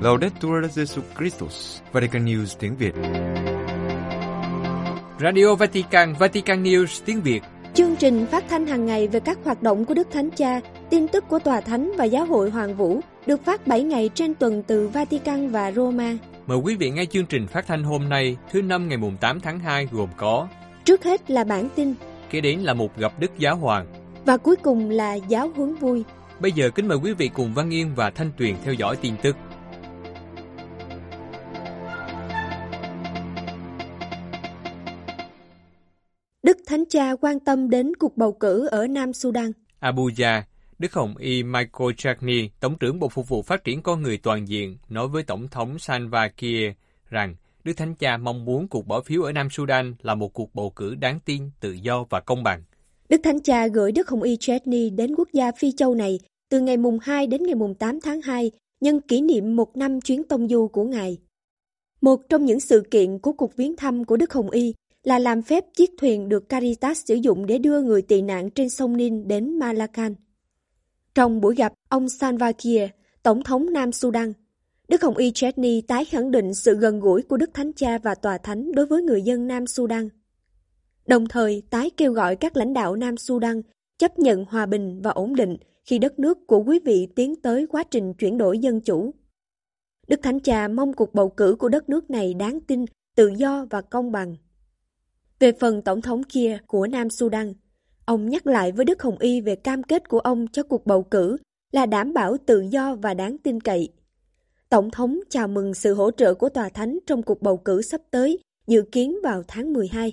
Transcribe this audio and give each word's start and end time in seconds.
Laudetur 0.00 0.64
Jesus 0.64 1.02
Christus, 1.18 1.80
Vatican 1.92 2.24
News 2.24 2.56
tiếng 2.58 2.76
Việt. 2.76 2.94
Radio 5.20 5.54
Vatican, 5.54 6.14
Vatican 6.18 6.62
News 6.62 7.02
tiếng 7.04 7.20
Việt. 7.20 7.42
Chương 7.74 7.96
trình 7.96 8.26
phát 8.26 8.44
thanh 8.48 8.66
hàng 8.66 8.86
ngày 8.86 9.08
về 9.08 9.20
các 9.20 9.38
hoạt 9.44 9.62
động 9.62 9.84
của 9.84 9.94
Đức 9.94 10.08
Thánh 10.12 10.30
Cha, 10.30 10.60
tin 10.90 11.08
tức 11.08 11.24
của 11.28 11.38
Tòa 11.38 11.60
Thánh 11.60 11.92
và 11.98 12.04
Giáo 12.04 12.26
hội 12.26 12.50
Hoàng 12.50 12.74
Vũ 12.76 13.00
được 13.26 13.44
phát 13.44 13.66
7 13.66 13.82
ngày 13.82 14.10
trên 14.14 14.34
tuần 14.34 14.62
từ 14.66 14.88
Vatican 14.88 15.48
và 15.48 15.72
Roma. 15.72 16.16
Mời 16.46 16.58
quý 16.58 16.76
vị 16.76 16.90
nghe 16.90 17.04
chương 17.04 17.26
trình 17.26 17.46
phát 17.46 17.66
thanh 17.66 17.82
hôm 17.82 18.08
nay, 18.08 18.36
thứ 18.52 18.62
năm 18.62 18.88
ngày 18.88 18.98
mùng 18.98 19.16
8 19.16 19.40
tháng 19.40 19.58
2 19.58 19.88
gồm 19.92 20.08
có 20.16 20.48
Trước 20.84 21.04
hết 21.04 21.30
là 21.30 21.44
bản 21.44 21.68
tin 21.74 21.94
Kế 22.30 22.40
đến 22.40 22.60
là 22.60 22.74
một 22.74 22.98
gặp 22.98 23.12
Đức 23.18 23.30
Giáo 23.38 23.56
Hoàng 23.56 23.86
và 24.24 24.36
cuối 24.36 24.56
cùng 24.56 24.90
là 24.90 25.14
giáo 25.14 25.50
huấn 25.56 25.74
vui. 25.74 26.04
Bây 26.40 26.52
giờ 26.52 26.70
kính 26.70 26.88
mời 26.88 26.98
quý 26.98 27.12
vị 27.12 27.30
cùng 27.34 27.54
Văn 27.54 27.74
Yên 27.74 27.94
và 27.94 28.10
Thanh 28.10 28.30
Tuyền 28.36 28.54
theo 28.64 28.74
dõi 28.74 28.96
tin 28.96 29.14
tức. 29.22 29.36
Đức 36.50 36.58
Thánh 36.66 36.84
Cha 36.88 37.14
quan 37.20 37.40
tâm 37.40 37.70
đến 37.70 37.94
cuộc 37.98 38.16
bầu 38.16 38.32
cử 38.32 38.66
ở 38.66 38.86
Nam 38.86 39.12
Sudan. 39.12 39.52
Abuja, 39.80 40.42
Đức 40.78 40.92
Hồng 40.92 41.16
Y 41.16 41.42
Michael 41.42 41.90
Chakni, 41.96 42.50
Tổng 42.60 42.78
trưởng 42.78 42.98
Bộ 42.98 43.08
Phục 43.08 43.28
vụ 43.28 43.42
Phát 43.42 43.64
triển 43.64 43.82
Con 43.82 44.02
Người 44.02 44.18
Toàn 44.22 44.48
diện, 44.48 44.76
nói 44.88 45.08
với 45.08 45.22
Tổng 45.22 45.48
thống 45.48 45.78
Salva 45.78 46.28
Kiir 46.28 46.72
rằng 47.10 47.34
Đức 47.64 47.72
Thánh 47.76 47.94
Cha 47.94 48.16
mong 48.16 48.44
muốn 48.44 48.68
cuộc 48.68 48.86
bỏ 48.86 49.00
phiếu 49.00 49.22
ở 49.22 49.32
Nam 49.32 49.50
Sudan 49.50 49.94
là 50.02 50.14
một 50.14 50.34
cuộc 50.34 50.54
bầu 50.54 50.72
cử 50.76 50.94
đáng 50.94 51.20
tin, 51.24 51.50
tự 51.60 51.72
do 51.72 52.04
và 52.10 52.20
công 52.20 52.42
bằng. 52.42 52.62
Đức 53.08 53.20
Thánh 53.24 53.42
Cha 53.42 53.66
gửi 53.66 53.92
Đức 53.92 54.08
Hồng 54.08 54.22
Y 54.22 54.36
Chesney 54.36 54.90
đến 54.90 55.14
quốc 55.16 55.28
gia 55.32 55.52
Phi 55.52 55.72
Châu 55.72 55.94
này 55.94 56.18
từ 56.48 56.60
ngày 56.60 56.76
mùng 56.76 56.98
2 57.02 57.26
đến 57.26 57.42
ngày 57.42 57.54
mùng 57.54 57.74
8 57.74 58.00
tháng 58.00 58.20
2 58.20 58.50
nhân 58.80 59.00
kỷ 59.00 59.20
niệm 59.20 59.56
một 59.56 59.76
năm 59.76 60.00
chuyến 60.00 60.24
tông 60.24 60.48
du 60.48 60.68
của 60.68 60.84
Ngài. 60.84 61.18
Một 62.00 62.20
trong 62.28 62.44
những 62.44 62.60
sự 62.60 62.82
kiện 62.90 63.18
của 63.18 63.32
cuộc 63.32 63.56
viếng 63.56 63.76
thăm 63.76 64.04
của 64.04 64.16
Đức 64.16 64.32
Hồng 64.32 64.50
Y 64.50 64.74
là 65.04 65.18
làm 65.18 65.42
phép 65.42 65.64
chiếc 65.76 65.90
thuyền 65.98 66.28
được 66.28 66.48
Caritas 66.48 67.02
sử 67.04 67.14
dụng 67.14 67.46
để 67.46 67.58
đưa 67.58 67.82
người 67.82 68.02
tị 68.02 68.22
nạn 68.22 68.50
trên 68.50 68.68
sông 68.68 68.96
Nin 68.96 69.28
đến 69.28 69.58
Malacan. 69.58 70.14
Trong 71.14 71.40
buổi 71.40 71.54
gặp 71.54 71.72
ông 71.88 72.08
Salva 72.08 72.52
Kiir, 72.52 72.90
Tổng 73.22 73.42
thống 73.42 73.72
Nam 73.72 73.92
Sudan, 73.92 74.32
Đức 74.88 75.02
Hồng 75.02 75.16
Y 75.16 75.30
Chetney 75.30 75.80
tái 75.80 76.04
khẳng 76.04 76.30
định 76.30 76.54
sự 76.54 76.74
gần 76.74 77.00
gũi 77.00 77.22
của 77.22 77.36
Đức 77.36 77.50
Thánh 77.54 77.72
Cha 77.72 77.98
và 77.98 78.14
Tòa 78.14 78.38
Thánh 78.38 78.72
đối 78.72 78.86
với 78.86 79.02
người 79.02 79.22
dân 79.22 79.46
Nam 79.46 79.66
Sudan. 79.66 80.08
Đồng 81.06 81.28
thời 81.28 81.62
tái 81.70 81.90
kêu 81.96 82.12
gọi 82.12 82.36
các 82.36 82.56
lãnh 82.56 82.72
đạo 82.72 82.96
Nam 82.96 83.16
Sudan 83.16 83.62
chấp 83.98 84.18
nhận 84.18 84.44
hòa 84.44 84.66
bình 84.66 85.00
và 85.02 85.10
ổn 85.10 85.34
định 85.34 85.56
khi 85.84 85.98
đất 85.98 86.18
nước 86.18 86.46
của 86.46 86.62
quý 86.66 86.80
vị 86.84 87.08
tiến 87.16 87.36
tới 87.36 87.66
quá 87.66 87.84
trình 87.90 88.14
chuyển 88.14 88.38
đổi 88.38 88.58
dân 88.58 88.80
chủ. 88.80 89.14
Đức 90.08 90.20
Thánh 90.22 90.40
Cha 90.40 90.68
mong 90.68 90.92
cuộc 90.92 91.14
bầu 91.14 91.28
cử 91.28 91.56
của 91.58 91.68
đất 91.68 91.88
nước 91.88 92.10
này 92.10 92.34
đáng 92.34 92.60
tin, 92.60 92.84
tự 93.16 93.28
do 93.36 93.66
và 93.70 93.80
công 93.80 94.12
bằng. 94.12 94.36
Về 95.40 95.52
phần 95.52 95.82
Tổng 95.82 96.02
thống 96.02 96.22
kia 96.22 96.58
của 96.66 96.86
Nam 96.86 97.10
Sudan, 97.10 97.52
ông 98.04 98.28
nhắc 98.28 98.46
lại 98.46 98.72
với 98.72 98.84
Đức 98.84 99.02
Hồng 99.02 99.18
Y 99.18 99.40
về 99.40 99.56
cam 99.56 99.82
kết 99.82 100.08
của 100.08 100.18
ông 100.18 100.46
cho 100.52 100.62
cuộc 100.62 100.86
bầu 100.86 101.02
cử 101.02 101.36
là 101.72 101.86
đảm 101.86 102.12
bảo 102.12 102.36
tự 102.46 102.60
do 102.60 102.94
và 102.94 103.14
đáng 103.14 103.38
tin 103.38 103.60
cậy. 103.60 103.88
Tổng 104.68 104.90
thống 104.90 105.20
chào 105.30 105.48
mừng 105.48 105.74
sự 105.74 105.94
hỗ 105.94 106.10
trợ 106.10 106.34
của 106.34 106.48
Tòa 106.48 106.68
Thánh 106.68 106.98
trong 107.06 107.22
cuộc 107.22 107.42
bầu 107.42 107.56
cử 107.56 107.82
sắp 107.82 108.00
tới, 108.10 108.38
dự 108.66 108.82
kiến 108.92 109.16
vào 109.22 109.42
tháng 109.48 109.72
12. 109.72 110.12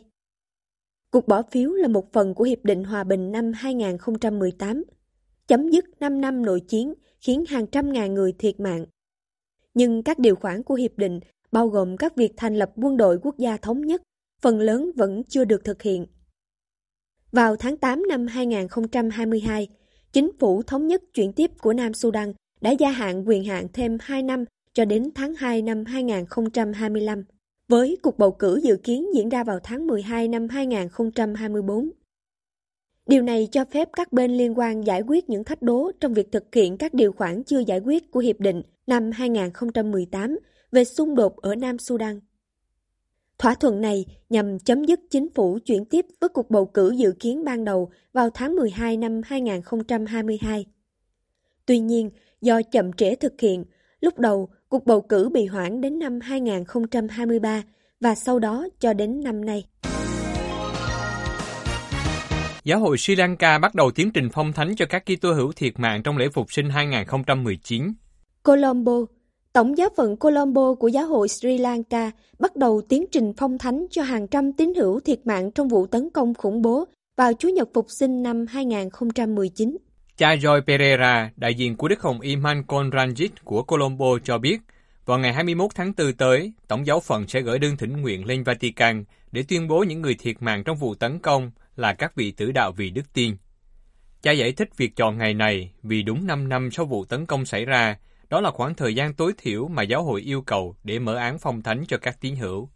Cuộc 1.11 1.27
bỏ 1.27 1.41
phiếu 1.51 1.71
là 1.71 1.87
một 1.87 2.13
phần 2.13 2.33
của 2.33 2.43
Hiệp 2.43 2.63
định 2.63 2.83
Hòa 2.83 3.03
bình 3.03 3.31
năm 3.31 3.51
2018, 3.53 4.83
chấm 5.47 5.69
dứt 5.69 5.85
5 5.99 6.21
năm 6.21 6.45
nội 6.45 6.59
chiến 6.59 6.93
khiến 7.19 7.45
hàng 7.47 7.67
trăm 7.67 7.93
ngàn 7.93 8.13
người 8.13 8.33
thiệt 8.39 8.59
mạng. 8.59 8.85
Nhưng 9.73 10.03
các 10.03 10.19
điều 10.19 10.35
khoản 10.35 10.63
của 10.63 10.75
Hiệp 10.75 10.97
định, 10.97 11.19
bao 11.51 11.67
gồm 11.67 11.97
các 11.97 12.15
việc 12.15 12.33
thành 12.37 12.55
lập 12.55 12.71
quân 12.75 12.97
đội 12.97 13.19
quốc 13.21 13.37
gia 13.37 13.57
thống 13.57 13.81
nhất, 13.81 14.01
phần 14.41 14.59
lớn 14.59 14.91
vẫn 14.95 15.23
chưa 15.23 15.45
được 15.45 15.63
thực 15.63 15.81
hiện. 15.81 16.05
Vào 17.31 17.55
tháng 17.55 17.77
8 17.77 18.03
năm 18.07 18.27
2022, 18.27 19.67
chính 20.13 20.31
phủ 20.39 20.63
thống 20.63 20.87
nhất 20.87 21.03
chuyển 21.13 21.33
tiếp 21.33 21.51
của 21.61 21.73
Nam 21.73 21.93
Sudan 21.93 22.33
đã 22.61 22.71
gia 22.71 22.89
hạn 22.89 23.27
quyền 23.27 23.43
hạn 23.43 23.67
thêm 23.73 23.97
2 24.01 24.23
năm 24.23 24.45
cho 24.73 24.85
đến 24.85 25.09
tháng 25.15 25.35
2 25.35 25.61
năm 25.61 25.85
2025, 25.85 27.23
với 27.69 27.97
cuộc 28.03 28.17
bầu 28.17 28.31
cử 28.31 28.59
dự 28.63 28.77
kiến 28.83 29.05
diễn 29.15 29.29
ra 29.29 29.43
vào 29.43 29.59
tháng 29.63 29.87
12 29.87 30.27
năm 30.27 30.47
2024. 30.49 31.89
Điều 33.07 33.21
này 33.21 33.47
cho 33.51 33.65
phép 33.65 33.89
các 33.93 34.13
bên 34.13 34.37
liên 34.37 34.59
quan 34.59 34.85
giải 34.85 35.01
quyết 35.01 35.29
những 35.29 35.43
thách 35.43 35.61
đố 35.61 35.91
trong 35.99 36.13
việc 36.13 36.31
thực 36.31 36.55
hiện 36.55 36.77
các 36.77 36.93
điều 36.93 37.11
khoản 37.11 37.43
chưa 37.43 37.59
giải 37.59 37.79
quyết 37.79 38.11
của 38.11 38.19
Hiệp 38.19 38.39
định 38.39 38.61
năm 38.87 39.11
2018 39.11 40.39
về 40.71 40.83
xung 40.83 41.15
đột 41.15 41.37
ở 41.37 41.55
Nam 41.55 41.77
Sudan. 41.77 42.19
Thỏa 43.39 43.55
thuận 43.55 43.81
này 43.81 44.05
nhằm 44.29 44.59
chấm 44.59 44.85
dứt 44.85 44.99
chính 45.09 45.27
phủ 45.35 45.59
chuyển 45.65 45.85
tiếp 45.85 46.05
với 46.21 46.29
cuộc 46.29 46.49
bầu 46.49 46.65
cử 46.65 46.91
dự 46.91 47.13
kiến 47.19 47.43
ban 47.43 47.65
đầu 47.65 47.91
vào 48.13 48.29
tháng 48.29 48.55
12 48.55 48.97
năm 48.97 49.21
2022. 49.25 50.65
Tuy 51.65 51.79
nhiên, 51.79 52.09
do 52.41 52.61
chậm 52.71 52.93
trễ 52.93 53.15
thực 53.15 53.33
hiện, 53.41 53.65
lúc 54.01 54.19
đầu 54.19 54.49
cuộc 54.69 54.85
bầu 54.85 55.01
cử 55.01 55.29
bị 55.29 55.45
hoãn 55.45 55.81
đến 55.81 55.99
năm 55.99 56.19
2023 56.19 57.63
và 57.99 58.15
sau 58.15 58.39
đó 58.39 58.67
cho 58.79 58.93
đến 58.93 59.23
năm 59.23 59.45
nay. 59.45 59.63
Giáo 62.63 62.79
hội 62.79 62.97
Sri 62.97 63.15
Lanka 63.15 63.59
bắt 63.59 63.75
đầu 63.75 63.91
tiến 63.91 64.11
trình 64.11 64.29
phong 64.33 64.53
thánh 64.53 64.75
cho 64.75 64.85
các 64.89 65.03
Kitô 65.05 65.33
hữu 65.33 65.51
thiệt 65.51 65.73
mạng 65.79 66.03
trong 66.03 66.17
lễ 66.17 66.29
phục 66.29 66.51
sinh 66.51 66.69
2019. 66.69 67.93
Colombo 68.43 68.93
Tổng 69.57 69.77
giáo 69.77 69.89
phận 69.97 70.17
Colombo 70.17 70.73
của 70.73 70.87
giáo 70.87 71.07
hội 71.07 71.27
Sri 71.27 71.57
Lanka 71.57 72.11
bắt 72.39 72.55
đầu 72.55 72.81
tiến 72.89 73.05
trình 73.11 73.33
phong 73.37 73.57
thánh 73.57 73.85
cho 73.91 74.03
hàng 74.03 74.27
trăm 74.27 74.53
tín 74.53 74.73
hữu 74.73 74.99
thiệt 74.99 75.19
mạng 75.25 75.51
trong 75.51 75.67
vụ 75.67 75.87
tấn 75.87 76.09
công 76.13 76.33
khủng 76.33 76.61
bố 76.61 76.85
vào 77.15 77.33
Chúa 77.33 77.49
Nhật 77.49 77.69
Phục 77.73 77.85
sinh 77.99 78.23
năm 78.23 78.45
2019. 78.49 79.77
Cha 80.17 80.35
Joy 80.35 80.61
Pereira, 80.61 81.31
đại 81.35 81.55
diện 81.55 81.75
của 81.75 81.87
Đức 81.87 82.01
Hồng 82.01 82.21
Iman 82.21 82.63
Konranjit 82.67 83.29
của 83.43 83.63
Colombo 83.63 84.19
cho 84.23 84.37
biết, 84.37 84.57
vào 85.05 85.19
ngày 85.19 85.33
21 85.33 85.71
tháng 85.75 85.93
4 85.97 86.13
tới, 86.13 86.53
Tổng 86.67 86.85
giáo 86.85 86.99
phận 86.99 87.27
sẽ 87.27 87.41
gửi 87.41 87.59
đơn 87.59 87.77
thỉnh 87.77 88.01
nguyện 88.01 88.25
lên 88.25 88.43
Vatican 88.43 89.03
để 89.31 89.43
tuyên 89.47 89.67
bố 89.67 89.83
những 89.83 90.01
người 90.01 90.15
thiệt 90.19 90.35
mạng 90.39 90.63
trong 90.63 90.77
vụ 90.77 90.95
tấn 90.95 91.19
công 91.19 91.51
là 91.75 91.93
các 91.93 92.15
vị 92.15 92.31
tử 92.31 92.51
đạo 92.51 92.71
vì 92.71 92.89
đức 92.89 93.13
tin. 93.13 93.35
Cha 94.21 94.31
giải 94.31 94.51
thích 94.51 94.77
việc 94.77 94.95
chọn 94.95 95.17
ngày 95.17 95.33
này 95.33 95.71
vì 95.83 96.03
đúng 96.03 96.27
5 96.27 96.49
năm 96.49 96.71
sau 96.71 96.85
vụ 96.85 97.05
tấn 97.05 97.25
công 97.25 97.45
xảy 97.45 97.65
ra, 97.65 97.97
đó 98.29 98.41
là 98.41 98.51
khoảng 98.51 98.75
thời 98.75 98.95
gian 98.95 99.13
tối 99.13 99.33
thiểu 99.37 99.67
mà 99.67 99.83
giáo 99.83 100.03
hội 100.03 100.21
yêu 100.21 100.41
cầu 100.41 100.75
để 100.83 100.99
mở 100.99 101.15
án 101.15 101.39
phong 101.39 101.61
thánh 101.61 101.83
cho 101.87 101.97
các 101.97 102.21
tín 102.21 102.35
hữu. 102.35 102.69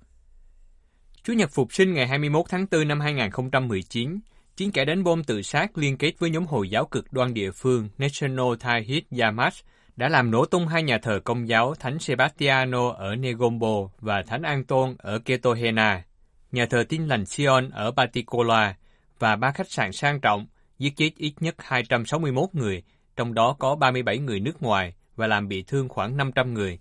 Chủ 1.23 1.33
nhật 1.33 1.49
Phục 1.53 1.73
sinh 1.73 1.93
ngày 1.93 2.07
21 2.07 2.45
tháng 2.49 2.65
4 2.71 2.87
năm 2.87 2.99
2019, 2.99 4.19
chiến 4.55 4.71
kẻ 4.71 4.85
đánh 4.85 5.03
bom 5.03 5.23
tự 5.23 5.41
sát 5.41 5.77
liên 5.77 5.97
kết 5.97 6.19
với 6.19 6.29
nhóm 6.29 6.45
Hồi 6.45 6.69
giáo 6.69 6.85
cực 6.85 7.13
đoan 7.13 7.33
địa 7.33 7.51
phương 7.51 7.89
National 7.97 8.45
Tawhid 8.45 9.01
Yamash 9.19 9.65
đã 9.95 10.09
làm 10.09 10.31
nổ 10.31 10.45
tung 10.45 10.67
hai 10.67 10.83
nhà 10.83 10.97
thờ 10.97 11.19
công 11.23 11.47
giáo 11.47 11.75
Thánh 11.79 11.99
Sebastiano 11.99 12.91
ở 12.91 13.15
Negombo 13.15 13.89
và 13.99 14.23
Thánh 14.27 14.41
Anton 14.41 14.95
ở 14.97 15.19
Ketohena, 15.19 16.03
nhà 16.51 16.65
thờ 16.65 16.83
tin 16.89 17.07
lành 17.07 17.25
Sion 17.25 17.69
ở 17.69 17.91
Baticola 17.91 18.75
và 19.19 19.35
ba 19.35 19.51
khách 19.51 19.71
sạn 19.71 19.91
sang 19.91 20.19
trọng, 20.19 20.47
giết 20.79 20.93
chết 20.97 21.11
ít 21.17 21.33
nhất 21.39 21.55
261 21.57 22.49
người, 22.53 22.83
trong 23.15 23.33
đó 23.33 23.55
có 23.59 23.75
37 23.75 24.17
người 24.17 24.39
nước 24.39 24.63
ngoài 24.63 24.93
và 25.21 25.27
làm 25.27 25.47
bị 25.47 25.63
thương 25.63 25.89
khoảng 25.89 26.17
500 26.17 26.53
người. 26.53 26.79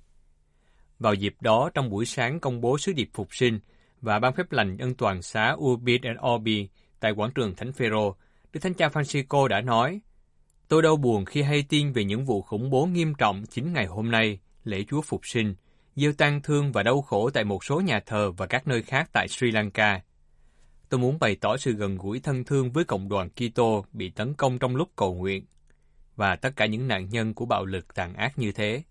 Vào 0.99 1.15
dịp 1.15 1.35
đó, 1.41 1.71
trong 1.75 1.91
buổi 1.91 2.07
sáng 2.07 2.41
công 2.41 2.61
bố 2.61 2.79
sứ 2.79 2.93
điệp 2.93 3.09
phục 3.15 3.29
sinh 3.31 3.61
và 4.01 4.19
ban 4.19 4.35
phép 4.35 4.53
lành 4.53 4.79
ân 4.79 4.95
toàn 4.95 5.23
xá 5.23 5.57
Urbit 5.59 6.03
and 6.03 6.19
Orbi 6.35 6.69
tại 7.01 7.13
quảng 7.13 7.31
trường 7.35 7.55
Thánh 7.55 7.73
Phêrô, 7.73 8.17
Đức 8.53 8.61
Thánh 8.63 8.75
Cha 8.75 8.89
Francisco 8.89 9.47
đã 9.47 9.61
nói: 9.61 10.01
Tôi 10.69 10.83
đau 10.83 10.97
buồn 10.97 11.25
khi 11.25 11.43
hay 11.43 11.65
tin 11.69 11.93
về 11.93 12.05
những 12.05 12.25
vụ 12.25 12.43
khủng 12.43 12.71
bố 12.71 12.87
nghiêm 12.87 13.15
trọng 13.15 13.45
chính 13.51 13.73
ngày 13.73 13.87
hôm 13.87 14.11
nay, 14.11 14.39
lễ 14.65 14.85
Chúa 14.89 15.01
phục 15.01 15.21
sinh, 15.27 15.55
gieo 15.97 16.13
tang 16.13 16.43
thương 16.43 16.73
và 16.73 16.83
đau 16.83 17.03
khổ 17.03 17.31
tại 17.31 17.45
một 17.45 17.65
số 17.65 17.81
nhà 17.81 18.01
thờ 18.07 18.31
và 18.31 18.47
các 18.47 18.67
nơi 18.67 18.83
khác 18.83 19.11
tại 19.13 19.29
Sri 19.29 19.51
Lanka. 19.51 20.01
Tôi 20.89 21.01
muốn 21.01 21.19
bày 21.19 21.37
tỏ 21.37 21.57
sự 21.57 21.73
gần 21.73 21.99
gũi 21.99 22.21
thân 22.21 22.45
thương 22.45 22.73
với 22.73 22.85
cộng 22.85 23.09
đoàn 23.09 23.29
Kitô 23.31 23.85
bị 23.93 24.11
tấn 24.11 24.35
công 24.35 24.59
trong 24.59 24.77
lúc 24.77 24.89
cầu 24.97 25.15
nguyện 25.15 25.45
và 26.21 26.37
tất 26.37 26.57
cả 26.57 26.67
những 26.67 26.89
nạn 26.89 27.09
nhân 27.11 27.35
của 27.35 27.45
bạo 27.45 27.65
lực 27.65 27.95
tàn 27.95 28.15
ác 28.15 28.39
như 28.39 28.53
thế. 28.53 28.83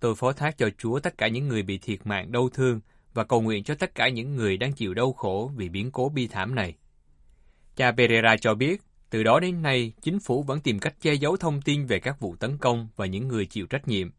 Tôi 0.00 0.14
phó 0.14 0.32
thác 0.32 0.58
cho 0.58 0.68
Chúa 0.78 1.00
tất 1.00 1.18
cả 1.18 1.28
những 1.28 1.48
người 1.48 1.62
bị 1.62 1.78
thiệt 1.78 1.98
mạng 2.04 2.32
đau 2.32 2.48
thương 2.48 2.80
và 3.14 3.24
cầu 3.24 3.40
nguyện 3.40 3.64
cho 3.64 3.74
tất 3.74 3.94
cả 3.94 4.08
những 4.08 4.36
người 4.36 4.56
đang 4.56 4.72
chịu 4.72 4.94
đau 4.94 5.12
khổ 5.12 5.52
vì 5.56 5.68
biến 5.68 5.90
cố 5.90 6.08
bi 6.08 6.26
thảm 6.26 6.54
này. 6.54 6.74
Cha 7.76 7.92
Pereira 7.92 8.36
cho 8.36 8.54
biết, 8.54 8.82
từ 9.10 9.22
đó 9.22 9.40
đến 9.40 9.62
nay, 9.62 9.92
chính 10.02 10.20
phủ 10.20 10.42
vẫn 10.42 10.60
tìm 10.60 10.78
cách 10.78 10.94
che 11.00 11.14
giấu 11.14 11.36
thông 11.36 11.62
tin 11.62 11.86
về 11.86 11.98
các 11.98 12.20
vụ 12.20 12.36
tấn 12.36 12.58
công 12.58 12.88
và 12.96 13.06
những 13.06 13.28
người 13.28 13.46
chịu 13.46 13.66
trách 13.66 13.88
nhiệm. 13.88 14.10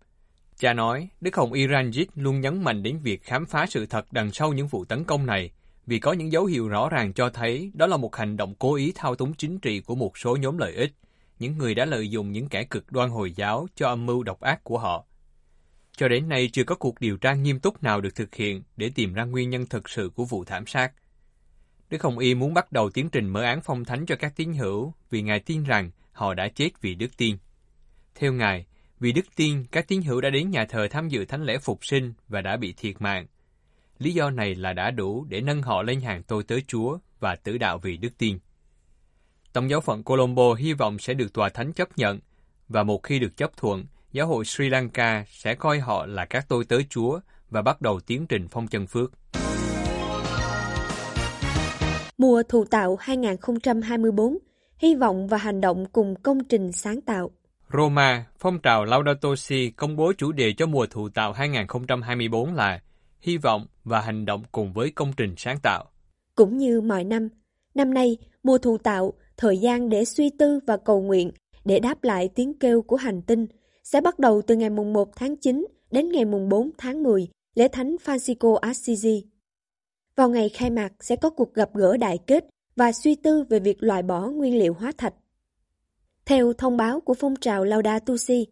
Cha 0.57 0.73
nói, 0.73 1.09
Đức 1.21 1.35
Hồng 1.35 1.51
Iranjit 1.51 2.05
luôn 2.15 2.41
nhấn 2.41 2.63
mạnh 2.63 2.83
đến 2.83 2.99
việc 2.99 3.23
khám 3.23 3.45
phá 3.45 3.65
sự 3.69 3.85
thật 3.85 4.13
đằng 4.13 4.31
sau 4.31 4.53
những 4.53 4.67
vụ 4.67 4.85
tấn 4.85 5.03
công 5.03 5.25
này, 5.25 5.51
vì 5.85 5.99
có 5.99 6.13
những 6.13 6.31
dấu 6.31 6.45
hiệu 6.45 6.67
rõ 6.67 6.89
ràng 6.89 7.13
cho 7.13 7.29
thấy 7.29 7.71
đó 7.73 7.87
là 7.87 7.97
một 7.97 8.15
hành 8.15 8.37
động 8.37 8.55
cố 8.59 8.75
ý 8.75 8.91
thao 8.95 9.15
túng 9.15 9.33
chính 9.33 9.59
trị 9.59 9.79
của 9.79 9.95
một 9.95 10.17
số 10.17 10.35
nhóm 10.35 10.57
lợi 10.57 10.73
ích, 10.73 10.91
những 11.41 11.57
người 11.57 11.75
đã 11.75 11.85
lợi 11.85 12.09
dụng 12.09 12.31
những 12.31 12.49
kẻ 12.49 12.63
cực 12.63 12.91
đoan 12.91 13.09
Hồi 13.09 13.31
giáo 13.31 13.67
cho 13.75 13.87
âm 13.87 14.05
mưu 14.05 14.23
độc 14.23 14.39
ác 14.39 14.63
của 14.63 14.77
họ. 14.77 15.05
cho 15.91 16.07
đến 16.07 16.29
nay 16.29 16.49
chưa 16.53 16.63
có 16.63 16.75
cuộc 16.75 16.99
điều 16.99 17.17
tra 17.17 17.33
nghiêm 17.33 17.59
túc 17.59 17.83
nào 17.83 18.01
được 18.01 18.15
thực 18.15 18.35
hiện 18.35 18.63
để 18.77 18.91
tìm 18.95 19.13
ra 19.13 19.23
nguyên 19.23 19.49
nhân 19.49 19.65
thực 19.65 19.89
sự 19.89 20.11
của 20.15 20.25
vụ 20.25 20.43
thảm 20.43 20.65
sát. 20.67 20.93
Đức 21.89 22.03
Hồng 22.03 22.19
Y 22.19 22.35
muốn 22.35 22.53
bắt 22.53 22.71
đầu 22.71 22.89
tiến 22.89 23.09
trình 23.09 23.29
mở 23.29 23.41
án 23.41 23.61
phong 23.61 23.85
thánh 23.85 24.05
cho 24.05 24.15
các 24.15 24.33
tín 24.35 24.53
hữu 24.53 24.93
vì 25.09 25.21
Ngài 25.21 25.39
tin 25.39 25.63
rằng 25.63 25.91
họ 26.11 26.33
đã 26.33 26.47
chết 26.55 26.69
vì 26.81 26.95
đức 26.95 27.17
tin. 27.17 27.37
Theo 28.15 28.33
Ngài, 28.33 28.65
vì 28.99 29.11
đức 29.11 29.25
tin, 29.35 29.65
các 29.71 29.87
tín 29.87 30.01
hữu 30.01 30.21
đã 30.21 30.29
đến 30.29 30.51
nhà 30.51 30.65
thờ 30.65 30.87
tham 30.91 31.09
dự 31.09 31.25
thánh 31.25 31.43
lễ 31.43 31.57
phục 31.57 31.85
sinh 31.85 32.13
và 32.27 32.41
đã 32.41 32.57
bị 32.57 32.73
thiệt 32.73 33.01
mạng. 33.01 33.27
Lý 33.99 34.13
do 34.13 34.29
này 34.29 34.55
là 34.55 34.73
đã 34.73 34.91
đủ 34.91 35.25
để 35.29 35.41
nâng 35.41 35.61
họ 35.61 35.81
lên 35.81 36.01
hàng 36.01 36.23
tôi 36.23 36.43
tới 36.43 36.63
Chúa 36.67 36.97
và 37.19 37.35
tử 37.35 37.57
đạo 37.57 37.77
vì 37.77 37.97
đức 37.97 38.17
tin. 38.17 38.39
Tổng 39.53 39.69
giáo 39.69 39.81
phận 39.81 40.03
Colombo 40.03 40.53
hy 40.53 40.73
vọng 40.73 40.99
sẽ 40.99 41.13
được 41.13 41.33
tòa 41.33 41.49
thánh 41.49 41.73
chấp 41.73 41.97
nhận, 41.97 42.19
và 42.69 42.83
một 42.83 43.03
khi 43.03 43.19
được 43.19 43.37
chấp 43.37 43.57
thuận, 43.57 43.85
giáo 44.11 44.27
hội 44.27 44.45
Sri 44.45 44.69
Lanka 44.69 45.25
sẽ 45.27 45.55
coi 45.55 45.79
họ 45.79 46.05
là 46.05 46.25
các 46.25 46.45
tôi 46.49 46.65
tới 46.65 46.85
Chúa 46.89 47.19
và 47.49 47.61
bắt 47.61 47.81
đầu 47.81 47.99
tiến 47.99 48.27
trình 48.27 48.47
phong 48.51 48.67
chân 48.67 48.87
phước. 48.87 49.11
Mùa 52.17 52.43
thụ 52.49 52.65
tạo 52.65 52.97
2024, 52.99 54.37
hy 54.77 54.95
vọng 54.95 55.27
và 55.27 55.37
hành 55.37 55.61
động 55.61 55.85
cùng 55.85 56.15
công 56.15 56.43
trình 56.43 56.71
sáng 56.71 57.01
tạo. 57.01 57.31
Roma, 57.73 58.25
phong 58.39 58.59
trào 58.59 58.85
Laudato 58.85 59.35
Si 59.35 59.69
công 59.69 59.95
bố 59.95 60.13
chủ 60.17 60.31
đề 60.31 60.53
cho 60.53 60.65
mùa 60.65 60.85
thụ 60.85 61.09
tạo 61.09 61.33
2024 61.33 62.53
là 62.53 62.79
Hy 63.21 63.37
vọng 63.37 63.65
và 63.83 64.01
hành 64.01 64.25
động 64.25 64.43
cùng 64.51 64.73
với 64.73 64.91
công 64.91 65.13
trình 65.17 65.33
sáng 65.37 65.59
tạo. 65.63 65.85
Cũng 66.35 66.57
như 66.57 66.81
mọi 66.81 67.03
năm, 67.03 67.29
năm 67.75 67.93
nay 67.93 68.17
mùa 68.43 68.57
thụ 68.57 68.77
tạo, 68.77 69.13
thời 69.41 69.57
gian 69.57 69.89
để 69.89 70.05
suy 70.05 70.29
tư 70.29 70.59
và 70.67 70.77
cầu 70.77 71.01
nguyện 71.01 71.31
để 71.65 71.79
đáp 71.79 72.03
lại 72.03 72.29
tiếng 72.35 72.53
kêu 72.53 72.81
của 72.81 72.95
hành 72.95 73.21
tinh 73.21 73.47
sẽ 73.83 74.01
bắt 74.01 74.19
đầu 74.19 74.41
từ 74.41 74.55
ngày 74.55 74.69
mùng 74.69 74.93
1 74.93 75.15
tháng 75.15 75.35
9 75.35 75.65
đến 75.91 76.09
ngày 76.09 76.25
mùng 76.25 76.49
4 76.49 76.69
tháng 76.77 77.03
10, 77.03 77.27
lễ 77.55 77.67
thánh 77.67 77.95
Francisco 78.05 78.55
Assisi. 78.55 79.23
Vào 80.15 80.29
ngày 80.29 80.49
khai 80.49 80.69
mạc 80.69 80.93
sẽ 80.99 81.15
có 81.15 81.29
cuộc 81.29 81.53
gặp 81.53 81.69
gỡ 81.73 81.97
đại 81.97 82.17
kết 82.27 82.45
và 82.75 82.91
suy 82.91 83.15
tư 83.15 83.43
về 83.49 83.59
việc 83.59 83.83
loại 83.83 84.03
bỏ 84.03 84.27
nguyên 84.27 84.57
liệu 84.57 84.73
hóa 84.73 84.91
thạch. 84.97 85.13
Theo 86.25 86.53
thông 86.53 86.77
báo 86.77 86.99
của 86.99 87.13
phong 87.13 87.35
trào 87.35 87.63
Laudato 87.63 88.17
Si, 88.17 88.47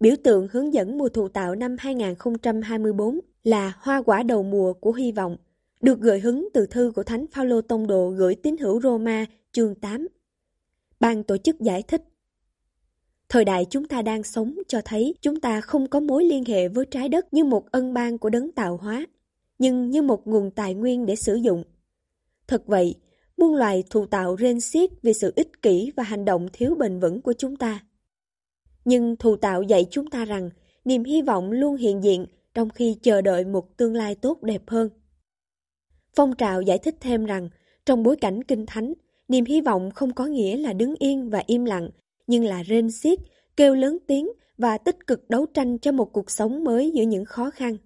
biểu 0.00 0.14
tượng 0.24 0.48
hướng 0.52 0.74
dẫn 0.74 0.98
mùa 0.98 1.08
thụ 1.08 1.28
tạo 1.28 1.54
năm 1.54 1.76
2024 1.78 3.20
là 3.44 3.72
hoa 3.78 4.02
quả 4.02 4.22
đầu 4.22 4.42
mùa 4.42 4.72
của 4.72 4.92
hy 4.92 5.12
vọng, 5.12 5.36
được 5.80 6.00
gợi 6.00 6.20
hứng 6.20 6.48
từ 6.54 6.66
thư 6.66 6.92
của 6.94 7.02
Thánh 7.02 7.26
Phaolô 7.32 7.60
Tông 7.60 7.86
Đồ 7.86 8.10
gửi 8.10 8.34
tín 8.34 8.56
hữu 8.56 8.80
Roma 8.80 9.26
chương 9.52 9.74
8. 9.74 10.06
Ban 11.00 11.22
tổ 11.22 11.36
chức 11.36 11.60
giải 11.60 11.82
thích 11.82 12.02
Thời 13.28 13.44
đại 13.44 13.66
chúng 13.70 13.88
ta 13.88 14.02
đang 14.02 14.22
sống 14.22 14.54
cho 14.68 14.80
thấy 14.84 15.14
chúng 15.20 15.40
ta 15.40 15.60
không 15.60 15.86
có 15.86 16.00
mối 16.00 16.24
liên 16.24 16.44
hệ 16.44 16.68
với 16.68 16.86
trái 16.90 17.08
đất 17.08 17.34
như 17.34 17.44
một 17.44 17.70
ân 17.70 17.94
ban 17.94 18.18
của 18.18 18.30
đấng 18.30 18.52
tạo 18.52 18.76
hóa, 18.76 19.06
nhưng 19.58 19.90
như 19.90 20.02
một 20.02 20.26
nguồn 20.26 20.50
tài 20.50 20.74
nguyên 20.74 21.06
để 21.06 21.16
sử 21.16 21.34
dụng. 21.34 21.64
Thật 22.46 22.66
vậy, 22.66 22.94
muôn 23.36 23.54
loài 23.54 23.84
thụ 23.90 24.06
tạo 24.06 24.36
rên 24.36 24.60
xiết 24.60 24.90
vì 25.02 25.12
sự 25.12 25.32
ích 25.36 25.62
kỷ 25.62 25.92
và 25.96 26.02
hành 26.02 26.24
động 26.24 26.48
thiếu 26.52 26.74
bền 26.78 27.00
vững 27.00 27.20
của 27.20 27.32
chúng 27.32 27.56
ta. 27.56 27.80
Nhưng 28.84 29.16
thụ 29.16 29.36
tạo 29.36 29.62
dạy 29.62 29.86
chúng 29.90 30.10
ta 30.10 30.24
rằng 30.24 30.50
niềm 30.84 31.04
hy 31.04 31.22
vọng 31.22 31.52
luôn 31.52 31.76
hiện 31.76 32.04
diện 32.04 32.26
trong 32.54 32.70
khi 32.70 32.96
chờ 33.02 33.20
đợi 33.20 33.44
một 33.44 33.76
tương 33.76 33.94
lai 33.94 34.14
tốt 34.14 34.42
đẹp 34.42 34.62
hơn. 34.66 34.88
Phong 36.14 36.36
trào 36.36 36.62
giải 36.62 36.78
thích 36.78 36.96
thêm 37.00 37.24
rằng, 37.24 37.48
trong 37.86 38.02
bối 38.02 38.16
cảnh 38.16 38.44
kinh 38.44 38.66
thánh, 38.66 38.92
niềm 39.28 39.44
hy 39.44 39.60
vọng 39.60 39.90
không 39.90 40.14
có 40.14 40.26
nghĩa 40.26 40.56
là 40.56 40.72
đứng 40.72 40.94
yên 40.98 41.30
và 41.30 41.42
im 41.46 41.64
lặng, 41.64 41.88
nhưng 42.26 42.44
là 42.44 42.62
rên 42.62 42.90
xiết, 42.90 43.18
kêu 43.56 43.74
lớn 43.74 43.98
tiếng 44.06 44.28
và 44.58 44.78
tích 44.78 45.06
cực 45.06 45.30
đấu 45.30 45.46
tranh 45.46 45.78
cho 45.78 45.92
một 45.92 46.12
cuộc 46.12 46.30
sống 46.30 46.64
mới 46.64 46.90
giữa 46.90 47.02
những 47.02 47.24
khó 47.24 47.50
khăn. 47.50 47.76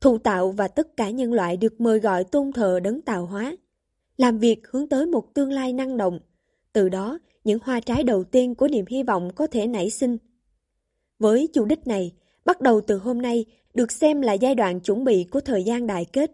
Thụ 0.00 0.18
tạo 0.18 0.50
và 0.50 0.68
tất 0.68 0.96
cả 0.96 1.10
nhân 1.10 1.32
loại 1.32 1.56
được 1.56 1.80
mời 1.80 1.98
gọi 1.98 2.24
tôn 2.24 2.52
thờ 2.52 2.80
đấng 2.80 3.02
tạo 3.02 3.26
hóa, 3.26 3.56
làm 4.16 4.38
việc 4.38 4.66
hướng 4.68 4.88
tới 4.88 5.06
một 5.06 5.34
tương 5.34 5.52
lai 5.52 5.72
năng 5.72 5.96
động. 5.96 6.20
Từ 6.72 6.88
đó, 6.88 7.18
những 7.44 7.58
hoa 7.62 7.80
trái 7.80 8.02
đầu 8.02 8.24
tiên 8.24 8.54
của 8.54 8.68
niềm 8.68 8.84
hy 8.88 9.02
vọng 9.02 9.30
có 9.34 9.46
thể 9.46 9.66
nảy 9.66 9.90
sinh. 9.90 10.16
Với 11.18 11.48
chủ 11.52 11.64
đích 11.64 11.86
này, 11.86 12.12
bắt 12.44 12.60
đầu 12.60 12.80
từ 12.80 12.98
hôm 12.98 13.22
nay, 13.22 13.44
được 13.74 13.92
xem 13.92 14.20
là 14.20 14.32
giai 14.32 14.54
đoạn 14.54 14.80
chuẩn 14.80 15.04
bị 15.04 15.24
của 15.30 15.40
thời 15.40 15.64
gian 15.64 15.86
đại 15.86 16.04
kết. 16.04 16.30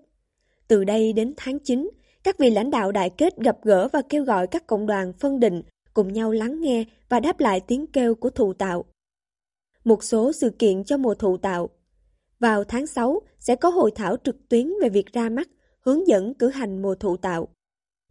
Từ 0.69 0.85
đây 0.85 1.13
đến 1.13 1.35
tháng 1.37 1.59
9, 1.59 1.91
các 2.25 2.39
vị 2.39 2.51
lãnh 2.51 2.71
đạo 2.71 2.93
đại 2.93 3.11
kết 3.11 3.37
gặp 3.37 3.59
gỡ 3.63 3.89
và 3.93 4.03
kêu 4.09 4.25
gọi 4.25 4.47
các 4.47 4.67
cộng 4.67 4.87
đoàn 4.87 5.13
phân 5.13 5.41
định 5.41 5.63
cùng 5.95 6.13
nhau 6.13 6.31
lắng 6.33 6.61
nghe 6.61 6.85
và 7.09 7.21
đáp 7.21 7.41
lại 7.41 7.61
tiếng 7.61 7.87
kêu 7.87 8.15
của 8.15 8.31
thụ 8.31 8.53
tạo. 8.53 8.85
Một 9.85 10.05
số 10.05 10.33
sự 10.33 10.51
kiện 10.59 10.85
cho 10.85 10.97
mùa 10.97 11.15
thụ 11.15 11.37
tạo. 11.37 11.71
Vào 12.39 12.65
tháng 12.65 12.87
6 12.87 13.21
sẽ 13.39 13.57
có 13.57 13.69
hội 13.69 13.91
thảo 13.95 14.17
trực 14.25 14.49
tuyến 14.49 14.73
về 14.83 14.89
việc 14.89 15.13
ra 15.13 15.29
mắt, 15.29 15.49
hướng 15.81 16.07
dẫn 16.07 16.35
cử 16.35 16.49
hành 16.49 16.83
mùa 16.83 16.95
thụ 16.95 17.17
tạo. 17.17 17.49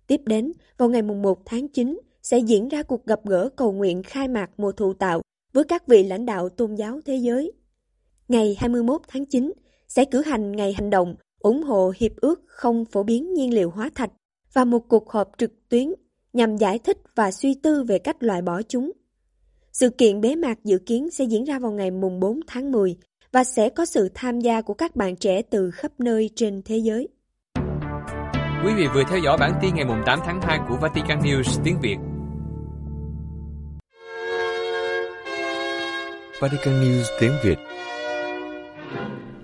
Tiếp 0.08 0.22
đến, 0.26 0.52
vào 0.78 0.90
ngày 0.90 1.02
1 1.02 1.46
tháng 1.46 1.68
9 1.68 2.00
sẽ 2.22 2.38
diễn 2.38 2.68
ra 2.68 2.84
cuộc 2.84 3.06
gặp 3.06 3.20
gỡ 3.26 3.50
cầu 3.56 3.72
nguyện 3.72 4.04
khai 4.04 4.28
mạc 4.28 4.50
mùa 4.58 4.72
thụ 4.72 4.94
tạo 4.94 5.22
với 5.54 5.64
các 5.64 5.88
vị 5.88 6.04
lãnh 6.04 6.26
đạo 6.26 6.50
tôn 6.50 6.76
giáo 6.76 7.00
thế 7.06 7.16
giới. 7.16 7.52
Ngày 8.28 8.56
21 8.60 9.02
tháng 9.08 9.26
9 9.26 9.54
sẽ 9.88 10.06
cử 10.06 10.22
hành 10.22 10.52
ngày 10.52 10.74
hành 10.74 10.90
động 10.90 11.16
ủng 11.40 11.64
hộ 11.64 11.94
hiệp 11.98 12.12
ước 12.16 12.42
không 12.48 12.86
phổ 12.86 13.04
biến 13.04 13.34
nhiên 13.34 13.54
liệu 13.54 13.70
hóa 13.70 13.90
thạch 13.96 14.12
và 14.54 14.66
một 14.66 14.80
cuộc 14.88 15.12
họp 15.12 15.32
trực 15.38 15.52
tuyến 15.70 15.94
nhằm 16.34 16.58
giải 16.58 16.80
thích 16.80 16.98
và 17.16 17.32
suy 17.32 17.56
tư 17.64 17.84
về 17.84 18.00
cách 18.00 18.24
loại 18.24 18.42
bỏ 18.42 18.62
chúng. 18.62 18.92
Sự 19.72 19.90
kiện 19.90 20.22
bế 20.22 20.36
mạc 20.36 20.64
dự 20.64 20.78
kiến 20.78 21.10
sẽ 21.12 21.26
diễn 21.26 21.44
ra 21.44 21.60
vào 21.60 21.72
ngày 21.72 21.92
mùng 21.92 22.20
4 22.20 22.40
tháng 22.48 22.72
10 22.72 22.96
và 23.32 23.44
sẽ 23.44 23.70
có 23.70 23.86
sự 23.86 24.10
tham 24.14 24.40
gia 24.40 24.62
của 24.62 24.74
các 24.74 24.96
bạn 24.96 25.16
trẻ 25.16 25.42
từ 25.42 25.72
khắp 25.72 25.92
nơi 26.00 26.30
trên 26.36 26.62
thế 26.66 26.78
giới. 26.78 27.08
Quý 28.66 28.74
vị 28.78 28.88
vừa 28.94 29.04
theo 29.10 29.20
dõi 29.26 29.38
bản 29.38 29.60
tin 29.62 29.76
ngày 29.76 29.86
mùng 29.86 30.02
8 30.06 30.20
tháng 30.26 30.42
2 30.42 30.60
của 30.70 30.78
Vatican 30.82 31.20
News 31.20 31.62
tiếng 31.64 31.78
Việt. 31.82 31.98
Vatican 36.40 36.74
News 36.84 37.04
tiếng 37.20 37.34
Việt 37.44 37.58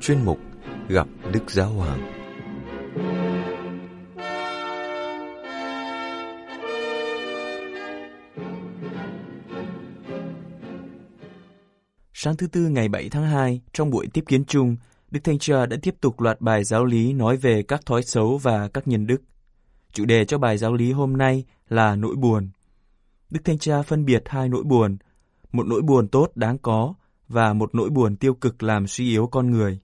Chuyên 0.01 0.17
mục 0.25 0.37
Gặp 0.89 1.07
Đức 1.33 1.51
Giáo 1.51 1.69
Hoàng 1.69 2.11
Sáng 12.13 12.37
thứ 12.37 12.47
Tư 12.47 12.61
ngày 12.61 12.89
7 12.89 13.09
tháng 13.09 13.23
2, 13.23 13.61
trong 13.73 13.89
buổi 13.89 14.07
tiếp 14.13 14.23
kiến 14.27 14.45
chung, 14.45 14.77
Đức 15.11 15.19
Thanh 15.23 15.39
Cha 15.39 15.65
đã 15.65 15.77
tiếp 15.81 15.95
tục 16.01 16.21
loạt 16.21 16.41
bài 16.41 16.63
giáo 16.63 16.85
lý 16.85 17.13
nói 17.13 17.37
về 17.37 17.63
các 17.63 17.85
thói 17.85 18.03
xấu 18.03 18.37
và 18.37 18.67
các 18.67 18.87
nhân 18.87 19.07
đức. 19.07 19.21
Chủ 19.91 20.05
đề 20.05 20.25
cho 20.25 20.37
bài 20.37 20.57
giáo 20.57 20.73
lý 20.73 20.91
hôm 20.91 21.17
nay 21.17 21.43
là 21.69 21.95
nỗi 21.95 22.15
buồn. 22.15 22.49
Đức 23.29 23.39
Thanh 23.43 23.57
Cha 23.57 23.81
phân 23.81 24.05
biệt 24.05 24.23
hai 24.25 24.49
nỗi 24.49 24.63
buồn, 24.63 24.97
một 25.51 25.67
nỗi 25.67 25.81
buồn 25.81 26.07
tốt 26.07 26.31
đáng 26.35 26.57
có 26.57 26.93
và 27.27 27.53
một 27.53 27.75
nỗi 27.75 27.89
buồn 27.89 28.15
tiêu 28.15 28.33
cực 28.33 28.63
làm 28.63 28.87
suy 28.87 29.09
yếu 29.09 29.27
con 29.27 29.51
người. 29.51 29.79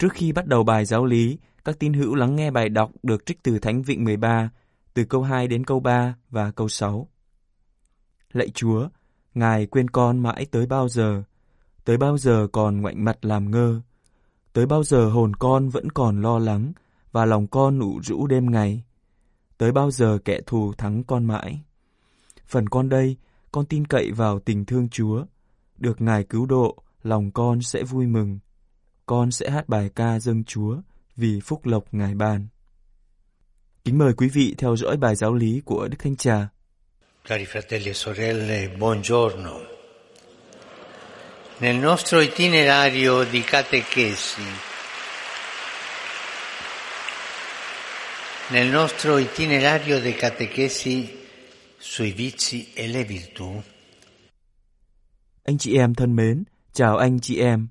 Trước 0.00 0.12
khi 0.12 0.32
bắt 0.32 0.46
đầu 0.46 0.64
bài 0.64 0.84
giáo 0.84 1.04
lý, 1.04 1.38
các 1.64 1.78
tín 1.78 1.92
hữu 1.92 2.14
lắng 2.14 2.36
nghe 2.36 2.50
bài 2.50 2.68
đọc 2.68 2.90
được 3.02 3.26
trích 3.26 3.42
từ 3.42 3.58
Thánh 3.58 3.82
Vịnh 3.82 4.04
13, 4.04 4.50
từ 4.94 5.04
câu 5.04 5.22
2 5.22 5.48
đến 5.48 5.64
câu 5.64 5.80
3 5.80 6.14
và 6.30 6.50
câu 6.50 6.68
6. 6.68 7.08
Lạy 8.32 8.48
Chúa, 8.48 8.88
Ngài 9.34 9.66
quên 9.66 9.90
con 9.90 10.18
mãi 10.18 10.46
tới 10.50 10.66
bao 10.66 10.88
giờ? 10.88 11.22
Tới 11.84 11.96
bao 11.96 12.18
giờ 12.18 12.48
còn 12.52 12.80
ngoảnh 12.80 13.04
mặt 13.04 13.24
làm 13.24 13.50
ngơ? 13.50 13.80
Tới 14.52 14.66
bao 14.66 14.84
giờ 14.84 15.08
hồn 15.08 15.36
con 15.36 15.68
vẫn 15.68 15.90
còn 15.90 16.22
lo 16.22 16.38
lắng 16.38 16.72
và 17.12 17.24
lòng 17.24 17.46
con 17.46 17.80
ủ 17.80 18.00
rũ 18.02 18.26
đêm 18.26 18.50
ngày? 18.50 18.82
Tới 19.58 19.72
bao 19.72 19.90
giờ 19.90 20.18
kẻ 20.24 20.40
thù 20.46 20.72
thắng 20.78 21.04
con 21.04 21.24
mãi? 21.24 21.60
Phần 22.46 22.68
con 22.68 22.88
đây, 22.88 23.16
con 23.52 23.66
tin 23.66 23.86
cậy 23.86 24.12
vào 24.12 24.38
tình 24.38 24.64
thương 24.64 24.88
Chúa. 24.88 25.24
Được 25.78 26.00
Ngài 26.00 26.24
cứu 26.24 26.46
độ, 26.46 26.82
lòng 27.02 27.30
con 27.30 27.62
sẽ 27.62 27.82
vui 27.82 28.06
mừng. 28.06 28.38
Con 29.10 29.30
sẽ 29.30 29.50
hát 29.50 29.68
bài 29.68 29.90
ca 29.96 30.18
dâng 30.18 30.44
Chúa 30.44 30.76
vì 31.16 31.40
phúc 31.40 31.66
lộc 31.66 31.84
Ngài 31.92 32.14
ban. 32.14 32.48
Kính 33.84 33.98
mời 33.98 34.12
quý 34.16 34.28
vị 34.28 34.54
theo 34.58 34.76
dõi 34.76 34.96
bài 34.96 35.16
giáo 35.16 35.34
lý 35.34 35.62
của 35.64 35.88
Đức 35.88 35.96
Thánh 35.98 36.16
Cha. 36.16 36.48
Cari 37.24 37.44
fratelli 37.44 37.86
e 37.86 37.92
sorelle, 37.92 38.68
buongiorno. 38.78 39.60
Nel 41.60 41.80
nostro 41.80 42.20
itinerario 42.20 43.24
di 43.32 43.42
catechesi, 43.42 44.42
nel 48.52 48.72
nostro 48.72 49.16
itinerario 49.18 50.00
di 50.00 50.12
catechesi 50.12 51.08
sui 51.78 52.12
vizi 52.12 52.66
e 52.74 52.86
le 52.86 53.04
virtù. 53.04 53.62
Anh 55.44 55.58
chị 55.58 55.76
em 55.76 55.94
thân 55.94 56.16
mến, 56.16 56.44
chào 56.72 56.96
anh 56.96 57.20
chị 57.20 57.38
em. 57.38 57.68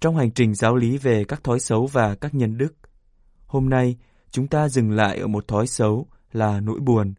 Trong 0.00 0.16
hành 0.16 0.30
trình 0.30 0.54
giáo 0.54 0.76
lý 0.76 0.98
về 0.98 1.24
các 1.24 1.44
thói 1.44 1.60
xấu 1.60 1.86
và 1.86 2.14
các 2.14 2.34
nhân 2.34 2.58
đức, 2.58 2.74
hôm 3.46 3.68
nay 3.68 3.96
chúng 4.30 4.46
ta 4.46 4.68
dừng 4.68 4.90
lại 4.90 5.18
ở 5.18 5.26
một 5.26 5.48
thói 5.48 5.66
xấu 5.66 6.06
là 6.32 6.60
nỗi 6.60 6.80
buồn, 6.80 7.14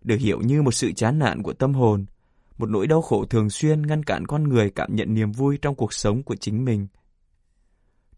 được 0.00 0.16
hiểu 0.20 0.40
như 0.40 0.62
một 0.62 0.74
sự 0.74 0.92
chán 0.92 1.18
nản 1.18 1.42
của 1.42 1.52
tâm 1.52 1.74
hồn– 1.74 2.06
một 2.58 2.68
nỗi 2.68 2.86
đau 2.86 3.02
khổ 3.02 3.24
thường 3.24 3.50
xuyên 3.50 3.86
ngăn 3.86 4.02
cản 4.02 4.26
con 4.26 4.48
người 4.48 4.70
cảm 4.70 4.94
nhận 4.94 5.14
niềm 5.14 5.32
vui 5.32 5.58
trong 5.62 5.74
cuộc 5.74 5.92
sống 5.92 6.22
của 6.22 6.36
chính 6.36 6.64
mình. 6.64 6.86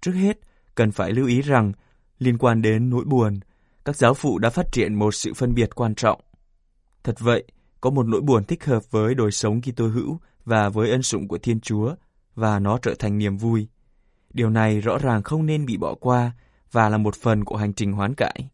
Trước 0.01 0.13
hết, 0.13 0.39
cần 0.75 0.93
phải 0.93 1.13
lưu 1.13 1.27
ý 1.27 1.43
rằng, 1.43 1.73
liên 2.19 2.39
quan 2.39 2.63
đến 2.63 2.91
nỗi 2.91 3.05
buồn, 3.05 3.41
các 3.85 3.97
giáo 3.97 4.15
phụ 4.15 4.39
đã 4.39 4.51
phát 4.51 4.73
triển 4.73 4.95
một 4.95 5.15
sự 5.15 5.35
phân 5.35 5.55
biệt 5.55 5.75
quan 5.75 5.95
trọng. 5.95 6.21
Thật 7.05 7.15
vậy, 7.21 7.45
có 7.81 7.91
một 7.91 8.07
nỗi 8.07 8.21
buồn 8.21 8.45
thích 8.45 8.65
hợp 8.65 8.91
với 8.91 9.15
đời 9.15 9.31
sống 9.31 9.61
Kitô 9.61 9.89
hữu 9.89 10.19
và 10.45 10.69
với 10.69 10.91
ân 10.91 11.03
sủng 11.03 11.29
của 11.29 11.39
Thiên 11.39 11.61
Chúa, 11.61 11.95
và 12.35 12.59
nó 12.59 12.79
trở 12.83 12.95
thành 12.99 13.19
niềm 13.19 13.37
vui. 13.37 13.69
Điều 14.31 14.51
này 14.51 14.81
rõ 14.81 14.99
ràng 14.99 15.23
không 15.23 15.47
nên 15.47 15.67
bị 15.67 15.77
bỏ 15.77 15.95
qua 15.95 16.33
và 16.73 16.89
là 16.89 16.99
một 16.99 17.15
phần 17.15 17.45
của 17.45 17.57
hành 17.57 17.75
trình 17.75 17.93
hoán 17.93 18.15
cải. 18.15 18.51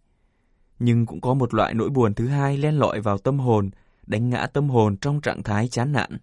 Nhưng 0.79 1.07
cũng 1.07 1.21
có 1.21 1.35
một 1.35 1.55
loại 1.55 1.75
nỗi 1.75 1.91
buồn 1.91 2.15
thứ 2.15 2.27
hai 2.29 2.59
len 2.59 2.75
lỏi 2.75 3.01
vào 3.01 3.19
tâm 3.19 3.39
hồn, 3.39 3.71
đánh 4.07 4.31
ngã 4.31 4.47
tâm 4.47 4.69
hồn 4.69 4.97
trong 4.97 5.21
trạng 5.21 5.43
thái 5.43 5.69
chán 5.69 5.93
nản. 5.93 6.19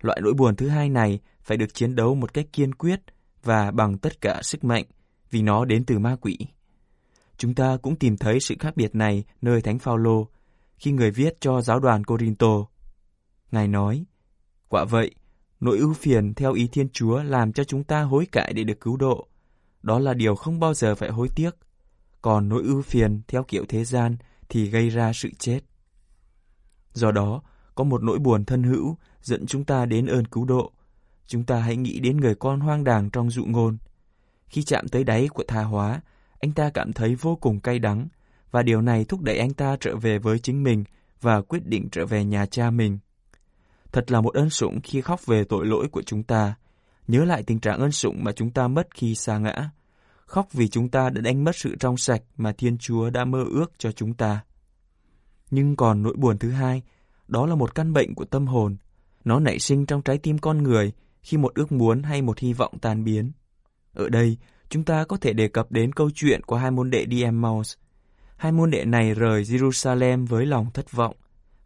Loại 0.00 0.20
nỗi 0.22 0.34
buồn 0.34 0.56
thứ 0.56 0.68
hai 0.68 0.88
này 0.88 1.20
phải 1.42 1.56
được 1.56 1.74
chiến 1.74 1.94
đấu 1.94 2.14
một 2.14 2.34
cách 2.34 2.46
kiên 2.52 2.74
quyết 2.74 3.00
và 3.42 3.70
bằng 3.70 3.98
tất 3.98 4.20
cả 4.20 4.40
sức 4.42 4.64
mạnh, 4.64 4.84
vì 5.30 5.42
nó 5.42 5.64
đến 5.64 5.84
từ 5.84 5.98
ma 5.98 6.16
quỷ. 6.20 6.38
Chúng 7.36 7.54
ta 7.54 7.76
cũng 7.82 7.96
tìm 7.96 8.16
thấy 8.16 8.40
sự 8.40 8.54
khác 8.60 8.76
biệt 8.76 8.94
này 8.94 9.24
nơi 9.42 9.60
Thánh 9.60 9.78
Phaolô 9.78 10.28
khi 10.76 10.92
người 10.92 11.10
viết 11.10 11.40
cho 11.40 11.60
giáo 11.60 11.80
đoàn 11.80 12.04
Corinto. 12.04 12.66
Ngài 13.52 13.68
nói, 13.68 14.04
quả 14.68 14.84
vậy, 14.84 15.14
nỗi 15.64 15.78
ưu 15.78 15.94
phiền 15.94 16.34
theo 16.34 16.52
ý 16.52 16.68
Thiên 16.68 16.88
Chúa 16.88 17.22
làm 17.22 17.52
cho 17.52 17.64
chúng 17.64 17.84
ta 17.84 18.02
hối 18.02 18.26
cải 18.32 18.52
để 18.52 18.64
được 18.64 18.80
cứu 18.80 18.96
độ. 18.96 19.28
Đó 19.82 19.98
là 19.98 20.14
điều 20.14 20.34
không 20.34 20.60
bao 20.60 20.74
giờ 20.74 20.94
phải 20.94 21.10
hối 21.10 21.28
tiếc. 21.28 21.50
Còn 22.22 22.48
nỗi 22.48 22.62
ưu 22.62 22.82
phiền 22.82 23.22
theo 23.28 23.42
kiểu 23.42 23.64
thế 23.68 23.84
gian 23.84 24.16
thì 24.48 24.70
gây 24.70 24.88
ra 24.88 25.12
sự 25.12 25.30
chết. 25.38 25.60
Do 26.92 27.10
đó, 27.10 27.42
có 27.74 27.84
một 27.84 28.02
nỗi 28.02 28.18
buồn 28.18 28.44
thân 28.44 28.62
hữu 28.62 28.96
dẫn 29.22 29.46
chúng 29.46 29.64
ta 29.64 29.86
đến 29.86 30.06
ơn 30.06 30.24
cứu 30.24 30.44
độ. 30.44 30.72
Chúng 31.26 31.44
ta 31.44 31.60
hãy 31.60 31.76
nghĩ 31.76 32.00
đến 32.00 32.16
người 32.16 32.34
con 32.34 32.60
hoang 32.60 32.84
đàng 32.84 33.10
trong 33.10 33.30
dụ 33.30 33.44
ngôn. 33.44 33.78
Khi 34.46 34.62
chạm 34.62 34.88
tới 34.88 35.04
đáy 35.04 35.28
của 35.28 35.44
tha 35.48 35.62
hóa, 35.62 36.00
anh 36.40 36.52
ta 36.52 36.70
cảm 36.70 36.92
thấy 36.92 37.14
vô 37.14 37.36
cùng 37.36 37.60
cay 37.60 37.78
đắng, 37.78 38.08
và 38.50 38.62
điều 38.62 38.82
này 38.82 39.04
thúc 39.04 39.22
đẩy 39.22 39.38
anh 39.38 39.54
ta 39.54 39.76
trở 39.80 39.96
về 39.96 40.18
với 40.18 40.38
chính 40.38 40.62
mình 40.62 40.84
và 41.20 41.42
quyết 41.42 41.66
định 41.66 41.88
trở 41.92 42.06
về 42.06 42.24
nhà 42.24 42.46
cha 42.46 42.70
mình. 42.70 42.98
Thật 43.94 44.10
là 44.10 44.20
một 44.20 44.34
ân 44.34 44.50
sủng 44.50 44.80
khi 44.80 45.00
khóc 45.00 45.26
về 45.26 45.44
tội 45.44 45.66
lỗi 45.66 45.88
của 45.88 46.02
chúng 46.02 46.22
ta, 46.22 46.54
nhớ 47.08 47.24
lại 47.24 47.42
tình 47.42 47.60
trạng 47.60 47.80
ân 47.80 47.92
sủng 47.92 48.24
mà 48.24 48.32
chúng 48.32 48.50
ta 48.50 48.68
mất 48.68 48.88
khi 48.94 49.14
xa 49.14 49.38
ngã, 49.38 49.70
khóc 50.26 50.48
vì 50.52 50.68
chúng 50.68 50.88
ta 50.88 51.10
đã 51.10 51.20
đánh 51.20 51.44
mất 51.44 51.56
sự 51.56 51.76
trong 51.80 51.96
sạch 51.96 52.22
mà 52.36 52.52
Thiên 52.52 52.78
Chúa 52.78 53.10
đã 53.10 53.24
mơ 53.24 53.44
ước 53.50 53.72
cho 53.78 53.92
chúng 53.92 54.14
ta. 54.14 54.40
Nhưng 55.50 55.76
còn 55.76 56.02
nỗi 56.02 56.14
buồn 56.16 56.38
thứ 56.38 56.50
hai, 56.50 56.82
đó 57.28 57.46
là 57.46 57.54
một 57.54 57.74
căn 57.74 57.92
bệnh 57.92 58.14
của 58.14 58.24
tâm 58.24 58.46
hồn. 58.46 58.76
Nó 59.24 59.40
nảy 59.40 59.58
sinh 59.58 59.86
trong 59.86 60.02
trái 60.02 60.18
tim 60.18 60.38
con 60.38 60.62
người 60.62 60.92
khi 61.22 61.36
một 61.36 61.54
ước 61.54 61.72
muốn 61.72 62.02
hay 62.02 62.22
một 62.22 62.38
hy 62.38 62.52
vọng 62.52 62.78
tan 62.78 63.04
biến. 63.04 63.32
Ở 63.92 64.08
đây, 64.08 64.36
chúng 64.68 64.84
ta 64.84 65.04
có 65.04 65.16
thể 65.16 65.32
đề 65.32 65.48
cập 65.48 65.72
đến 65.72 65.92
câu 65.92 66.10
chuyện 66.14 66.42
của 66.42 66.56
hai 66.56 66.70
môn 66.70 66.90
đệ 66.90 67.04
đi 67.04 67.22
Emmaus. 67.22 67.74
Hai 68.36 68.52
môn 68.52 68.70
đệ 68.70 68.84
này 68.84 69.14
rời 69.14 69.42
Jerusalem 69.42 70.26
với 70.26 70.46
lòng 70.46 70.70
thất 70.74 70.92
vọng, 70.92 71.16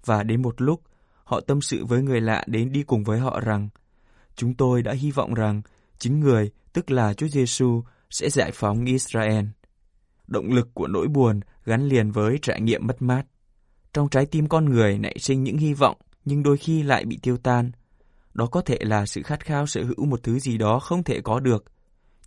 và 0.04 0.22
đến 0.22 0.42
một 0.42 0.60
lúc, 0.60 0.82
họ 1.28 1.40
tâm 1.40 1.60
sự 1.60 1.84
với 1.84 2.02
người 2.02 2.20
lạ 2.20 2.44
đến 2.46 2.72
đi 2.72 2.82
cùng 2.82 3.04
với 3.04 3.18
họ 3.18 3.40
rằng, 3.40 3.68
chúng 4.34 4.54
tôi 4.54 4.82
đã 4.82 4.92
hy 4.92 5.10
vọng 5.10 5.34
rằng 5.34 5.62
chính 5.98 6.20
người, 6.20 6.50
tức 6.72 6.90
là 6.90 7.14
Chúa 7.14 7.28
Giêsu 7.28 7.82
sẽ 8.10 8.30
giải 8.30 8.50
phóng 8.54 8.84
Israel. 8.84 9.44
Động 10.26 10.52
lực 10.52 10.68
của 10.74 10.86
nỗi 10.86 11.08
buồn 11.08 11.40
gắn 11.64 11.88
liền 11.88 12.10
với 12.10 12.38
trải 12.42 12.60
nghiệm 12.60 12.86
mất 12.86 13.02
mát. 13.02 13.22
Trong 13.92 14.08
trái 14.08 14.26
tim 14.26 14.48
con 14.48 14.64
người 14.64 14.98
nảy 14.98 15.16
sinh 15.18 15.44
những 15.44 15.58
hy 15.58 15.74
vọng 15.74 15.96
nhưng 16.24 16.42
đôi 16.42 16.56
khi 16.56 16.82
lại 16.82 17.04
bị 17.04 17.18
tiêu 17.22 17.36
tan. 17.36 17.70
Đó 18.34 18.46
có 18.46 18.60
thể 18.60 18.78
là 18.80 19.06
sự 19.06 19.22
khát 19.22 19.44
khao 19.44 19.66
sở 19.66 19.84
hữu 19.84 20.06
một 20.06 20.22
thứ 20.22 20.38
gì 20.38 20.58
đó 20.58 20.78
không 20.78 21.04
thể 21.04 21.20
có 21.20 21.40
được, 21.40 21.64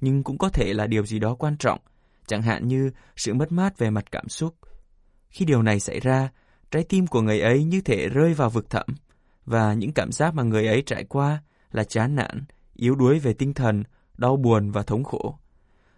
nhưng 0.02 0.24
cũng 0.24 0.38
có 0.38 0.50
thể 0.50 0.74
là 0.74 0.88
điều 0.88 1.06
gì 1.06 1.20
đó 1.20 1.36
quan 1.36 1.58
trọng, 1.58 1.80
chẳng 2.28 2.42
hạn 2.42 2.68
như 2.68 2.92
sự 3.16 3.34
mất 3.34 3.52
mát 3.52 3.78
về 3.78 3.90
mặt 3.90 4.12
cảm 4.12 4.30
xúc. 4.30 4.56
Khi 5.30 5.46
điều 5.46 5.62
này 5.62 5.80
xảy 5.80 6.00
ra, 6.00 6.30
trái 6.72 6.84
tim 6.84 7.08
của 7.08 7.22
người 7.22 7.40
ấy 7.40 7.64
như 7.64 7.82
thể 7.82 8.10
rơi 8.10 8.34
vào 8.34 8.50
vực 8.50 8.70
thẳm, 8.70 8.86
và 9.46 9.74
những 9.74 9.92
cảm 9.92 10.12
giác 10.12 10.36
mà 10.36 10.44
người 10.44 10.68
ấy 10.68 10.84
trải 10.86 11.04
qua 11.04 11.44
là 11.72 11.84
chán 11.84 12.16
nản, 12.16 12.44
yếu 12.76 12.96
đuối 12.96 13.20
về 13.20 13.34
tinh 13.34 13.54
thần, 13.54 13.84
đau 14.18 14.36
buồn 14.36 14.72
và 14.72 14.84
thống 14.84 15.04
khổ. 15.04 15.38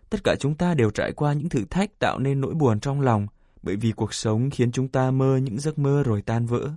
Tất 0.10 0.24
cả 0.24 0.36
chúng 0.40 0.56
ta 0.56 0.74
đều 0.74 0.90
trải 0.90 1.12
qua 1.12 1.34
những 1.34 1.50
thử 1.50 1.66
thách 1.66 2.00
tạo 2.00 2.20
nên 2.20 2.42
nỗi 2.42 2.54
buồn 2.54 2.80
trong 2.80 3.02
lòng, 3.02 3.28
bởi 3.62 3.76
vì 3.76 3.92
cuộc 3.92 4.14
sống 4.14 4.50
khiến 4.50 4.72
chúng 4.72 4.88
ta 4.88 5.12
mơ 5.12 5.38
những 5.38 5.60
giấc 5.60 5.80
mơ 5.80 6.04
rồi 6.06 6.22
tan 6.22 6.46
vỡ. 6.46 6.72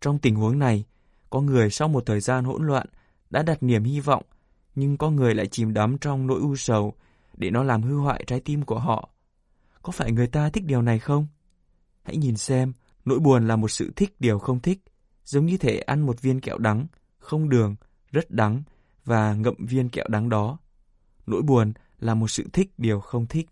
Trong 0.00 0.18
tình 0.18 0.34
huống 0.34 0.58
này, 0.58 0.84
có 1.30 1.40
người 1.40 1.70
sau 1.70 1.88
một 1.88 2.06
thời 2.06 2.20
gian 2.20 2.44
hỗn 2.44 2.66
loạn 2.66 2.86
đã 3.30 3.42
đặt 3.42 3.62
niềm 3.62 3.84
hy 3.84 4.00
vọng, 4.00 4.22
nhưng 4.74 4.96
có 4.96 5.10
người 5.10 5.34
lại 5.34 5.46
chìm 5.46 5.74
đắm 5.74 5.98
trong 5.98 6.26
nỗi 6.26 6.40
u 6.40 6.56
sầu 6.56 6.94
để 7.36 7.50
nó 7.50 7.62
làm 7.62 7.82
hư 7.82 7.96
hoại 7.96 8.24
trái 8.26 8.40
tim 8.40 8.62
của 8.62 8.78
họ. 8.78 9.08
Có 9.82 9.92
phải 9.92 10.12
người 10.12 10.26
ta 10.26 10.50
thích 10.50 10.64
điều 10.66 10.82
này 10.82 10.98
không? 10.98 11.26
Hãy 12.02 12.16
nhìn 12.16 12.36
xem, 12.36 12.72
nỗi 13.04 13.18
buồn 13.18 13.48
là 13.48 13.56
một 13.56 13.68
sự 13.68 13.92
thích 13.96 14.16
điều 14.20 14.38
không 14.38 14.60
thích, 14.60 14.80
giống 15.24 15.46
như 15.46 15.56
thể 15.56 15.78
ăn 15.78 16.00
một 16.00 16.20
viên 16.20 16.40
kẹo 16.40 16.58
đắng, 16.58 16.86
không 17.18 17.48
đường, 17.48 17.76
rất 18.12 18.30
đắng 18.30 18.62
và 19.04 19.34
ngậm 19.34 19.54
viên 19.58 19.88
kẹo 19.88 20.04
đắng 20.08 20.28
đó. 20.28 20.58
Nỗi 21.26 21.42
buồn 21.42 21.72
là 21.98 22.14
một 22.14 22.28
sự 22.28 22.44
thích 22.52 22.72
điều 22.78 23.00
không 23.00 23.26
thích. 23.26 23.48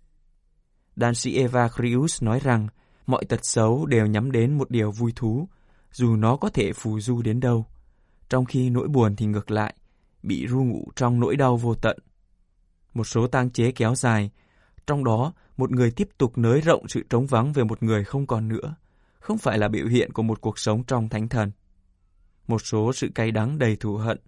Đan 0.97 1.14
sĩ 1.14 1.37
Eva 1.37 1.69
Krius 1.69 2.23
nói 2.23 2.40
rằng 2.40 2.69
mọi 3.07 3.25
tật 3.25 3.40
xấu 3.42 3.87
đều 3.87 4.07
nhắm 4.07 4.33
đến 4.33 4.59
một 4.59 4.71
điều 4.71 4.90
vui 4.90 5.12
thú, 5.16 5.49
dù 5.92 6.16
nó 6.16 6.37
có 6.37 6.49
thể 6.49 6.73
phù 6.73 7.00
du 7.00 7.23
đến 7.23 7.40
đâu. 7.40 7.66
Trong 8.28 8.45
khi 8.45 8.71
nỗi 8.71 8.88
buồn 8.88 9.16
thì 9.16 9.26
ngược 9.26 9.50
lại, 9.50 9.75
bị 10.23 10.47
ru 10.47 10.64
ngủ 10.64 10.88
trong 10.97 11.21
nỗi 11.21 11.37
đau 11.37 11.57
vô 11.57 11.75
tận. 11.75 11.99
Một 12.95 13.04
số 13.04 13.26
tang 13.26 13.50
chế 13.50 13.73
kéo 13.73 13.95
dài, 13.95 14.30
trong 14.87 15.04
đó 15.04 15.33
một 15.57 15.71
người 15.71 15.90
tiếp 15.90 16.09
tục 16.19 16.38
nới 16.38 16.61
rộng 16.61 16.88
sự 16.88 17.02
trống 17.11 17.26
vắng 17.26 17.52
về 17.52 17.64
một 17.64 17.83
người 17.83 18.04
không 18.04 18.26
còn 18.26 18.49
nữa, 18.49 18.75
không 19.21 19.39
phải 19.39 19.59
là 19.59 19.69
biểu 19.69 19.87
hiện 19.87 20.12
của 20.12 20.23
một 20.23 20.41
cuộc 20.41 20.59
sống 20.59 20.85
trong 20.85 21.09
thánh 21.09 21.29
thần. 21.29 21.50
Một 22.49 22.59
số 22.59 22.93
sự 22.93 23.09
cay 23.15 23.31
đắng 23.31 23.59
đầy 23.59 23.77
thù 23.77 23.97
hận, 23.97 24.19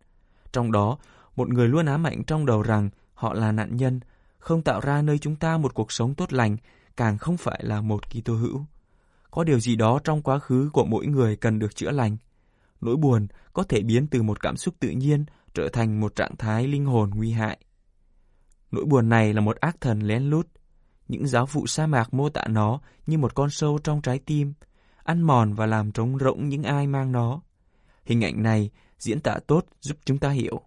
trong 0.53 0.73
đó 0.73 0.99
một 1.37 1.49
người 1.49 1.69
luôn 1.69 1.87
ám 1.87 2.07
ảnh 2.07 2.25
trong 2.25 2.47
đầu 2.47 2.63
rằng 2.63 2.91
họ 3.15 3.35
là 3.35 3.53
nạn 3.53 3.77
nhân, 3.77 4.01
không 4.39 4.63
tạo 4.63 4.81
ra 4.81 5.03
nơi 5.03 5.19
chúng 5.19 5.37
ta 5.37 5.59
một 5.59 5.75
cuộc 5.75 5.93
sống 5.93 6.15
tốt 6.15 6.33
lành, 6.33 6.57
càng 6.97 7.19
không 7.19 7.37
phải 7.37 7.61
là 7.65 7.81
một 7.81 8.11
Kitô 8.11 8.35
hữu. 8.35 8.65
Có 9.31 9.45
điều 9.45 9.61
gì 9.61 9.77
đó 9.77 10.01
trong 10.05 10.23
quá 10.23 10.39
khứ 10.39 10.71
của 10.73 10.85
mỗi 10.85 11.07
người 11.07 11.37
cần 11.37 11.59
được 11.59 11.77
chữa 11.77 11.91
lành. 11.91 12.17
Nỗi 12.81 12.97
buồn 12.97 13.27
có 13.53 13.63
thể 13.63 13.83
biến 13.83 14.07
từ 14.07 14.23
một 14.23 14.41
cảm 14.41 14.57
xúc 14.57 14.75
tự 14.81 14.89
nhiên 14.89 15.25
trở 15.55 15.69
thành 15.73 16.01
một 16.01 16.17
trạng 16.17 16.37
thái 16.37 16.67
linh 16.67 16.85
hồn 16.85 17.11
nguy 17.15 17.31
hại. 17.31 17.59
Nỗi 18.71 18.85
buồn 18.85 19.09
này 19.09 19.35
là 19.35 19.41
một 19.41 19.57
ác 19.57 19.77
thần 19.81 20.01
lén 20.01 20.23
lút. 20.23 20.49
Những 21.09 21.27
giáo 21.27 21.47
phụ 21.47 21.67
sa 21.67 21.87
mạc 21.87 22.15
mô 22.15 22.29
tả 22.29 22.45
nó 22.49 22.81
như 23.07 23.19
một 23.19 23.35
con 23.35 23.51
sâu 23.51 23.79
trong 23.85 24.03
trái 24.03 24.19
tim, 24.19 24.53
ăn 25.05 25.23
mòn 25.23 25.55
và 25.55 25.67
làm 25.67 25.93
trống 25.93 26.19
rỗng 26.19 26.49
những 26.49 26.63
ai 26.63 26.87
mang 26.87 27.13
nó. 27.13 27.41
Hình 28.05 28.25
ảnh 28.25 28.43
này 28.43 28.71
diễn 28.99 29.21
tả 29.21 29.39
tốt 29.47 29.67
giúp 29.81 29.97
chúng 30.05 30.19
ta 30.19 30.31
hiểu. 30.31 30.61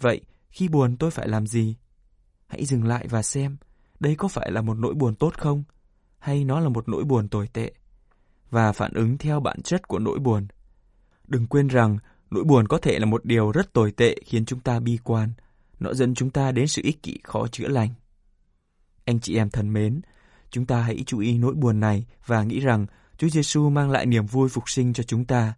Vậy, 0.00 0.20
khi 0.50 0.68
buồn 0.68 0.96
tôi 0.96 1.10
phải 1.10 1.28
làm 1.28 1.46
gì? 1.46 1.76
Hãy 2.46 2.64
dừng 2.64 2.84
lại 2.84 3.06
và 3.08 3.22
xem, 3.22 3.56
đây 4.00 4.14
có 4.14 4.28
phải 4.28 4.50
là 4.50 4.60
một 4.62 4.74
nỗi 4.74 4.94
buồn 4.94 5.14
tốt 5.14 5.34
không? 5.38 5.64
Hay 6.18 6.44
nó 6.44 6.60
là 6.60 6.68
một 6.68 6.88
nỗi 6.88 7.04
buồn 7.04 7.28
tồi 7.28 7.48
tệ? 7.52 7.72
Và 8.50 8.72
phản 8.72 8.92
ứng 8.94 9.18
theo 9.18 9.40
bản 9.40 9.62
chất 9.62 9.88
của 9.88 9.98
nỗi 9.98 10.18
buồn. 10.18 10.46
Đừng 11.26 11.46
quên 11.46 11.68
rằng, 11.68 11.98
nỗi 12.30 12.44
buồn 12.44 12.68
có 12.68 12.78
thể 12.78 12.98
là 12.98 13.06
một 13.06 13.24
điều 13.24 13.52
rất 13.52 13.72
tồi 13.72 13.92
tệ 13.92 14.16
khiến 14.26 14.44
chúng 14.44 14.60
ta 14.60 14.80
bi 14.80 14.98
quan. 15.04 15.32
Nó 15.80 15.94
dẫn 15.94 16.14
chúng 16.14 16.30
ta 16.30 16.52
đến 16.52 16.66
sự 16.66 16.82
ích 16.84 17.02
kỷ 17.02 17.18
khó 17.24 17.46
chữa 17.46 17.68
lành. 17.68 17.90
Anh 19.04 19.20
chị 19.20 19.36
em 19.36 19.50
thân 19.50 19.72
mến, 19.72 20.00
chúng 20.50 20.66
ta 20.66 20.82
hãy 20.82 21.02
chú 21.06 21.18
ý 21.18 21.38
nỗi 21.38 21.54
buồn 21.54 21.80
này 21.80 22.06
và 22.26 22.42
nghĩ 22.42 22.60
rằng 22.60 22.86
Chúa 23.20 23.28
Giêsu 23.28 23.70
mang 23.70 23.90
lại 23.90 24.06
niềm 24.06 24.26
vui 24.26 24.48
phục 24.48 24.70
sinh 24.70 24.92
cho 24.92 25.02
chúng 25.02 25.24
ta. 25.24 25.54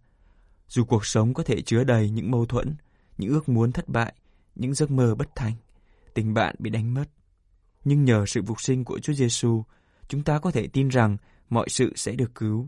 Dù 0.67 0.83
cuộc 0.83 1.05
sống 1.05 1.33
có 1.33 1.43
thể 1.43 1.61
chứa 1.61 1.83
đầy 1.83 2.09
những 2.09 2.31
mâu 2.31 2.45
thuẫn, 2.45 2.75
những 3.17 3.29
ước 3.29 3.49
muốn 3.49 3.71
thất 3.71 3.89
bại, 3.89 4.13
những 4.55 4.73
giấc 4.73 4.91
mơ 4.91 5.15
bất 5.15 5.29
thành, 5.35 5.53
tình 6.13 6.33
bạn 6.33 6.55
bị 6.59 6.69
đánh 6.69 6.93
mất. 6.93 7.05
Nhưng 7.85 8.05
nhờ 8.05 8.25
sự 8.27 8.41
phục 8.47 8.61
sinh 8.61 8.85
của 8.85 8.99
Chúa 8.99 9.13
Giêsu, 9.13 9.63
chúng 10.07 10.23
ta 10.23 10.39
có 10.39 10.51
thể 10.51 10.67
tin 10.67 10.87
rằng 10.87 11.17
mọi 11.49 11.69
sự 11.69 11.93
sẽ 11.95 12.11
được 12.11 12.35
cứu. 12.35 12.67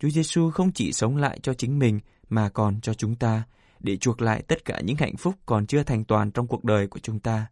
Chúa 0.00 0.08
Giêsu 0.08 0.50
không 0.50 0.72
chỉ 0.72 0.92
sống 0.92 1.16
lại 1.16 1.38
cho 1.42 1.54
chính 1.54 1.78
mình 1.78 2.00
mà 2.28 2.48
còn 2.48 2.80
cho 2.80 2.94
chúng 2.94 3.16
ta 3.16 3.42
để 3.80 3.96
chuộc 3.96 4.22
lại 4.22 4.42
tất 4.42 4.64
cả 4.64 4.80
những 4.80 4.96
hạnh 4.96 5.16
phúc 5.16 5.34
còn 5.46 5.66
chưa 5.66 5.82
thành 5.82 6.04
toàn 6.04 6.30
trong 6.30 6.46
cuộc 6.46 6.64
đời 6.64 6.86
của 6.86 7.00
chúng 7.02 7.20
ta. 7.20 7.46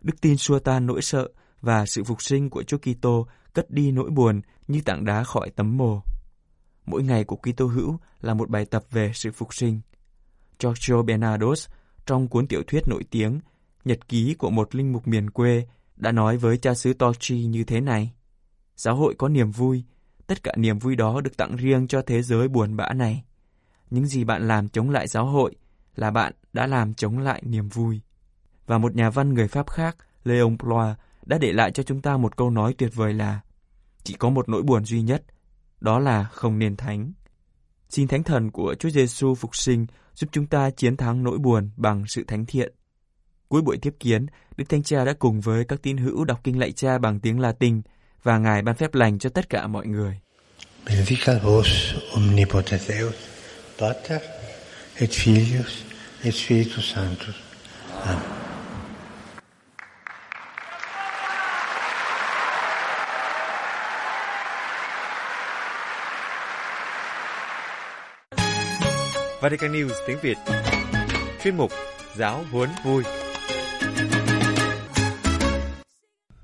Đức 0.00 0.20
tin 0.20 0.36
xua 0.36 0.58
tan 0.58 0.86
nỗi 0.86 1.02
sợ 1.02 1.28
và 1.60 1.86
sự 1.86 2.04
phục 2.04 2.22
sinh 2.22 2.50
của 2.50 2.62
Chúa 2.62 2.78
Kitô 2.78 3.26
cất 3.52 3.70
đi 3.70 3.90
nỗi 3.90 4.10
buồn 4.10 4.40
như 4.68 4.80
tảng 4.84 5.04
đá 5.04 5.24
khỏi 5.24 5.50
tấm 5.50 5.76
mồ. 5.76 6.02
Mỗi 6.90 7.02
ngày 7.02 7.24
của 7.24 7.36
Kitô 7.36 7.66
hữu 7.66 7.98
là 8.20 8.34
một 8.34 8.50
bài 8.50 8.64
tập 8.64 8.84
về 8.90 9.10
sự 9.14 9.32
phục 9.32 9.54
sinh. 9.54 9.80
Giorgio 10.60 11.02
Bernados 11.02 11.68
trong 12.06 12.28
cuốn 12.28 12.46
tiểu 12.46 12.62
thuyết 12.66 12.88
nổi 12.88 13.04
tiếng 13.10 13.40
Nhật 13.84 14.08
ký 14.08 14.34
của 14.34 14.50
một 14.50 14.74
linh 14.74 14.92
mục 14.92 15.08
miền 15.08 15.30
quê 15.30 15.66
đã 15.96 16.12
nói 16.12 16.36
với 16.36 16.58
cha 16.58 16.74
xứ 16.74 16.92
Tochi 16.92 17.44
như 17.44 17.64
thế 17.64 17.80
này. 17.80 18.12
Giáo 18.76 18.96
hội 18.96 19.14
có 19.18 19.28
niềm 19.28 19.50
vui, 19.50 19.84
tất 20.26 20.42
cả 20.42 20.52
niềm 20.56 20.78
vui 20.78 20.96
đó 20.96 21.20
được 21.20 21.36
tặng 21.36 21.56
riêng 21.56 21.86
cho 21.88 22.02
thế 22.02 22.22
giới 22.22 22.48
buồn 22.48 22.76
bã 22.76 22.92
này. 22.92 23.24
Những 23.90 24.06
gì 24.06 24.24
bạn 24.24 24.48
làm 24.48 24.68
chống 24.68 24.90
lại 24.90 25.08
giáo 25.08 25.26
hội 25.26 25.54
là 25.96 26.10
bạn 26.10 26.32
đã 26.52 26.66
làm 26.66 26.94
chống 26.94 27.18
lại 27.18 27.42
niềm 27.46 27.68
vui. 27.68 28.00
Và 28.66 28.78
một 28.78 28.94
nhà 28.94 29.10
văn 29.10 29.34
người 29.34 29.48
Pháp 29.48 29.70
khác 29.70 29.96
Léon 30.24 30.56
Blois 30.58 30.96
đã 31.26 31.38
để 31.38 31.52
lại 31.52 31.70
cho 31.70 31.82
chúng 31.82 32.00
ta 32.00 32.16
một 32.16 32.36
câu 32.36 32.50
nói 32.50 32.74
tuyệt 32.78 32.90
vời 32.94 33.14
là 33.14 33.40
chỉ 34.02 34.14
có 34.14 34.30
một 34.30 34.48
nỗi 34.48 34.62
buồn 34.62 34.84
duy 34.84 35.02
nhất, 35.02 35.24
đó 35.80 35.98
là 35.98 36.24
không 36.24 36.58
nên 36.58 36.76
thánh. 36.76 37.12
Xin 37.88 38.08
thánh 38.08 38.22
thần 38.22 38.50
của 38.50 38.74
Chúa 38.78 38.90
Giêsu 38.90 39.34
phục 39.34 39.56
sinh 39.56 39.86
giúp 40.14 40.30
chúng 40.32 40.46
ta 40.46 40.70
chiến 40.70 40.96
thắng 40.96 41.22
nỗi 41.22 41.38
buồn 41.38 41.70
bằng 41.76 42.04
sự 42.06 42.24
thánh 42.26 42.46
thiện. 42.46 42.72
Cuối 43.48 43.62
buổi 43.62 43.78
tiếp 43.82 43.94
kiến, 44.00 44.26
Đức 44.56 44.64
Thánh 44.68 44.82
Cha 44.82 45.04
đã 45.04 45.12
cùng 45.12 45.40
với 45.40 45.64
các 45.64 45.82
tín 45.82 45.96
hữu 45.96 46.24
đọc 46.24 46.40
kinh 46.44 46.58
lạy 46.58 46.72
cha 46.72 46.98
bằng 46.98 47.20
tiếng 47.20 47.40
Latin 47.40 47.82
và 48.22 48.38
Ngài 48.38 48.62
ban 48.62 48.74
phép 48.74 48.94
lành 48.94 49.18
cho 49.18 49.30
tất 49.30 49.48
cả 49.48 49.66
mọi 49.66 49.86
người. 49.86 50.20
Benedicat 50.86 51.42
vos 51.42 51.68
omnipotens 52.14 52.88
Deus, 52.88 53.14
Pater 53.78 54.22
et 54.94 55.10
Filius 55.10 55.82
et 56.22 56.34
Spiritus 56.34 56.94
Sanctus. 56.94 57.34
Amen. 58.04 58.37
Vatican 69.40 69.72
News 69.72 69.94
tiếng 70.06 70.18
Việt 70.22 70.38
Chuyên 71.44 71.56
mục 71.56 71.70
Giáo 72.14 72.44
huấn 72.52 72.68
vui 72.84 73.02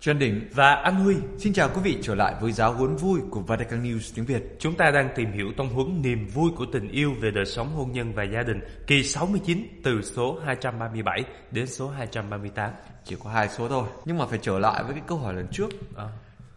Trần 0.00 0.18
Đỉnh 0.18 0.48
và 0.54 0.74
anh 0.74 0.94
Huy. 0.94 1.14
Xin 1.38 1.52
chào 1.52 1.70
quý 1.74 1.80
vị 1.84 1.98
trở 2.02 2.14
lại 2.14 2.34
với 2.40 2.52
giáo 2.52 2.72
huấn 2.72 2.96
vui 2.96 3.20
của 3.30 3.40
Vatican 3.40 3.82
News 3.82 4.12
tiếng 4.14 4.24
Việt. 4.24 4.42
Chúng 4.58 4.74
ta 4.74 4.90
đang 4.90 5.08
tìm 5.16 5.32
hiểu 5.32 5.52
tông 5.56 5.68
huấn 5.68 6.02
niềm 6.02 6.28
vui 6.28 6.50
của 6.56 6.66
tình 6.72 6.88
yêu 6.88 7.14
về 7.20 7.30
đời 7.30 7.44
sống 7.44 7.68
hôn 7.74 7.92
nhân 7.92 8.12
và 8.12 8.22
gia 8.22 8.42
đình 8.42 8.60
kỳ 8.86 9.04
69 9.04 9.80
từ 9.84 10.02
số 10.02 10.38
237 10.44 11.24
đến 11.50 11.66
số 11.66 11.88
238. 11.88 12.70
Chỉ 13.04 13.16
có 13.24 13.30
hai 13.30 13.48
số 13.48 13.68
thôi, 13.68 13.88
nhưng 14.04 14.18
mà 14.18 14.26
phải 14.26 14.38
trở 14.42 14.58
lại 14.58 14.84
với 14.84 14.92
cái 14.92 15.02
câu 15.06 15.18
hỏi 15.18 15.34
lần 15.34 15.46
trước. 15.52 15.68
À. 15.96 16.08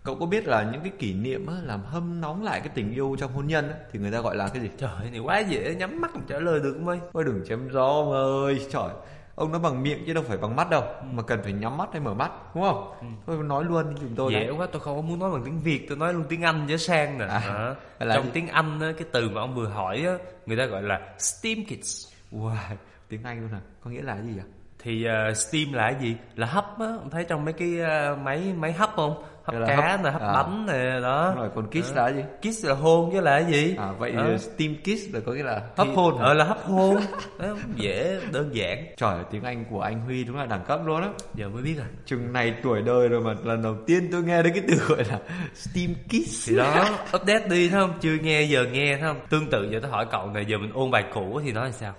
Cậu 0.08 0.16
có 0.16 0.26
biết 0.26 0.48
là 0.48 0.70
những 0.72 0.82
cái 0.82 0.92
kỷ 1.00 1.14
niệm 1.14 1.48
á, 1.48 1.54
làm 1.64 1.84
hâm 1.86 2.22
nóng 2.22 2.44
lại 2.44 2.60
cái 2.60 2.70
tình 2.76 2.94
yêu 2.94 3.16
trong 3.20 3.32
hôn 3.32 3.48
nhân 3.48 3.70
á, 3.70 3.76
thì 3.92 4.00
người 4.00 4.12
ta 4.12 4.22
gọi 4.22 4.36
là 4.36 4.48
cái 4.48 4.62
gì? 4.62 4.70
Trời 4.78 4.90
ơi, 5.00 5.12
này 5.12 5.20
quá 5.20 5.40
dễ, 5.40 5.76
nhắm 5.76 6.02
mắt 6.02 6.12
trả 6.28 6.40
lời 6.40 6.60
được 6.60 6.74
không 6.74 6.88
ơi? 6.88 7.00
Ôi 7.14 7.24
đừng 7.24 7.44
chém 7.48 7.70
gió 7.72 7.88
ông 7.88 8.12
ơi, 8.12 8.68
trời 8.72 8.90
ông 9.36 9.52
nói 9.52 9.62
bằng 9.62 9.84
miệng 9.84 10.04
chứ 10.06 10.14
đâu 10.14 10.24
phải 10.28 10.38
bằng 10.38 10.56
mắt 10.56 10.70
đâu 10.70 10.82
ừ. 10.82 11.06
mà 11.14 11.24
cần 11.24 11.40
phải 11.44 11.54
nhắm 11.54 11.78
mắt 11.78 11.90
hay 11.92 12.02
mở 12.02 12.14
mắt 12.14 12.32
đúng 12.56 12.64
không 12.64 12.94
ừ. 13.02 13.08
thôi 13.28 13.44
nói 13.44 13.64
luôn 13.64 13.96
chúng 14.00 14.16
tôi 14.16 14.34
dễ 14.34 14.50
quá 14.50 14.68
tôi 14.72 14.82
không 14.82 14.96
có 14.96 15.02
muốn 15.02 15.20
nói 15.20 15.32
bằng 15.32 15.42
tiếng 15.46 15.60
việt 15.60 15.86
tôi 15.90 15.98
nói 15.98 16.14
luôn 16.14 16.24
tiếng 16.30 16.42
anh 16.42 16.68
dễ 16.68 16.78
sang 16.78 17.18
nè 17.18 17.26
à, 17.26 17.76
à. 18.00 18.06
trong 18.14 18.26
gì? 18.26 18.32
tiếng 18.34 18.48
anh 18.48 18.80
á, 18.80 18.92
cái 18.98 19.08
từ 19.12 19.30
mà 19.30 19.42
ông 19.42 19.56
vừa 19.56 19.68
hỏi 19.68 20.04
á, 20.08 20.18
người 20.46 20.58
ta 20.58 20.66
gọi 20.66 20.82
là 20.82 21.16
steam 21.18 21.66
kids 21.66 22.08
wow 22.32 22.76
tiếng 23.10 23.24
anh 23.24 23.42
luôn 23.42 23.52
à 23.54 23.62
có 23.84 23.90
nghĩa 23.90 24.02
là 24.02 24.22
gì 24.22 24.32
vậy 24.36 24.46
thì 24.88 25.06
uh, 25.30 25.38
steam 25.38 25.74
là 25.74 25.92
cái 25.92 26.02
gì? 26.02 26.16
Là 26.36 26.48
hấp 26.48 26.80
á 26.80 26.86
ông 26.86 27.10
thấy 27.10 27.24
trong 27.24 27.46
mấy 27.46 27.54
cái 27.54 27.70
uh, 27.82 28.20
máy 28.20 28.54
máy 28.58 28.74
hấp 28.74 28.90
không? 28.96 29.24
Hấp 29.44 29.56
cá 29.68 29.76
hấp, 29.76 30.04
nè 30.04 30.12
hấp 30.12 30.22
à. 30.22 30.34
bánh 30.34 30.66
nè 30.66 31.00
đó. 31.02 31.34
Rồi 31.38 31.50
còn 31.56 31.68
kiss 31.70 31.96
à. 31.96 31.96
là 31.96 32.12
gì? 32.12 32.22
Kiss 32.42 32.66
là 32.66 32.74
hôn 32.74 33.10
chứ 33.14 33.22
là 33.22 33.40
cái 33.40 33.52
gì? 33.52 33.76
À 33.78 33.92
vậy 33.92 34.12
à. 34.18 34.38
steam 34.38 34.76
kiss 34.76 35.14
là 35.14 35.20
có 35.26 35.32
nghĩa 35.32 35.44
là 35.44 35.62
hấp 35.78 35.88
thì, 35.88 35.94
hôn. 35.96 36.18
ờ 36.18 36.34
là 36.34 36.46
hấp 36.46 36.64
hôn. 36.64 36.98
Đó, 37.40 37.56
dễ 37.76 38.20
đơn 38.32 38.56
giản. 38.56 38.86
Trời 38.98 39.24
tiếng 39.32 39.44
anh 39.44 39.66
của 39.70 39.82
anh 39.82 40.02
huy 40.02 40.24
đúng 40.24 40.38
là 40.38 40.46
đẳng 40.46 40.66
cấp 40.68 40.80
luôn 40.86 41.02
á. 41.02 41.10
Giờ 41.36 41.50
mới 41.50 41.64
biết 41.64 41.76
rồi. 41.78 41.88
Chừng 42.06 42.34
này 42.34 42.54
tuổi 42.64 42.82
đời 42.82 43.08
rồi 43.08 43.22
mà 43.22 43.34
lần 43.44 43.64
đầu 43.64 43.76
tiên 43.88 44.10
tôi 44.12 44.24
nghe 44.24 44.44
đến 44.44 44.54
cái 44.54 44.64
từ 44.68 44.76
gọi 44.76 45.04
là 45.10 45.20
steam 45.54 45.96
kiss. 46.10 46.50
Thì 46.50 46.58
đó 46.58 46.86
update 47.16 47.48
đi 47.50 47.70
thấy 47.70 47.80
không? 47.80 47.94
Chưa 48.00 48.16
nghe 48.22 48.42
giờ 48.42 48.66
nghe 48.72 48.98
thấy 48.98 49.08
không? 49.08 49.20
Tương 49.30 49.50
tự 49.50 49.70
giờ 49.72 49.80
tôi 49.82 49.92
hỏi 49.92 50.06
cậu 50.12 50.28
này 50.28 50.46
giờ 50.46 50.58
mình 50.58 50.72
ôn 50.74 50.92
bài 50.92 51.04
cũ 51.14 51.42
thì 51.44 51.52
nói 51.52 51.66
là 51.66 51.72
sao 51.72 51.94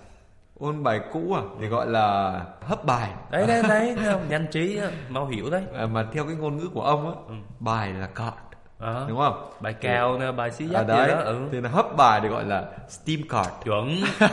ôn 0.59 0.83
bài 0.83 0.99
cũ 1.13 1.33
à? 1.33 1.41
Thì 1.59 1.67
gọi 1.67 1.87
là 1.87 2.31
hấp 2.61 2.85
bài. 2.85 3.09
Đấy 3.31 3.47
đấy 3.47 3.63
đấy 3.69 3.95
nhanh 4.29 4.47
trí 4.51 4.79
mau 5.09 5.27
hiểu 5.27 5.49
đấy. 5.49 5.63
À, 5.77 5.85
mà 5.85 6.05
theo 6.13 6.25
cái 6.25 6.35
ngôn 6.35 6.57
ngữ 6.57 6.69
của 6.73 6.81
ông 6.81 7.05
á 7.05 7.13
ừ. 7.27 7.33
bài 7.59 7.93
là 7.93 8.07
card 8.07 8.35
à, 8.79 9.05
đúng 9.07 9.17
không? 9.17 9.51
Bài 9.59 9.73
cao 9.73 10.17
nè 10.19 10.31
bài 10.31 10.51
xí 10.51 10.65
dắt 10.65 10.79
à, 10.79 10.83
đấy. 10.83 11.07
đó 11.07 11.19
ừ. 11.19 11.39
thì 11.51 11.61
là 11.61 11.69
hấp 11.69 11.97
bài 11.97 12.19
thì 12.23 12.27
gọi 12.27 12.45
là 12.45 12.65
steam 12.89 13.19
card 13.29 13.49
chuẩn. 13.65 14.01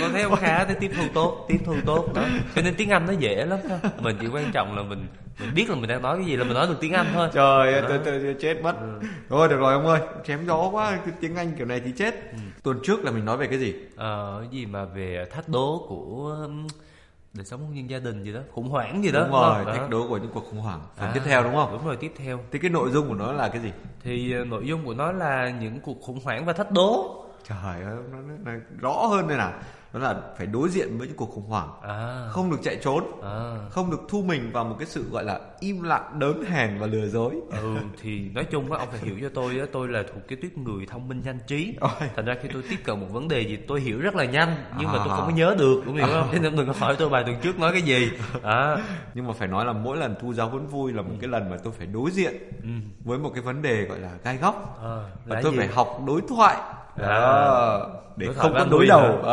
Con 0.00 0.12
thấy 0.12 0.22
ông 0.22 0.36
khá 0.36 0.64
thấy 0.64 0.74
tiếp 0.80 0.90
thu 0.96 1.02
tốt 1.14 1.44
tiếp 1.48 1.58
thu 1.64 1.74
tốt 1.86 2.06
đó. 2.14 2.22
Cho 2.54 2.62
nên 2.62 2.74
tiếng 2.76 2.90
anh 2.90 3.06
nó 3.06 3.12
dễ 3.12 3.44
lắm 3.44 3.58
ha. 3.70 3.78
Mình 4.00 4.16
chỉ 4.20 4.26
quan 4.26 4.52
trọng 4.52 4.76
là 4.76 4.82
mình 4.82 5.06
mình 5.40 5.54
biết 5.54 5.70
là 5.70 5.76
mình 5.76 5.88
đang 5.88 6.02
nói 6.02 6.16
cái 6.16 6.26
gì 6.26 6.36
là 6.36 6.44
mình 6.44 6.54
nói 6.54 6.66
được 6.66 6.76
tiếng 6.80 6.92
anh 6.92 7.06
thôi. 7.14 7.28
Trời 7.32 7.72
ơi 7.72 7.82
tôi, 7.88 7.98
tôi, 8.04 8.20
tôi 8.22 8.36
chết 8.40 8.62
mất. 8.62 8.80
Ừ. 8.80 9.08
thôi 9.28 9.48
được 9.48 9.56
rồi 9.56 9.72
ông 9.72 9.86
ơi 9.86 10.00
chém 10.24 10.46
gió 10.46 10.68
quá 10.72 10.98
tiếng 11.20 11.36
anh 11.36 11.52
kiểu 11.56 11.66
này 11.66 11.80
thì 11.84 11.92
chết. 11.96 12.14
Ừ. 12.32 12.38
tuần 12.62 12.80
trước 12.82 13.04
là 13.04 13.10
mình 13.10 13.24
nói 13.24 13.36
về 13.36 13.46
cái 13.46 13.58
gì? 13.58 13.74
Ờ 13.96 14.38
cái 14.40 14.50
gì 14.50 14.66
mà 14.66 14.84
về 14.84 15.26
thách 15.30 15.48
đố 15.48 15.86
của 15.88 16.48
đời 17.32 17.44
sống 17.44 17.60
hôn 17.60 17.74
nhân 17.74 17.90
gia 17.90 17.98
đình 17.98 18.24
gì 18.24 18.32
đó 18.32 18.40
khủng 18.52 18.68
hoảng 18.68 19.04
gì 19.04 19.12
đó. 19.12 19.20
Đúng 19.22 19.32
rồi 19.32 19.64
thách 19.64 19.90
đố 19.90 20.08
của 20.08 20.16
những 20.16 20.30
cuộc 20.34 20.44
khủng 20.50 20.60
hoảng. 20.60 20.80
Phần 20.96 21.08
à, 21.08 21.12
tiếp 21.14 21.20
theo 21.24 21.42
đúng 21.42 21.54
không? 21.54 21.72
đúng 21.72 21.86
rồi 21.86 21.96
tiếp 21.96 22.12
theo. 22.16 22.40
Thì 22.50 22.58
cái 22.58 22.70
nội 22.70 22.90
dung 22.90 23.08
của 23.08 23.14
nó 23.14 23.32
là 23.32 23.48
cái 23.48 23.62
gì? 23.62 23.72
Thì 24.02 24.34
uh, 24.40 24.46
nội 24.46 24.66
dung 24.66 24.84
của 24.84 24.94
nó 24.94 25.12
là 25.12 25.50
những 25.50 25.80
cuộc 25.80 26.00
khủng 26.02 26.20
hoảng 26.24 26.44
và 26.44 26.52
thách 26.52 26.70
đố. 26.70 27.24
Trời 27.48 27.82
ơi 27.82 27.96
nó, 28.12 28.18
nó, 28.18 28.34
nó 28.44 28.52
rõ 28.80 29.06
hơn 29.06 29.28
đây 29.28 29.38
nào 29.38 29.52
đó 29.92 30.00
là 30.00 30.16
phải 30.36 30.46
đối 30.46 30.68
diện 30.68 30.98
với 30.98 31.06
những 31.06 31.16
cuộc 31.16 31.30
khủng 31.30 31.46
hoảng 31.48 31.68
à. 31.82 32.28
không 32.30 32.50
được 32.50 32.56
chạy 32.62 32.76
trốn 32.82 33.04
à. 33.22 33.56
không 33.70 33.90
được 33.90 34.00
thu 34.08 34.22
mình 34.22 34.50
vào 34.52 34.64
một 34.64 34.76
cái 34.78 34.86
sự 34.86 35.10
gọi 35.10 35.24
là 35.24 35.40
im 35.60 35.82
lặng 35.82 36.18
đớn 36.18 36.44
hèn 36.44 36.78
và 36.78 36.86
lừa 36.86 37.08
dối 37.08 37.34
ừ 37.50 37.76
thì 38.02 38.28
nói 38.34 38.44
chung 38.44 38.72
á 38.72 38.78
ông 38.78 38.88
phải 38.90 39.00
hiểu 39.00 39.16
cho 39.20 39.28
tôi 39.34 39.58
á 39.58 39.66
tôi 39.72 39.88
là 39.88 40.02
thuộc 40.02 40.28
cái 40.28 40.38
tuyết 40.42 40.58
người 40.58 40.86
thông 40.86 41.08
minh 41.08 41.22
nhanh 41.24 41.38
trí 41.46 41.74
Ôi. 41.80 41.90
thành 42.16 42.24
ra 42.24 42.34
khi 42.42 42.48
tôi 42.52 42.62
tiếp 42.70 42.76
cận 42.84 43.00
một 43.00 43.06
vấn 43.10 43.28
đề 43.28 43.40
gì 43.40 43.56
tôi 43.56 43.80
hiểu 43.80 44.00
rất 44.00 44.14
là 44.14 44.24
nhanh 44.24 44.56
nhưng 44.78 44.88
à. 44.88 44.92
mà 44.92 44.98
tôi 44.98 45.08
không 45.08 45.26
có 45.26 45.32
nhớ 45.36 45.54
được 45.58 45.82
đúng 45.86 46.00
không 46.00 46.10
à. 46.32 46.38
nên 46.42 46.56
đừng 46.56 46.66
có 46.66 46.74
hỏi 46.78 46.96
tôi 46.98 47.08
bài 47.08 47.22
tuần 47.26 47.36
trước 47.42 47.58
nói 47.58 47.72
cái 47.72 47.82
gì 47.82 48.10
à. 48.42 48.76
nhưng 49.14 49.26
mà 49.26 49.32
phải 49.32 49.48
nói 49.48 49.64
là 49.64 49.72
mỗi 49.72 49.96
lần 49.96 50.14
thu 50.20 50.34
giáo 50.34 50.48
huấn 50.48 50.66
vui 50.66 50.92
là 50.92 51.02
một 51.02 51.14
cái 51.20 51.28
lần 51.28 51.50
mà 51.50 51.56
tôi 51.64 51.72
phải 51.78 51.86
đối 51.86 52.10
diện 52.10 52.34
ừ. 52.62 52.68
với 53.04 53.18
một 53.18 53.30
cái 53.34 53.42
vấn 53.42 53.62
đề 53.62 53.84
gọi 53.84 53.98
là 53.98 54.10
gai 54.24 54.36
góc 54.36 54.80
à, 54.84 54.96
và 55.26 55.40
tôi 55.42 55.52
gì? 55.52 55.58
phải 55.58 55.68
học 55.68 56.00
đối 56.06 56.20
thoại 56.28 56.56
à, 56.96 57.78
để 58.16 58.26
đối 58.26 58.34
không 58.34 58.54
có 58.54 58.66
đối 58.70 58.86
đầu 58.86 59.22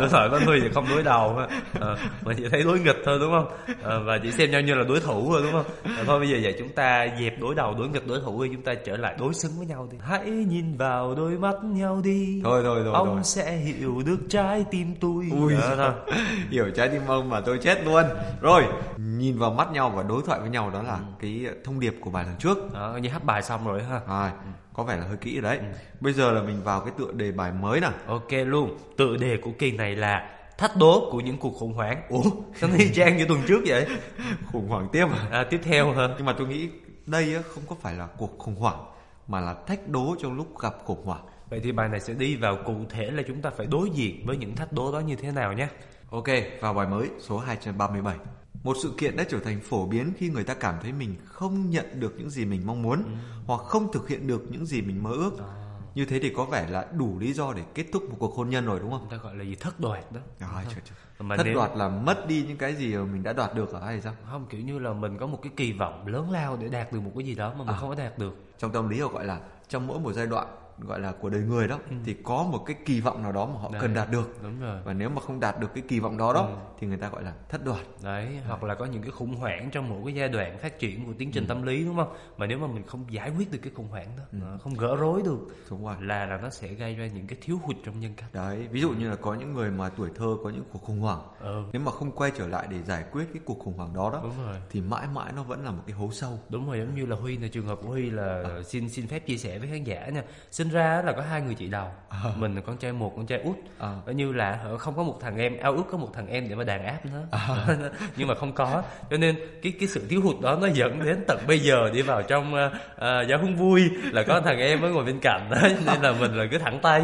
đối 0.00 0.08
thoại 0.08 0.28
với 0.28 0.42
tôi 0.46 0.60
thì 0.62 0.68
không 0.74 0.86
đối 0.88 1.02
đầu. 1.02 1.38
À, 1.80 1.96
mà 2.24 2.32
chỉ 2.36 2.44
thấy 2.50 2.62
đối 2.62 2.80
nghịch 2.80 2.96
thôi 3.04 3.18
đúng 3.20 3.30
không? 3.30 3.46
À, 3.84 3.98
và 4.04 4.18
chỉ 4.22 4.32
xem 4.32 4.50
nhau 4.50 4.60
như 4.60 4.74
là 4.74 4.84
đối 4.88 5.00
thủ 5.00 5.32
thôi 5.32 5.40
đúng 5.44 5.52
không? 5.52 5.96
À, 5.96 6.04
thôi 6.06 6.18
bây 6.20 6.28
giờ 6.28 6.38
vậy 6.42 6.54
chúng 6.58 6.68
ta 6.68 7.06
dẹp 7.20 7.40
đối 7.40 7.54
đầu 7.54 7.74
đối 7.74 7.88
nghịch 7.88 8.06
đối 8.06 8.20
thủ 8.20 8.44
đi 8.44 8.50
chúng 8.52 8.62
ta 8.62 8.74
trở 8.74 8.96
lại 8.96 9.14
đối 9.18 9.34
xứng 9.34 9.52
với 9.56 9.66
nhau 9.66 9.88
đi. 9.92 9.98
Hãy 10.00 10.30
nhìn 10.30 10.76
vào 10.76 11.14
đôi 11.14 11.30
mắt 11.30 11.54
nhau 11.64 12.00
đi. 12.04 12.40
Thôi 12.44 12.60
thôi 12.64 12.80
thôi 12.84 12.94
ông 12.94 13.08
thôi. 13.08 13.24
sẽ 13.24 13.56
hiểu 13.56 14.02
được 14.06 14.18
trái 14.28 14.64
tim 14.70 14.94
tôi. 15.00 15.28
Ui, 15.40 15.52
đó, 15.54 15.74
thôi. 15.76 16.16
hiểu 16.50 16.70
trái 16.76 16.88
tim 16.88 17.02
ông 17.06 17.28
mà 17.28 17.40
tôi 17.40 17.58
chết 17.58 17.84
luôn. 17.84 18.04
Rồi 18.40 18.64
nhìn 18.96 19.38
vào 19.38 19.50
mắt 19.50 19.72
nhau 19.72 19.92
và 19.96 20.02
đối 20.02 20.22
thoại 20.26 20.40
với 20.40 20.50
nhau 20.50 20.70
đó 20.74 20.82
là 20.82 20.94
ừ. 20.94 21.02
cái 21.20 21.46
thông 21.64 21.80
điệp 21.80 21.94
của 22.00 22.10
bài 22.10 22.24
lần 22.24 22.34
trước. 22.38 22.58
Đó, 22.74 22.98
như 23.02 23.08
hát 23.08 23.24
bài 23.24 23.42
xong 23.42 23.66
rồi 23.66 23.82
ha. 23.82 24.00
Ừ 24.06 24.30
có 24.74 24.84
vẻ 24.84 24.96
là 24.96 25.04
hơi 25.04 25.16
kỹ 25.16 25.40
đấy. 25.40 25.58
Ừ. 25.58 25.64
Bây 26.00 26.12
giờ 26.12 26.32
là 26.32 26.42
mình 26.42 26.62
vào 26.64 26.80
cái 26.80 26.92
tựa 26.98 27.12
đề 27.12 27.32
bài 27.32 27.52
mới 27.52 27.80
nè. 27.80 27.90
Ok 28.06 28.32
luôn. 28.46 28.78
Tựa 28.96 29.16
đề 29.16 29.36
của 29.36 29.50
kỳ 29.58 29.72
này 29.72 29.96
là 29.96 30.38
thách 30.58 30.76
đố 30.76 31.08
của 31.12 31.20
những 31.20 31.38
cuộc 31.38 31.54
khủng 31.58 31.72
hoảng. 31.72 32.02
Ủa, 32.08 32.22
sao 32.60 32.70
y 32.78 32.94
chang 32.94 33.16
như 33.16 33.24
tuần 33.26 33.40
trước 33.48 33.62
vậy? 33.66 33.86
khủng 34.52 34.68
hoảng 34.68 34.88
tiếp 34.92 35.06
à? 35.12 35.28
à 35.30 35.44
tiếp 35.50 35.60
theo 35.64 35.92
hả? 35.92 36.08
Nhưng 36.16 36.26
mà 36.26 36.34
tôi 36.38 36.46
nghĩ 36.48 36.68
đây 37.06 37.42
không 37.42 37.64
có 37.68 37.76
phải 37.80 37.94
là 37.94 38.06
cuộc 38.06 38.38
khủng 38.38 38.56
hoảng 38.56 38.84
mà 39.28 39.40
là 39.40 39.54
thách 39.66 39.88
đố 39.88 40.16
trong 40.22 40.36
lúc 40.36 40.58
gặp 40.60 40.74
khủng 40.84 41.04
hoảng. 41.04 41.24
Vậy 41.50 41.60
thì 41.64 41.72
bài 41.72 41.88
này 41.88 42.00
sẽ 42.00 42.14
đi 42.14 42.36
vào 42.36 42.58
cụ 42.66 42.74
thể 42.90 43.10
là 43.10 43.22
chúng 43.28 43.42
ta 43.42 43.50
phải 43.50 43.66
đối 43.66 43.90
diện 43.90 44.26
với 44.26 44.36
những 44.36 44.56
thách 44.56 44.72
đố 44.72 44.92
đó 44.92 45.00
như 45.00 45.16
thế 45.16 45.32
nào 45.32 45.52
nhé. 45.52 45.68
Ok, 46.10 46.28
vào 46.60 46.74
bài 46.74 46.86
mới 46.86 47.08
số 47.20 47.38
237. 47.38 48.16
Một 48.64 48.76
sự 48.82 48.92
kiện 48.98 49.16
đã 49.16 49.24
trở 49.28 49.40
thành 49.40 49.60
phổ 49.60 49.86
biến 49.86 50.12
khi 50.16 50.28
người 50.28 50.44
ta 50.44 50.54
cảm 50.54 50.74
thấy 50.82 50.92
mình 50.92 51.16
không 51.24 51.70
nhận 51.70 52.00
được 52.00 52.14
những 52.18 52.30
gì 52.30 52.44
mình 52.44 52.66
mong 52.66 52.82
muốn 52.82 53.04
ừ. 53.04 53.10
hoặc 53.46 53.60
không 53.60 53.92
thực 53.92 54.08
hiện 54.08 54.26
được 54.26 54.42
những 54.50 54.66
gì 54.66 54.82
mình 54.82 55.02
mơ 55.02 55.10
ước. 55.10 55.38
À. 55.38 55.62
Như 55.94 56.04
thế 56.04 56.18
thì 56.22 56.32
có 56.36 56.44
vẻ 56.44 56.68
là 56.70 56.86
đủ 56.92 57.18
lý 57.18 57.32
do 57.32 57.52
để 57.52 57.62
kết 57.74 57.84
thúc 57.92 58.10
một 58.10 58.16
cuộc 58.18 58.34
hôn 58.34 58.50
nhân 58.50 58.66
rồi 58.66 58.80
đúng 58.80 58.90
không? 58.90 59.06
Ta 59.10 59.16
gọi 59.16 59.36
là 59.36 59.44
gì 59.44 59.54
thất 59.54 59.80
đoạt 59.80 60.12
đó. 60.12 60.20
Rồi, 60.40 60.64
trời, 60.64 60.80
trời. 60.84 60.96
Mà 61.18 61.36
thất 61.36 61.42
nếu... 61.44 61.54
đoạt 61.54 61.70
là 61.76 61.88
mất 61.88 62.26
đi 62.28 62.44
những 62.48 62.56
cái 62.56 62.74
gì 62.74 62.94
mà 62.94 63.04
mình 63.04 63.22
đã 63.22 63.32
đoạt 63.32 63.54
được 63.54 63.72
ở 63.72 63.84
hay 63.84 64.00
sao? 64.00 64.14
Không, 64.30 64.46
kiểu 64.50 64.60
như 64.60 64.78
là 64.78 64.92
mình 64.92 65.18
có 65.18 65.26
một 65.26 65.38
cái 65.42 65.52
kỳ 65.56 65.72
vọng 65.72 66.06
lớn 66.06 66.30
lao 66.30 66.56
để 66.56 66.68
đạt 66.68 66.92
được 66.92 67.00
một 67.00 67.12
cái 67.16 67.24
gì 67.24 67.34
đó 67.34 67.54
mà 67.58 67.64
mình 67.64 67.74
à. 67.74 67.76
không 67.80 67.88
có 67.88 67.94
đạt 67.94 68.18
được. 68.18 68.34
Trong 68.58 68.72
tâm 68.72 68.88
lý 68.88 69.00
họ 69.00 69.08
gọi 69.08 69.24
là 69.24 69.40
trong 69.68 69.86
mỗi 69.86 70.00
một 70.00 70.12
giai 70.12 70.26
đoạn 70.26 70.46
gọi 70.86 71.00
là 71.00 71.12
của 71.12 71.28
đời 71.28 71.40
người 71.40 71.68
đó 71.68 71.78
ừ. 71.90 71.96
thì 72.04 72.16
có 72.22 72.42
một 72.52 72.62
cái 72.66 72.76
kỳ 72.84 73.00
vọng 73.00 73.22
nào 73.22 73.32
đó 73.32 73.46
mà 73.46 73.60
họ 73.60 73.70
đấy, 73.72 73.82
cần 73.82 73.94
đạt 73.94 74.10
được 74.10 74.42
đúng 74.42 74.60
rồi 74.60 74.80
và 74.84 74.92
nếu 74.92 75.08
mà 75.08 75.20
không 75.20 75.40
đạt 75.40 75.60
được 75.60 75.74
cái 75.74 75.84
kỳ 75.88 76.00
vọng 76.00 76.16
đó 76.16 76.32
đó 76.32 76.40
ừ. 76.40 76.54
thì 76.78 76.86
người 76.86 76.96
ta 76.96 77.08
gọi 77.08 77.22
là 77.22 77.32
thất 77.48 77.64
đoạt 77.64 77.80
đấy, 78.02 78.24
đấy 78.24 78.38
hoặc 78.46 78.62
là 78.62 78.74
có 78.74 78.84
những 78.84 79.02
cái 79.02 79.10
khủng 79.10 79.34
hoảng 79.34 79.70
trong 79.72 79.88
một 79.88 80.02
cái 80.04 80.14
giai 80.14 80.28
đoạn 80.28 80.58
phát 80.58 80.78
triển 80.78 81.06
của 81.06 81.12
tiến 81.18 81.30
trình 81.32 81.44
ừ. 81.44 81.48
tâm 81.48 81.62
lý 81.62 81.84
đúng 81.84 81.96
không 81.96 82.14
mà 82.36 82.46
nếu 82.46 82.58
mà 82.58 82.66
mình 82.66 82.86
không 82.86 83.04
giải 83.10 83.30
quyết 83.30 83.52
được 83.52 83.58
cái 83.62 83.72
khủng 83.76 83.88
hoảng 83.88 84.08
đó 84.16 84.24
ừ. 84.32 84.58
không 84.62 84.74
gỡ 84.74 84.96
rối 84.96 85.22
được 85.24 85.38
đúng 85.70 85.84
rồi 85.84 85.96
là 86.00 86.26
là 86.26 86.36
nó 86.36 86.50
sẽ 86.50 86.68
gây 86.68 86.94
ra 86.94 87.06
những 87.06 87.26
cái 87.26 87.38
thiếu 87.42 87.58
hụt 87.62 87.76
trong 87.84 88.00
nhân 88.00 88.14
cách 88.16 88.34
đấy 88.34 88.68
ví 88.70 88.80
dụ 88.80 88.90
như 88.90 89.10
là 89.10 89.16
có 89.16 89.34
những 89.34 89.54
người 89.54 89.70
mà 89.70 89.88
tuổi 89.88 90.10
thơ 90.14 90.36
có 90.44 90.50
những 90.50 90.64
cuộc 90.72 90.82
khủng 90.82 91.00
hoảng 91.00 91.22
ừ. 91.40 91.62
nếu 91.72 91.82
mà 91.82 91.92
không 91.92 92.12
quay 92.12 92.30
trở 92.38 92.48
lại 92.48 92.66
để 92.70 92.82
giải 92.82 93.04
quyết 93.12 93.24
cái 93.32 93.42
cuộc 93.44 93.58
khủng 93.58 93.76
hoảng 93.76 93.94
đó 93.94 94.10
đó 94.10 94.20
đúng 94.22 94.46
rồi. 94.46 94.56
thì 94.70 94.80
mãi 94.80 95.06
mãi 95.14 95.32
nó 95.36 95.42
vẫn 95.42 95.64
là 95.64 95.70
một 95.70 95.82
cái 95.86 95.96
hố 95.96 96.08
sâu 96.12 96.38
đúng 96.48 96.66
rồi 96.66 96.78
giống 96.78 96.94
như 96.94 97.06
là 97.06 97.16
huy 97.16 97.38
là 97.38 97.48
trường 97.48 97.66
hợp 97.66 97.78
của 97.82 97.88
huy 97.88 98.10
là 98.10 98.42
à. 98.44 98.62
xin 98.62 98.88
xin 98.88 99.06
phép 99.06 99.26
chia 99.26 99.36
sẻ 99.36 99.58
với 99.58 99.68
khán 99.68 99.84
giả 99.84 100.08
nha 100.08 100.22
sinh 100.50 100.68
ra 100.72 101.02
là 101.04 101.12
có 101.12 101.22
hai 101.22 101.40
người 101.40 101.54
chị 101.54 101.66
đầu. 101.66 101.88
Mình 102.36 102.54
là 102.54 102.60
con 102.60 102.76
trai 102.76 102.92
một 102.92 103.12
con 103.16 103.26
trai 103.26 103.40
út. 103.44 103.56
À. 103.78 103.96
Như 104.06 104.32
là 104.32 104.58
không 104.78 104.96
có 104.96 105.02
một 105.02 105.18
thằng 105.20 105.36
em 105.36 105.56
ao 105.58 105.72
ước 105.72 105.84
có 105.90 105.98
một 105.98 106.08
thằng 106.14 106.28
em 106.28 106.48
để 106.48 106.54
mà 106.54 106.64
đàn 106.64 106.86
áp 106.86 106.98
nó 107.04 107.38
nhưng 108.16 108.28
mà 108.28 108.34
không 108.34 108.52
có. 108.52 108.82
Cho 109.10 109.16
nên 109.16 109.36
cái 109.62 109.72
cái 109.80 109.88
sự 109.88 110.06
thiếu 110.08 110.20
hụt 110.22 110.40
đó 110.40 110.58
nó 110.60 110.66
dẫn 110.66 111.04
đến 111.04 111.24
tận 111.28 111.38
bây 111.46 111.58
giờ 111.58 111.90
đi 111.92 112.02
vào 112.02 112.22
trong 112.22 112.54
uh, 112.54 113.28
giáo 113.28 113.38
huấn 113.38 113.56
vui 113.56 113.90
là 114.12 114.22
có 114.22 114.40
thằng 114.40 114.58
em 114.58 114.80
mới 114.80 114.90
ngồi 114.90 115.04
bên 115.04 115.18
cạnh 115.22 115.48
đó. 115.50 115.56
Nên 115.86 116.02
là 116.02 116.12
mình 116.20 116.34
là 116.34 116.44
cứ 116.50 116.58
thẳng 116.58 116.78
tay. 116.82 117.02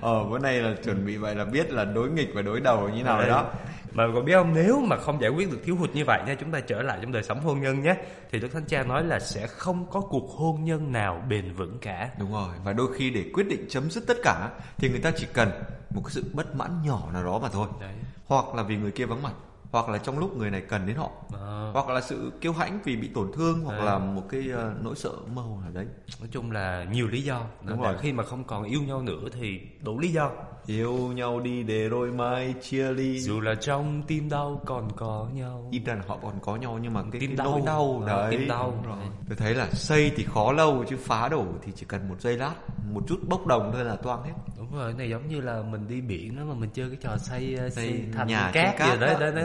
Ờ 0.00 0.24
bữa 0.24 0.38
nay 0.38 0.60
là 0.60 0.74
chuẩn 0.84 1.06
bị 1.06 1.16
vậy 1.16 1.34
là 1.34 1.44
biết 1.44 1.72
là 1.72 1.84
đối 1.84 2.10
nghịch 2.10 2.30
và 2.34 2.42
đối 2.42 2.60
đầu 2.60 2.88
như 2.88 3.02
nào 3.02 3.18
rồi 3.18 3.28
đó 3.28 3.50
mà 3.92 4.04
còn 4.14 4.24
biết 4.24 4.32
không? 4.34 4.54
Nếu 4.54 4.80
mà 4.80 4.96
không 4.96 5.20
giải 5.20 5.30
quyết 5.30 5.50
được 5.50 5.58
thiếu 5.64 5.76
hụt 5.76 5.90
như 5.94 6.04
vậy 6.04 6.22
nha 6.26 6.34
chúng 6.34 6.50
ta 6.50 6.60
trở 6.60 6.82
lại 6.82 6.98
trong 7.02 7.12
đời 7.12 7.22
sống 7.22 7.40
hôn 7.40 7.60
nhân 7.60 7.82
nhé 7.82 7.94
thì 8.30 8.38
đức 8.38 8.48
thánh 8.52 8.64
cha 8.66 8.82
nói 8.82 9.04
là 9.04 9.18
sẽ 9.20 9.46
không 9.46 9.86
có 9.90 10.00
cuộc 10.00 10.30
hôn 10.30 10.64
nhân 10.64 10.92
nào 10.92 11.22
bền 11.28 11.52
vững 11.52 11.78
cả. 11.78 12.10
Đúng 12.18 12.32
rồi 12.32 12.54
và 12.64 12.72
đôi 12.72 12.94
khi 12.94 13.10
để 13.10 13.24
quyết 13.34 13.44
định 13.48 13.66
chấm 13.68 13.90
dứt 13.90 14.04
tất 14.06 14.16
cả 14.22 14.50
thì 14.76 14.88
người 14.88 15.00
ta 15.00 15.10
chỉ 15.16 15.26
cần 15.32 15.48
một 15.94 16.00
cái 16.04 16.10
sự 16.10 16.24
bất 16.32 16.56
mãn 16.56 16.70
nhỏ 16.84 17.08
nào 17.12 17.24
đó 17.24 17.38
mà 17.38 17.48
thôi. 17.48 17.68
Đấy. 17.80 17.94
Hoặc 18.26 18.54
là 18.54 18.62
vì 18.62 18.76
người 18.76 18.90
kia 18.90 19.04
vắng 19.04 19.22
mặt 19.22 19.32
hoặc 19.72 19.88
là 19.88 19.98
trong 19.98 20.18
lúc 20.18 20.36
người 20.36 20.50
này 20.50 20.60
cần 20.60 20.86
đến 20.86 20.96
họ. 20.96 21.10
Ờ. 21.32 21.70
hoặc 21.74 21.88
là 21.88 22.00
sự 22.00 22.32
kiêu 22.40 22.52
hãnh 22.52 22.78
vì 22.84 22.96
bị 22.96 23.08
tổn 23.14 23.32
thương 23.34 23.64
hoặc 23.64 23.78
À. 23.78 23.84
là 23.84 23.98
một 23.98 24.22
cái 24.28 24.48
ờ, 24.54 24.74
nỗi 24.82 24.94
sợ 24.96 25.10
mơ 25.34 25.42
hồ 25.42 25.58
nào 25.62 25.70
đấy. 25.72 25.86
Nói 26.20 26.28
chung 26.32 26.50
là 26.52 26.84
nhiều 26.92 27.08
lý 27.08 27.22
do. 27.22 27.42
Đúng 27.62 27.80
Và 27.80 27.92
rồi. 27.92 28.00
khi 28.00 28.12
mà 28.12 28.24
không 28.24 28.44
còn 28.44 28.64
yêu 28.64 28.80
nhau 28.82 29.02
nữa 29.02 29.22
thì 29.32 29.60
đủ 29.82 29.98
lý 29.98 30.08
do 30.08 30.30
yêu 30.66 30.92
nhau 30.96 31.40
đi 31.40 31.62
để 31.62 31.88
rồi 31.88 32.10
mai 32.12 32.54
chia 32.62 32.92
ly 32.92 33.18
dù 33.20 33.40
là 33.40 33.54
trong 33.54 34.02
tim 34.06 34.28
đau 34.28 34.60
còn 34.66 34.88
có 34.96 35.28
nhau 35.34 35.68
ít 35.70 35.82
ra 35.84 35.94
là 35.94 36.02
họ 36.06 36.18
còn 36.22 36.40
có 36.42 36.56
nhau 36.56 36.78
nhưng 36.82 36.92
mà 36.92 37.02
cái, 37.12 37.20
Tim 37.20 37.30
cái 37.30 37.36
đau. 37.36 37.50
nỗi 37.50 37.62
đau 37.66 38.02
Ờ, 38.06 38.22
đấy 38.22 38.30
tim 38.38 38.48
đau. 38.48 38.82
rồi. 38.86 38.96
Đấy. 39.00 39.08
tôi 39.28 39.36
thấy 39.36 39.54
là 39.54 39.70
xây 39.70 40.12
thì 40.16 40.24
khó 40.34 40.52
lâu 40.52 40.84
chứ 40.88 40.96
phá 41.00 41.28
đổ 41.28 41.44
thì 41.62 41.72
chỉ 41.76 41.86
cần 41.88 42.08
một 42.08 42.20
giây 42.20 42.36
lát 42.36 42.54
một 42.92 43.00
chút 43.08 43.16
bốc 43.28 43.46
đồng 43.46 43.70
thôi 43.74 43.84
là 43.84 43.96
toang 43.96 44.22
hết 44.22 44.32
đúng 44.58 44.72
rồi 44.76 44.92
cái 44.92 44.98
này 44.98 45.10
giống 45.10 45.28
như 45.28 45.40
là 45.40 45.62
mình 45.62 45.88
đi 45.88 46.00
biển 46.00 46.36
đó 46.36 46.42
mà 46.44 46.54
mình 46.54 46.70
chơi 46.74 46.88
cái 46.88 46.98
trò 47.02 47.16
xây 47.18 47.56
xây, 47.56 47.70
Xây 47.70 48.04
thành 48.14 48.26
nhà 48.26 48.50
cát 48.52 48.78
gì 48.78 49.00
đấy 49.00 49.14
đó. 49.14 49.20
đấy, 49.20 49.32
đấy. 49.32 49.44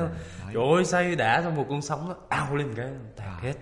Trời 0.54 0.64
ơi 0.76 0.86
xây 0.86 1.16
đã 1.16 1.42
xong 1.42 1.56
một 1.56 1.66
con 1.70 1.82
sóng 1.82 2.10
nó 2.10 2.16
ao 2.30 2.56
lên 2.56 2.74
cái 2.76 2.90
tạt 3.16 3.42
hết 3.44 3.54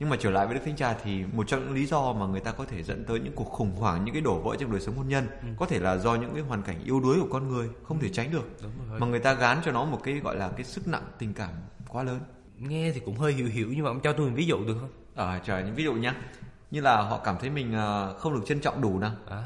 nhưng 0.00 0.08
mà 0.10 0.16
trở 0.20 0.30
lại 0.30 0.46
với 0.46 0.54
đức 0.54 0.60
thánh 0.64 0.76
cha 0.76 0.94
thì 1.04 1.24
một 1.32 1.44
trong 1.48 1.60
những 1.64 1.74
lý 1.74 1.86
do 1.86 2.12
mà 2.12 2.26
người 2.26 2.40
ta 2.40 2.52
có 2.52 2.64
thể 2.64 2.82
dẫn 2.82 3.04
tới 3.04 3.20
những 3.20 3.32
cuộc 3.34 3.44
khủng 3.44 3.70
hoảng 3.76 4.04
những 4.04 4.14
cái 4.14 4.22
đổ 4.22 4.38
vỡ 4.38 4.56
trong 4.60 4.70
đời 4.70 4.80
sống 4.80 4.96
hôn 4.96 5.08
nhân 5.08 5.26
Ừ. 5.42 5.48
có 5.58 5.66
thể 5.66 5.78
là 5.78 5.96
do 5.96 6.14
những 6.14 6.30
cái 6.34 6.42
hoàn 6.42 6.62
cảnh 6.62 6.76
yếu 6.84 7.00
đuối 7.00 7.16
của 7.20 7.28
con 7.32 7.48
người 7.48 7.68
không 7.88 7.98
thể 7.98 8.08
tránh 8.08 8.30
được. 8.30 8.50
Mà 8.98 9.06
người 9.06 9.20
ta 9.20 9.32
gán 9.34 9.58
cho 9.64 9.72
nó 9.72 9.84
một 9.84 10.00
cái 10.02 10.14
gọi 10.14 10.36
là 10.36 10.48
cái 10.56 10.64
sức 10.64 10.88
nặng 10.88 11.02
tình 11.18 11.34
cảm 11.34 11.50
quá 11.88 12.02
lớn. 12.02 12.20
Nghe 12.58 12.92
thì 12.94 13.00
cũng 13.00 13.16
hơi 13.18 13.32
hiểu 13.32 13.46
hiểu 13.46 13.68
nhưng 13.70 13.84
mà 13.84 13.90
ông 13.90 14.00
cho 14.00 14.12
tôi 14.12 14.26
một 14.26 14.32
ví 14.36 14.46
dụ 14.46 14.64
được 14.66 14.76
không? 14.80 14.90
Ở 15.14 15.38
trời 15.44 15.62
những 15.62 15.74
ví 15.74 15.84
dụ 15.84 15.94
nhá. 15.94 16.14
Như 16.70 16.80
là 16.80 17.02
họ 17.02 17.18
cảm 17.24 17.36
thấy 17.40 17.50
mình 17.50 17.72
ờ, 17.74 18.14
không 18.18 18.34
được 18.34 18.42
trân 18.46 18.60
trọng 18.60 18.80
đủ 18.80 18.98
nè 18.98 19.08
à. 19.30 19.42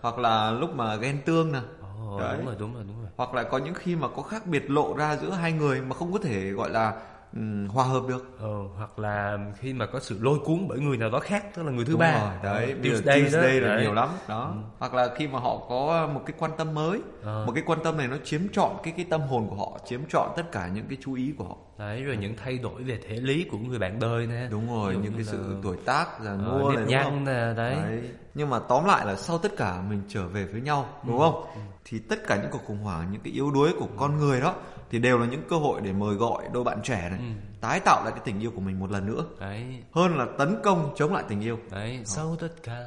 Hoặc 0.00 0.18
là 0.18 0.50
lúc 0.50 0.74
mà 0.74 0.96
ghen 0.96 1.18
tương 1.26 1.52
nè 1.52 1.58
ồ, 1.82 2.20
Đấy. 2.20 2.36
đúng 2.36 2.46
rồi 2.46 2.54
đúng 2.58 2.74
rồi 2.74 2.84
đúng 2.88 3.00
rồi. 3.02 3.10
Hoặc 3.16 3.34
là 3.34 3.42
có 3.42 3.58
những 3.58 3.74
khi 3.74 3.96
mà 3.96 4.08
có 4.16 4.22
khác 4.22 4.46
biệt 4.46 4.70
lộ 4.70 4.96
ra 4.96 5.16
giữa 5.16 5.30
hai 5.30 5.52
người 5.52 5.80
mà 5.80 5.94
không 5.96 6.12
có 6.12 6.18
thể 6.18 6.50
gọi 6.50 6.70
là 6.70 7.02
ừm, 7.34 7.66
hòa 7.68 7.84
hợp 7.84 8.02
được. 8.08 8.38
Ờ, 8.40 8.48
hoặc 8.76 8.98
là 8.98 9.38
khi 9.58 9.72
mà 9.72 9.86
có 9.86 10.00
sự 10.00 10.18
lôi 10.20 10.38
cuốn 10.44 10.68
bởi 10.68 10.78
người 10.78 10.96
nào 10.96 11.10
đó 11.10 11.20
khác 11.20 11.44
tức 11.54 11.62
là 11.62 11.72
người 11.72 11.84
thứ 11.84 11.92
Đúng 11.92 12.00
ba. 12.00 12.12
rồi, 12.20 12.30
đấy 12.42 12.72
Ờ, 12.72 12.78
bây 12.82 12.90
giờ 12.90 12.96
Tuesday, 13.04 13.20
Tuesday, 13.20 13.60
đó 13.60 13.66
là 13.66 13.74
Đấy. 13.74 13.82
nhiều 13.84 13.94
lắm 13.94 14.08
đó. 14.28 14.54
Hoặc 14.78 14.94
là 14.94 15.08
khi 15.16 15.28
mà 15.28 15.38
họ 15.38 15.58
có 15.68 16.08
một 16.14 16.22
cái 16.26 16.34
quan 16.38 16.50
tâm 16.58 16.74
mới 16.74 17.00
Ờ. 17.22 17.44
một 17.46 17.52
cái 17.54 17.62
quan 17.66 17.78
tâm 17.84 17.96
này 17.96 18.08
nó 18.08 18.16
chiếm 18.24 18.40
trọn 18.52 18.70
cái 18.82 18.94
cái 18.96 19.06
tâm 19.10 19.20
hồn 19.20 19.46
của 19.50 19.56
họ 19.56 19.78
chiếm 19.86 20.00
trọn 20.08 20.28
tất 20.36 20.52
cả 20.52 20.68
những 20.74 20.84
cái 20.88 20.98
chú 21.02 21.14
ý 21.14 21.34
của 21.38 21.44
họ 21.44 21.56
đấy 21.78 22.02
rồi 22.02 22.16
những 22.16 22.34
thay 22.36 22.58
đổi 22.58 22.82
về 22.82 22.98
thể 23.08 23.16
lý 23.16 23.44
của 23.50 23.58
người 23.58 23.78
bạn 23.78 24.00
đời 24.00 24.26
nè. 24.26 24.48
Đúng 24.50 24.68
rồi 24.68 24.94
dụ 24.94 25.00
những 25.00 25.12
cái 25.12 25.22
là, 25.22 25.32
sự 25.32 25.56
tuổi 25.62 25.76
tác 25.84 26.06
già 26.24 26.30
ờ, 26.30 26.36
nua 26.36 26.68
nếp 26.68 26.76
này 26.76 26.84
đúng 26.84 26.92
nhăn 26.92 27.04
không? 27.04 27.24
nè 27.24 27.52
đấy, 27.56 27.76
Đấy. 27.82 28.00
Nhưng 28.34 28.50
mà 28.50 28.58
tóm 28.58 28.84
lại 28.84 29.06
là 29.06 29.16
sau 29.16 29.38
tất 29.38 29.56
cả 29.56 29.82
mình 29.90 30.02
trở 30.08 30.28
về 30.28 30.44
với 30.44 30.60
nhau, 30.60 30.88
đúng 31.06 31.18
không? 31.18 31.44
Thì 31.84 31.98
tất 31.98 32.26
cả 32.26 32.36
những 32.36 32.50
cuộc 32.50 32.64
khủng 32.66 32.78
hoảng, 32.78 33.12
những 33.12 33.20
cái 33.20 33.32
yếu 33.32 33.50
đuối 33.50 33.72
của 33.78 33.88
con 33.96 34.16
người 34.16 34.40
đó 34.40 34.54
thì 34.90 34.98
đều 34.98 35.18
là 35.18 35.26
những 35.26 35.42
cơ 35.48 35.56
hội 35.56 35.80
để 35.84 35.92
mời 35.92 36.14
gọi 36.14 36.44
đôi 36.52 36.64
bạn 36.64 36.78
trẻ 36.82 37.08
này 37.10 37.20
tái 37.60 37.80
tạo 37.80 38.04
lại 38.04 38.12
cái 38.12 38.22
tình 38.24 38.40
yêu 38.40 38.50
của 38.54 38.60
mình 38.60 38.78
một 38.78 38.90
lần 38.90 39.06
nữa, 39.06 39.24
đấy. 39.40 39.64
Hơn 39.92 40.16
là 40.16 40.26
tấn 40.38 40.56
công 40.62 40.94
chống 40.96 41.14
lại 41.14 41.24
tình 41.28 41.40
yêu. 41.40 41.58
đấy 41.70 42.00
sau 42.04 42.36
tất 42.36 42.62
cả 42.62 42.80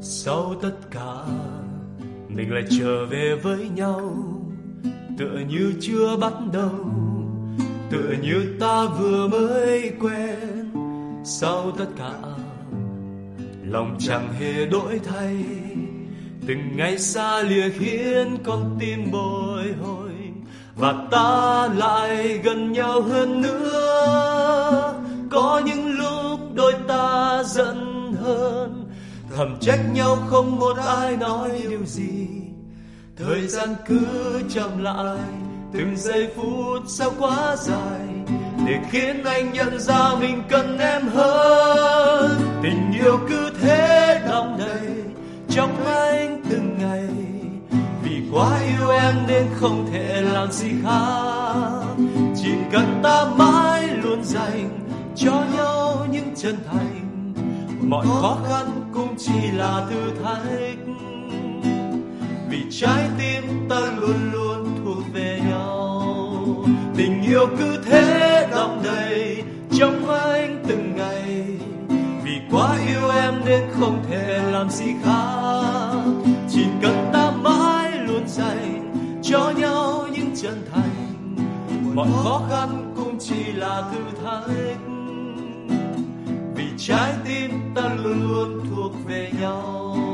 sau 0.00 0.54
tất 0.62 0.72
cả 0.90 1.14
mình 2.28 2.54
lại 2.54 2.62
trở 2.78 3.06
về 3.06 3.36
với 3.42 3.68
nhau 3.68 4.12
tựa 5.18 5.38
như 5.48 5.74
chưa 5.80 6.16
bắt 6.16 6.32
đầu, 6.52 6.70
tựa 7.90 8.14
như 8.22 8.56
ta 8.60 8.84
vừa 8.84 9.28
mới 9.28 9.92
quen. 10.00 10.70
Sau 11.24 11.72
tất 11.78 11.86
cả, 11.98 12.12
lòng 13.64 13.96
chẳng 13.98 14.32
hề 14.40 14.66
đổi 14.66 15.00
thay. 15.04 15.36
Từng 16.46 16.76
ngày 16.76 16.98
xa 16.98 17.42
lìa 17.42 17.70
khiến 17.70 18.36
con 18.44 18.76
tim 18.80 19.10
bồi 19.10 19.64
hồi, 19.82 20.10
và 20.76 20.94
ta 21.10 21.68
lại 21.76 22.38
gần 22.38 22.72
nhau 22.72 23.02
hơn 23.02 23.42
nữa. 23.42 24.94
Có 25.30 25.62
những 25.66 25.98
lúc 25.98 26.40
đôi 26.54 26.74
ta 26.88 27.42
giận 27.46 28.12
hơn, 28.22 28.90
thầm 29.36 29.56
trách 29.60 29.80
nhau 29.94 30.16
không 30.26 30.56
một 30.56 30.76
ai 30.76 31.16
nói 31.16 31.62
điều 31.68 31.84
gì 31.84 32.47
thời 33.18 33.48
gian 33.48 33.68
cứ 33.86 34.06
chậm 34.50 34.82
lại, 34.82 35.18
từng 35.72 35.96
giây 35.96 36.28
phút 36.36 36.82
sao 36.88 37.10
quá 37.18 37.56
dài, 37.56 38.00
để 38.66 38.78
khiến 38.90 39.24
anh 39.24 39.52
nhận 39.52 39.80
ra 39.80 40.14
mình 40.20 40.42
cần 40.48 40.78
em 40.78 41.02
hơn. 41.08 42.40
Tình 42.62 42.92
yêu 43.02 43.18
cứ 43.28 43.50
thế 43.60 44.20
đong 44.28 44.58
đầy 44.58 45.02
trong 45.50 45.86
anh 45.86 46.42
từng 46.50 46.76
ngày. 46.78 47.08
Vì 48.02 48.22
quá 48.32 48.58
yêu 48.78 48.90
em 48.90 49.14
nên 49.28 49.46
không 49.54 49.86
thể 49.92 50.20
làm 50.20 50.52
gì 50.52 50.70
khác. 50.82 51.82
Chỉ 52.36 52.50
cần 52.72 53.00
ta 53.02 53.24
mãi 53.36 53.88
luôn 54.02 54.24
dành 54.24 54.80
cho 55.16 55.42
nhau 55.56 56.06
những 56.10 56.34
chân 56.36 56.56
thành. 56.66 57.34
Mọi 57.80 58.06
khó 58.06 58.38
khăn 58.48 58.66
cũng 58.94 59.14
chỉ 59.18 59.50
là 59.56 59.86
thử 59.90 60.22
thách 60.24 60.78
vì 62.50 62.62
trái 62.70 63.08
tim 63.18 63.68
ta 63.68 63.80
luôn 64.00 64.32
luôn 64.32 64.76
thuộc 64.84 65.04
về 65.12 65.40
nhau. 65.50 66.64
Tình 66.96 67.22
yêu 67.22 67.46
cứ 67.58 67.82
thế 67.84 68.48
đong 68.50 68.82
đầy 68.84 69.42
trong 69.78 70.08
anh 70.08 70.64
từng 70.68 70.96
ngày. 70.96 71.44
Vì 72.24 72.32
quá 72.50 72.76
yêu 72.86 73.10
em 73.10 73.34
nên 73.44 73.62
không 73.72 74.04
thể 74.10 74.42
làm 74.52 74.70
gì 74.70 74.86
khác. 75.04 76.02
Chỉ 76.50 76.64
cần 76.82 77.10
ta 77.12 77.30
mãi 77.30 77.98
luôn 78.06 78.28
dành 78.28 78.94
cho 79.22 79.52
nhau 79.56 80.06
những 80.12 80.30
chân 80.42 80.66
thành. 80.72 81.36
Mọi 81.94 82.08
khó 82.24 82.42
khăn 82.50 82.92
cũng 82.96 83.18
chỉ 83.20 83.52
là 83.52 83.82
thử 83.92 84.24
thách. 84.24 84.78
Vì 86.54 86.64
trái 86.78 87.12
tim 87.24 87.50
ta 87.74 87.94
luôn 88.02 88.22
luôn 88.28 88.60
thuộc 88.70 88.92
về 89.06 89.30
nhau 89.40 90.07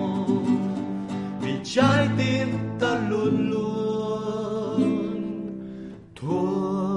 trái 1.74 2.08
tim 2.18 2.48
ta 2.80 3.08
luôn 3.10 3.50
luôn 3.50 4.80
thua. 6.16 6.93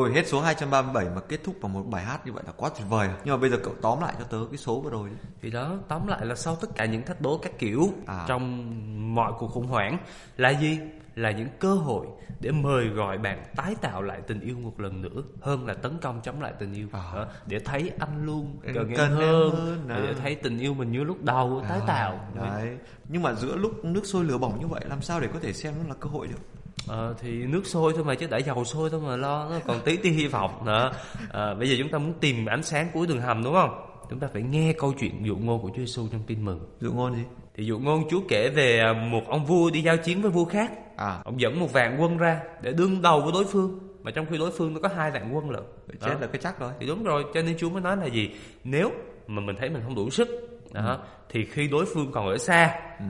Rồi 0.00 0.12
hết 0.12 0.26
số 0.28 0.40
237 0.40 1.06
mà 1.14 1.20
kết 1.20 1.40
thúc 1.44 1.54
bằng 1.62 1.72
một 1.72 1.82
bài 1.90 2.04
hát 2.04 2.26
như 2.26 2.32
vậy 2.32 2.42
là 2.46 2.52
quá 2.56 2.70
tuyệt 2.78 2.86
vời. 2.88 3.08
Nhưng 3.24 3.34
mà 3.34 3.40
bây 3.40 3.50
giờ 3.50 3.56
cậu 3.62 3.74
tóm 3.82 4.00
lại 4.00 4.14
cho 4.18 4.24
tớ 4.24 4.38
cái 4.50 4.58
số 4.58 4.80
vừa 4.80 4.90
rồi 4.90 5.10
thì 5.42 5.50
đó 5.50 5.76
tóm 5.88 6.06
lại 6.06 6.26
là 6.26 6.34
sau 6.34 6.56
tất 6.56 6.68
cả 6.76 6.84
những 6.84 7.02
thách 7.02 7.20
đố 7.20 7.38
các 7.38 7.58
kiểu 7.58 7.88
À. 8.06 8.24
trong 8.28 9.14
mọi 9.14 9.32
cuộc 9.38 9.48
khủng 9.48 9.66
hoảng 9.66 9.98
là 10.36 10.50
gì 10.50 10.78
là 11.14 11.30
những 11.30 11.48
cơ 11.58 11.74
hội 11.74 12.06
để 12.40 12.50
mời 12.50 12.88
gọi 12.88 13.18
bạn 13.18 13.44
tái 13.56 13.74
tạo 13.80 14.02
lại 14.02 14.20
tình 14.26 14.40
yêu 14.40 14.56
một 14.58 14.80
lần 14.80 15.02
nữa 15.02 15.22
hơn 15.40 15.66
là 15.66 15.74
tấn 15.74 15.98
công 15.98 16.20
chống 16.22 16.42
lại 16.42 16.52
tình 16.58 16.72
yêu 16.74 16.88
À. 16.92 17.26
Để 17.46 17.58
thấy 17.58 17.90
anh 17.98 18.24
luôn 18.26 18.56
Ừ, 18.62 18.72
cần, 18.74 18.88
em 18.88 19.10
hơn, 19.10 19.50
hơn, 19.50 19.84
để 19.88 20.06
à. 20.08 20.14
thấy 20.22 20.34
tình 20.34 20.58
yêu 20.58 20.74
mình 20.74 20.92
như 20.92 21.04
lúc 21.04 21.24
đầu 21.24 21.62
tái 21.68 21.80
tạo 21.86 22.20
Đấy. 22.34 22.78
Nhưng 23.08 23.22
mà 23.22 23.34
giữa 23.34 23.56
lúc 23.56 23.84
nước 23.84 24.06
sôi 24.06 24.24
lửa 24.24 24.38
bỏng 24.38 24.60
như 24.60 24.66
vậy 24.66 24.80
làm 24.88 25.02
sao 25.02 25.20
để 25.20 25.28
có 25.32 25.38
thể 25.40 25.52
xem 25.52 25.74
nó 25.82 25.88
là 25.88 25.94
cơ 26.00 26.08
hội 26.08 26.26
được? 26.26 26.40
Ờ, 26.88 27.14
thì 27.20 27.30
nước 27.46 27.66
sôi 27.66 27.92
thôi 27.96 28.04
mà 28.04 28.14
chứ 28.14 28.26
đã 28.30 28.38
dầu 28.38 28.64
sôi 28.64 28.90
thôi 28.90 29.00
mà 29.06 29.16
lo 29.16 29.48
nó 29.50 29.58
còn 29.66 29.80
tí 29.84 29.96
tí 29.96 30.10
hy 30.10 30.26
vọng 30.26 30.64
nữa 30.64 30.92
Ờ, 31.30 31.54
bây 31.54 31.68
giờ 31.70 31.76
chúng 31.78 31.88
ta 31.88 31.98
muốn 31.98 32.12
tìm 32.20 32.46
ánh 32.46 32.62
sáng 32.62 32.88
cuối 32.94 33.06
đường 33.06 33.20
hầm 33.20 33.44
đúng 33.44 33.54
không 33.54 33.70
chúng 34.10 34.18
ta 34.20 34.28
phải 34.32 34.42
nghe 34.42 34.72
câu 34.78 34.92
chuyện 35.00 35.26
dụ 35.26 35.36
ngôn 35.36 35.62
của 35.62 35.68
Chúa 35.68 35.78
Giêsu 35.82 36.08
trong 36.12 36.22
tin 36.26 36.44
mừng 36.44 36.60
Dụ 36.80 36.92
ngôn 36.92 37.14
gì? 37.14 37.22
thì 37.56 37.64
dụ 37.64 37.78
ngôn 37.78 38.02
Chúa 38.10 38.20
kể 38.28 38.48
về 38.50 38.78
à, 38.80 38.92
một 38.92 39.22
ông 39.28 39.44
vua 39.46 39.70
đi 39.70 39.82
giao 39.82 39.96
chiến 39.96 40.22
với 40.22 40.30
vua 40.30 40.44
khác 40.44 40.72
À. 40.96 41.18
ông 41.24 41.40
dẫn 41.40 41.60
một 41.60 41.72
vạn 41.72 41.96
quân 42.00 42.16
ra 42.18 42.40
để 42.62 42.72
đương 42.72 43.02
đầu 43.02 43.20
với 43.20 43.32
đối 43.32 43.44
phương 43.44 43.78
mà 44.02 44.10
trong 44.10 44.26
khi 44.30 44.38
đối 44.38 44.50
phương 44.50 44.74
nó 44.74 44.80
có 44.80 44.88
hai 44.96 45.10
vạn 45.10 45.34
quân 45.36 45.50
lận 45.50 45.62
Đó. 45.86 45.94
chết 46.00 46.16
là 46.20 46.26
cái 46.26 46.40
chắc 46.42 46.60
rồi. 46.60 46.72
thì 46.80 46.86
đúng 46.86 47.04
rồi 47.04 47.24
cho 47.34 47.42
nên 47.42 47.56
Chúa 47.58 47.70
mới 47.70 47.82
nói 47.82 47.96
là 47.96 48.06
gì 48.06 48.30
nếu 48.64 48.90
mà 49.26 49.42
mình 49.42 49.56
thấy 49.58 49.70
mình 49.70 49.82
không 49.84 49.94
đủ 49.94 50.10
sức 50.10 50.28
đó 50.72 50.98
thì 51.28 51.44
khi 51.44 51.68
đối 51.68 51.84
phương 51.94 52.12
còn 52.12 52.26
ở 52.28 52.38
xa 52.38 52.80
Ừ. 52.98 53.04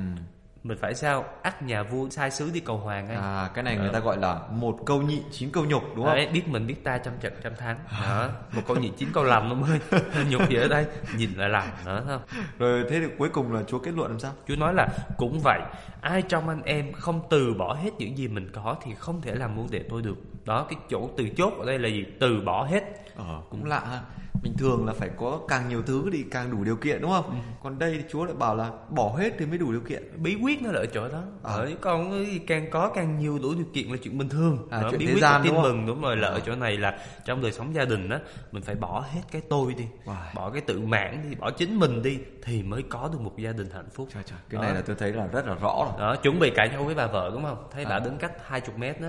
mình 0.64 0.78
phải 0.80 0.94
sao? 0.94 1.24
Ắt 1.42 1.62
nhà 1.62 1.82
vua 1.82 2.08
sai 2.08 2.30
sứ 2.30 2.50
đi 2.50 2.60
cầu 2.60 2.78
hoàng 2.78 3.08
ấy. 3.08 3.16
À, 3.16 3.50
cái 3.54 3.64
này 3.64 3.76
người 3.76 3.90
ta 3.92 3.98
gọi 3.98 4.18
là 4.18 4.40
một 4.50 4.78
câu 4.86 5.02
nhị 5.02 5.22
chín 5.30 5.50
câu 5.50 5.64
nhục 5.64 5.82
đúng 5.96 6.04
không? 6.04 6.14
Đấy, 6.14 6.28
biết 6.32 6.48
mình 6.48 6.66
biết 6.66 6.84
ta 6.84 6.98
trăm 6.98 7.14
trận 7.20 7.32
trăm 7.42 7.56
thắng. 7.56 7.78
Đó 8.02 8.28
một 8.52 8.62
câu 8.66 8.76
nhị 8.76 8.90
chín 8.96 9.08
câu 9.12 9.24
lầm 9.24 9.50
ông 9.50 9.62
ơi. 9.62 9.80
Nhục 10.30 10.48
gì 10.48 10.56
ở 10.56 10.68
đây? 10.68 10.86
Nhìn 11.16 11.30
lại 11.36 11.48
làm 11.48 11.68
đó 11.86 12.00
thấy 12.06 12.18
không? 12.18 12.22
Rồi 12.58 12.84
thế 12.90 13.00
thì 13.00 13.06
cuối 13.18 13.28
cùng 13.28 13.52
là 13.52 13.62
Chúa 13.62 13.78
kết 13.78 13.94
luận 13.94 14.10
làm 14.10 14.20
sao? 14.20 14.32
Chúa 14.48 14.56
nói 14.56 14.74
là 14.74 14.88
cũng 15.16 15.40
vậy 15.40 15.60
Ai 16.00 16.22
trong 16.22 16.48
anh 16.48 16.62
em 16.62 16.92
không 16.92 17.20
từ 17.30 17.54
bỏ 17.54 17.74
hết 17.74 17.90
những 17.98 18.18
gì 18.18 18.28
mình 18.28 18.50
có 18.52 18.76
Thì 18.84 18.94
không 18.94 19.20
thể 19.20 19.34
làm 19.34 19.56
môn 19.56 19.66
đệ 19.70 19.82
tôi 19.90 20.02
được. 20.02 20.16
Đó 20.44 20.66
cái 20.70 20.78
chỗ 20.90 21.10
từ 21.16 21.28
chốt 21.36 21.52
ở 21.58 21.66
đây 21.66 21.78
là 21.78 21.88
gì? 21.88 22.04
Từ 22.20 22.40
bỏ 22.40 22.64
hết. 22.64 22.82
Ờ, 23.16 23.42
cũng 23.50 23.64
lạ 23.64 23.80
ha. 23.80 24.00
Bình 24.44 24.56
thường 24.56 24.86
là 24.86 24.92
phải 24.92 25.10
có 25.16 25.40
càng 25.48 25.68
nhiều 25.68 25.82
thứ 25.82 26.10
thì 26.12 26.24
càng 26.30 26.50
đủ 26.50 26.64
điều 26.64 26.76
kiện 26.76 27.00
đúng 27.02 27.10
không? 27.10 27.24
Ừ. 27.30 27.36
Còn 27.62 27.78
đây 27.78 27.94
thì 27.98 28.04
Chúa 28.10 28.24
lại 28.24 28.34
bảo 28.34 28.56
là 28.56 28.70
bỏ 28.90 29.14
hết 29.18 29.32
thì 29.38 29.46
mới 29.46 29.58
đủ 29.58 29.72
điều 29.72 29.80
kiện. 29.80 30.22
Bí 30.22 30.36
quyết 30.42 30.62
nó 30.62 30.72
là 30.72 30.78
ở 30.78 30.86
chỗ 30.86 31.08
đó 31.08 31.22
À. 31.42 31.52
ở 31.54 31.70
Còn 31.80 32.10
cái 32.10 32.40
càng 32.46 32.70
có 32.70 32.88
càng 32.94 33.18
nhiều 33.18 33.38
đủ 33.42 33.54
điều 33.54 33.64
kiện 33.74 33.88
là 33.88 33.96
chuyện 34.02 34.18
bình 34.18 34.28
thường 34.28 34.58
À, 34.70 34.82
Đó, 34.82 34.88
chuyện 34.90 35.00
Bí 35.00 35.06
quyết 35.06 35.20
gian 35.22 35.32
là 35.32 35.38
tin 35.38 35.46
đúng 35.52 35.62
không? 35.62 35.62
mừng 35.62 35.86
đúng 35.86 36.00
rồi 36.02 36.16
Là 36.16 36.28
ở 36.28 36.40
chỗ 36.46 36.54
này 36.56 36.76
là 36.76 36.98
trong 37.24 37.42
đời 37.42 37.52
sống 37.52 37.74
gia 37.74 37.84
đình 37.84 38.08
á 38.08 38.18
Mình 38.52 38.62
phải 38.62 38.74
bỏ 38.74 39.04
hết 39.12 39.20
cái 39.32 39.42
tôi 39.48 39.74
đi 39.74 39.84
Wow. 40.04 40.14
Bỏ 40.34 40.50
cái 40.50 40.60
tự 40.60 40.80
mãn 40.80 41.26
đi 41.30 41.36
Bỏ 41.36 41.50
chính 41.50 41.78
mình 41.78 42.02
đi 42.02 42.18
Thì 42.42 42.62
mới 42.62 42.82
có 42.88 43.08
được 43.12 43.20
một 43.20 43.32
gia 43.38 43.52
đình 43.52 43.68
hạnh 43.74 43.88
phúc 43.94 44.08
Trời 44.14 44.22
trời, 44.26 44.38
cái 44.50 44.58
Đó. 44.60 44.66
này 44.66 44.74
là 44.74 44.82
tôi 44.86 44.96
thấy 44.98 45.12
là 45.12 45.26
rất 45.26 45.46
là 45.46 45.54
rõ 45.54 45.84
rồi. 45.90 46.00
đó 46.00 46.16
chuẩn 46.22 46.38
bị 46.38 46.50
cãi 46.56 46.68
nhau 46.68 46.84
với 46.84 46.94
bà 46.94 47.06
vợ 47.06 47.30
đúng 47.34 47.42
không 47.42 47.64
thấy 47.70 47.84
bà 47.84 47.96
À. 47.96 47.98
đứng 47.98 48.16
cách 48.18 48.32
20 48.46 48.76
mét 48.78 49.00
đó 49.00 49.08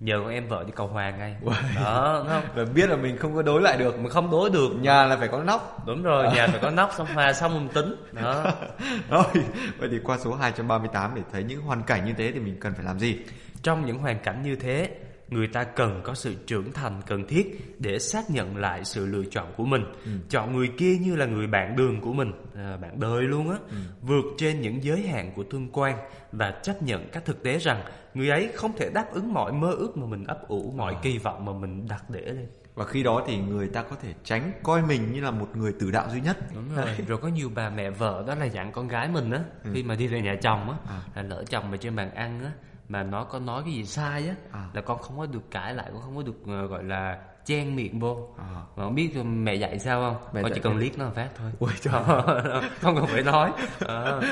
nhờ 0.00 0.20
con 0.22 0.32
em 0.32 0.48
vợ 0.48 0.64
đi 0.66 0.72
cầu 0.76 0.86
hoàng 0.86 1.18
ngay. 1.18 1.36
Đó 1.76 2.24
không? 2.28 2.42
Và 2.54 2.64
biết 2.74 2.90
là 2.90 2.96
mình 2.96 3.16
không 3.16 3.34
có 3.34 3.42
đối 3.42 3.62
lại 3.62 3.76
được. 3.78 3.98
mình 3.98 4.08
không 4.08 4.30
đối 4.30 4.50
được 4.50 4.70
Nhà 4.80 5.06
là 5.06 5.16
phải 5.16 5.28
có 5.28 5.42
nóc. 5.42 5.86
đúng 5.86 6.02
rồi 6.02 6.24
nhà 6.34 6.46
phải 6.46 6.58
có 6.62 6.70
nóc 6.70 6.90
xong 6.96 7.06
hòa 7.14 7.32
xong 7.32 7.54
mình 7.54 7.68
tính. 7.68 7.94
Đó. 8.12 8.44
Rồi, 9.10 9.24
vậy 9.78 9.88
thì 9.92 9.98
qua 10.04 10.18
số 10.18 10.34
238 10.34 11.12
để 11.14 11.22
thấy 11.32 11.44
những 11.44 11.60
hoàn 11.60 11.82
cảnh 11.82 12.04
như 12.04 12.12
thế 12.18 12.32
thì 12.32 12.40
mình 12.40 12.56
cần 12.60 12.74
phải 12.74 12.84
làm 12.84 12.98
gì? 12.98 13.18
trong 13.66 13.86
những 13.86 13.98
hoàn 13.98 14.18
cảnh 14.18 14.42
như 14.42 14.56
thế 14.56 14.90
người 15.28 15.46
ta 15.46 15.64
cần 15.64 16.00
có 16.04 16.14
sự 16.14 16.34
trưởng 16.46 16.72
thành 16.72 17.02
cần 17.06 17.26
thiết 17.26 17.74
để 17.78 17.98
xác 17.98 18.30
nhận 18.30 18.56
lại 18.56 18.84
sự 18.84 19.06
lựa 19.06 19.24
chọn 19.30 19.46
của 19.56 19.64
mình. 19.64 19.84
Chọn 20.28 20.56
người 20.56 20.68
kia 20.78 20.96
như 21.00 21.16
là 21.16 21.26
người 21.26 21.46
bạn 21.46 21.76
đường 21.76 22.00
của 22.00 22.12
mình 22.12 22.32
à, 22.56 22.76
bạn 22.76 23.00
đời 23.00 23.22
luôn 23.22 23.50
á. 23.50 23.56
Vượt 24.02 24.24
trên 24.38 24.60
những 24.60 24.84
giới 24.84 25.02
hạn 25.02 25.32
của 25.36 25.44
thương 25.50 25.68
quan 25.72 25.98
và 26.32 26.50
chấp 26.62 26.82
nhận 26.82 27.08
các 27.12 27.24
thực 27.24 27.42
tế 27.42 27.58
rằng 27.58 27.82
người 28.16 28.28
ấy 28.30 28.50
không 28.54 28.72
thể 28.76 28.90
đáp 28.94 29.06
ứng 29.12 29.32
mọi 29.34 29.52
mơ 29.52 29.70
ước 29.70 29.96
mà 29.96 30.06
mình 30.06 30.24
ấp 30.24 30.48
ủ 30.48 30.72
mọi 30.76 30.96
kỳ 31.02 31.18
vọng 31.18 31.44
mà 31.44 31.52
mình 31.52 31.86
đặt 31.88 32.04
để 32.10 32.20
lên 32.20 32.48
Và 32.74 32.84
khi 32.84 33.02
đó 33.02 33.24
thì 33.26 33.38
người 33.38 33.68
ta 33.68 33.82
có 33.82 33.96
thể 34.02 34.14
tránh 34.24 34.52
coi 34.62 34.82
mình 34.82 35.12
như 35.12 35.20
là 35.20 35.30
một 35.30 35.48
người 35.56 35.72
tử 35.80 35.90
đạo 35.90 36.06
duy 36.12 36.20
nhất. 36.20 36.36
Đúng 36.54 36.76
rồi. 36.76 36.86
Rồi 37.08 37.18
có 37.18 37.28
nhiều 37.28 37.50
bà 37.54 37.70
mẹ 37.70 37.90
vợ 37.90 38.24
đó 38.26 38.34
là 38.34 38.44
dặn 38.44 38.72
con 38.72 38.88
gái 38.88 39.08
mình 39.08 39.30
á 39.30 39.40
khi 39.74 39.82
mà 39.82 39.94
đi 39.94 40.06
về 40.06 40.20
nhà 40.20 40.34
chồng 40.42 40.70
á 40.70 40.76
À. 40.88 41.00
là 41.14 41.22
lỡ 41.22 41.44
chồng 41.50 41.70
mà 41.70 41.76
trên 41.76 41.96
bàn 41.96 42.14
ăn 42.14 42.44
á 42.44 42.50
mà 42.88 43.02
nó 43.02 43.24
có 43.24 43.38
nói 43.38 43.62
cái 43.64 43.72
gì 43.74 43.84
sai 43.84 44.28
á 44.28 44.34
À. 44.52 44.68
là 44.74 44.80
con 44.80 44.98
không 44.98 45.18
có 45.18 45.26
được 45.26 45.50
cãi 45.50 45.74
lại 45.74 45.90
con 45.92 46.02
không 46.02 46.16
có 46.16 46.22
được 46.22 46.36
ờ, 46.46 46.66
gọi 46.66 46.84
là 46.84 47.18
chen 47.46 47.76
miệng 47.76 48.00
vô 48.00 48.28
À. 48.38 48.44
mà 48.76 48.84
không 48.84 48.94
biết 48.94 49.10
mẹ 49.24 49.54
dạy 49.54 49.78
sao 49.78 50.00
không 50.00 50.28
Mẹ 50.34 50.42
con 50.42 50.52
chỉ 50.54 50.60
cần 50.60 50.76
liếc 50.78 50.98
nó 50.98 51.04
một 51.04 51.12
phát 51.14 51.28
thôi 51.38 51.50
Ui 51.58 51.70
trời. 51.80 52.02
không 52.80 52.96
cần 52.96 53.06
phải 53.06 53.22
nói 53.22 53.52
Ờ. 53.78 54.22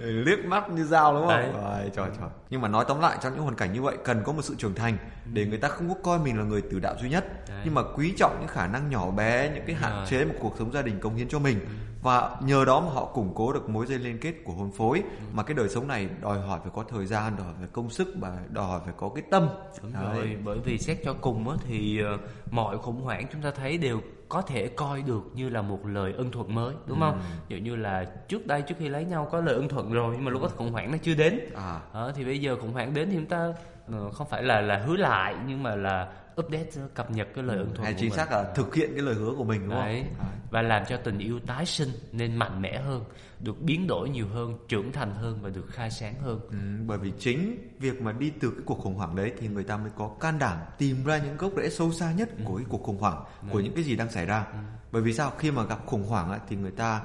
liếc 0.00 0.44
mắt 0.44 0.70
như 0.70 0.84
dao 0.84 1.12
đúng 1.14 1.22
không? 1.26 1.36
Đấy. 1.64 1.90
Trời 1.96 2.08
trời. 2.20 2.28
Nhưng 2.50 2.60
mà 2.60 2.68
nói 2.68 2.84
tóm 2.88 3.00
lại 3.00 3.18
trong 3.22 3.32
những 3.34 3.42
hoàn 3.42 3.54
cảnh 3.56 3.72
như 3.72 3.82
vậy 3.82 3.96
cần 4.04 4.22
có 4.24 4.32
một 4.32 4.42
sự 4.42 4.54
trưởng 4.58 4.74
thành 4.74 4.96
để 5.32 5.46
người 5.46 5.58
ta 5.58 5.68
không 5.68 5.88
có 5.88 5.94
coi 6.02 6.18
mình 6.18 6.38
là 6.38 6.44
người 6.44 6.60
tử 6.62 6.78
đạo 6.80 6.94
duy 7.00 7.08
nhất, 7.10 7.48
Đấy. 7.48 7.60
nhưng 7.64 7.74
mà 7.74 7.82
quý 7.96 8.14
trọng 8.16 8.36
những 8.40 8.48
khả 8.48 8.66
năng 8.66 8.90
nhỏ 8.90 9.10
bé, 9.10 9.50
những 9.54 9.64
cái 9.66 9.76
hạn 9.76 9.92
Rồi. 9.96 10.06
chế 10.08 10.24
mà 10.24 10.34
cuộc 10.40 10.54
sống 10.58 10.72
gia 10.72 10.82
đình 10.82 11.00
cống 11.00 11.14
hiến 11.14 11.28
cho 11.28 11.38
mình 11.38 11.58
và 12.02 12.36
nhờ 12.40 12.64
đó 12.64 12.80
mà 12.80 12.90
họ 12.92 13.04
củng 13.04 13.32
cố 13.34 13.52
được 13.52 13.68
mối 13.68 13.86
dây 13.86 13.98
liên 13.98 14.18
kết 14.18 14.34
của 14.44 14.52
hôn 14.52 14.70
phối 14.72 15.02
mà 15.32 15.42
cái 15.42 15.54
đời 15.54 15.68
sống 15.68 15.88
này 15.88 16.08
đòi 16.22 16.40
hỏi 16.40 16.60
phải 16.62 16.72
có 16.74 16.84
thời 16.90 17.06
gian, 17.06 17.36
đòi 17.36 17.46
hỏi 17.46 17.54
phải 17.58 17.68
công 17.72 17.90
sức 17.90 18.08
và 18.20 18.38
đòi 18.50 18.66
hỏi 18.66 18.80
phải 18.84 18.94
có 18.96 19.08
cái 19.14 19.24
tâm. 19.30 19.48
Đúng 19.82 19.92
Đấy. 19.92 20.02
rồi, 20.16 20.36
bởi 20.44 20.58
vì 20.64 20.78
xét 20.78 20.98
cho 21.04 21.14
cùng 21.20 21.48
á, 21.50 21.56
thì 21.68 22.00
ờ, 22.00 22.18
mọi 22.50 22.78
khủng 22.78 23.00
hoảng 23.00 23.26
chúng 23.32 23.42
ta 23.42 23.50
thấy 23.50 23.78
đều 23.78 24.00
có 24.28 24.42
thể 24.42 24.68
coi 24.68 25.02
được 25.02 25.22
như 25.34 25.48
là 25.48 25.62
một 25.62 25.86
lời 25.86 26.14
ân 26.16 26.30
thuận 26.30 26.54
mới, 26.54 26.74
đúng 26.86 27.00
không? 27.00 27.20
Ví 27.48 27.56
dụ 27.56 27.64
như 27.64 27.76
là 27.76 28.04
trước 28.28 28.46
đây 28.46 28.62
trước 28.62 28.74
khi 28.78 28.88
lấy 28.88 29.04
nhau 29.04 29.28
có 29.32 29.40
lời 29.40 29.54
ân 29.54 29.68
thuận 29.68 29.92
rồi 29.92 30.14
nhưng 30.16 30.24
mà 30.24 30.30
lúc 30.30 30.42
đó 30.42 30.48
khủng 30.56 30.72
hoảng 30.72 30.92
nó 30.92 30.98
chưa 31.02 31.14
đến. 31.14 31.40
À. 31.56 31.80
Đó, 31.94 32.12
thì 32.14 32.24
bây 32.24 32.40
giờ 32.40 32.56
khủng 32.60 32.72
hoảng 32.72 32.94
đến 32.94 33.08
thì 33.10 33.16
chúng 33.16 33.26
ta 33.26 33.52
ờ, 33.92 34.10
không 34.10 34.26
phải 34.30 34.42
là 34.42 34.60
là 34.60 34.76
hứa 34.76 34.96
lại 34.96 35.34
nhưng 35.46 35.62
mà 35.62 35.74
là 35.74 36.08
update 36.40 36.70
cập 36.94 37.10
nhật 37.10 37.28
cái 37.34 37.44
lời 37.44 37.56
ân 37.56 37.74
thuận 37.74 37.84
Hay 37.84 37.94
chính 37.98 38.10
xác 38.10 38.32
là 38.32 38.52
thực 38.54 38.74
hiện 38.74 38.90
cái 38.94 39.02
lời 39.02 39.14
hứa 39.14 39.34
của 39.36 39.44
mình 39.44 39.60
đúng 39.60 39.70
Đấy. 39.70 40.04
không? 40.18 40.26
Và 40.50 40.62
làm 40.62 40.82
cho 40.88 40.96
tình 40.96 41.18
yêu 41.18 41.40
tái 41.46 41.66
sinh 41.66 41.88
nên 42.12 42.36
mạnh 42.36 42.62
mẽ 42.62 42.78
hơn, 42.78 43.04
được 43.40 43.62
biến 43.62 43.86
đổi 43.86 44.10
nhiều 44.10 44.28
hơn, 44.28 44.58
trưởng 44.68 44.92
thành 44.92 45.14
hơn 45.14 45.38
và 45.42 45.50
được 45.50 45.66
khai 45.68 45.90
sáng 45.90 46.14
hơn. 46.20 46.40
Ừ, 46.50 46.56
bởi 46.86 46.98
vì 46.98 47.12
chính 47.18 47.68
việc 47.78 48.02
mà 48.02 48.12
đi 48.12 48.32
từ 48.40 48.50
cái 48.50 48.62
cuộc 48.66 48.78
khủng 48.78 48.94
hoảng 48.94 49.16
đấy 49.16 49.32
thì 49.38 49.48
người 49.48 49.64
ta 49.64 49.76
mới 49.76 49.90
có 49.96 50.10
can 50.20 50.38
đảm 50.38 50.58
tìm 50.78 51.04
ra 51.04 51.18
những 51.18 51.36
gốc 51.36 51.52
rễ 51.56 51.70
sâu 51.70 51.92
xa 51.92 52.12
nhất 52.12 52.28
của 52.44 52.56
cái 52.56 52.66
cuộc 52.68 52.82
khủng 52.82 52.98
hoảng 52.98 53.24
của 53.52 53.60
những 53.60 53.74
cái 53.74 53.84
gì 53.84 53.96
đang 53.96 54.10
xảy 54.10 54.26
ra. 54.26 54.46
Bởi 54.92 55.02
vì 55.02 55.12
sao? 55.12 55.32
Khi 55.38 55.50
mà 55.50 55.64
gặp 55.64 55.86
khủng 55.86 56.06
hoảng 56.06 56.30
ấy, 56.30 56.40
thì 56.48 56.56
người 56.56 56.70
ta 56.70 57.02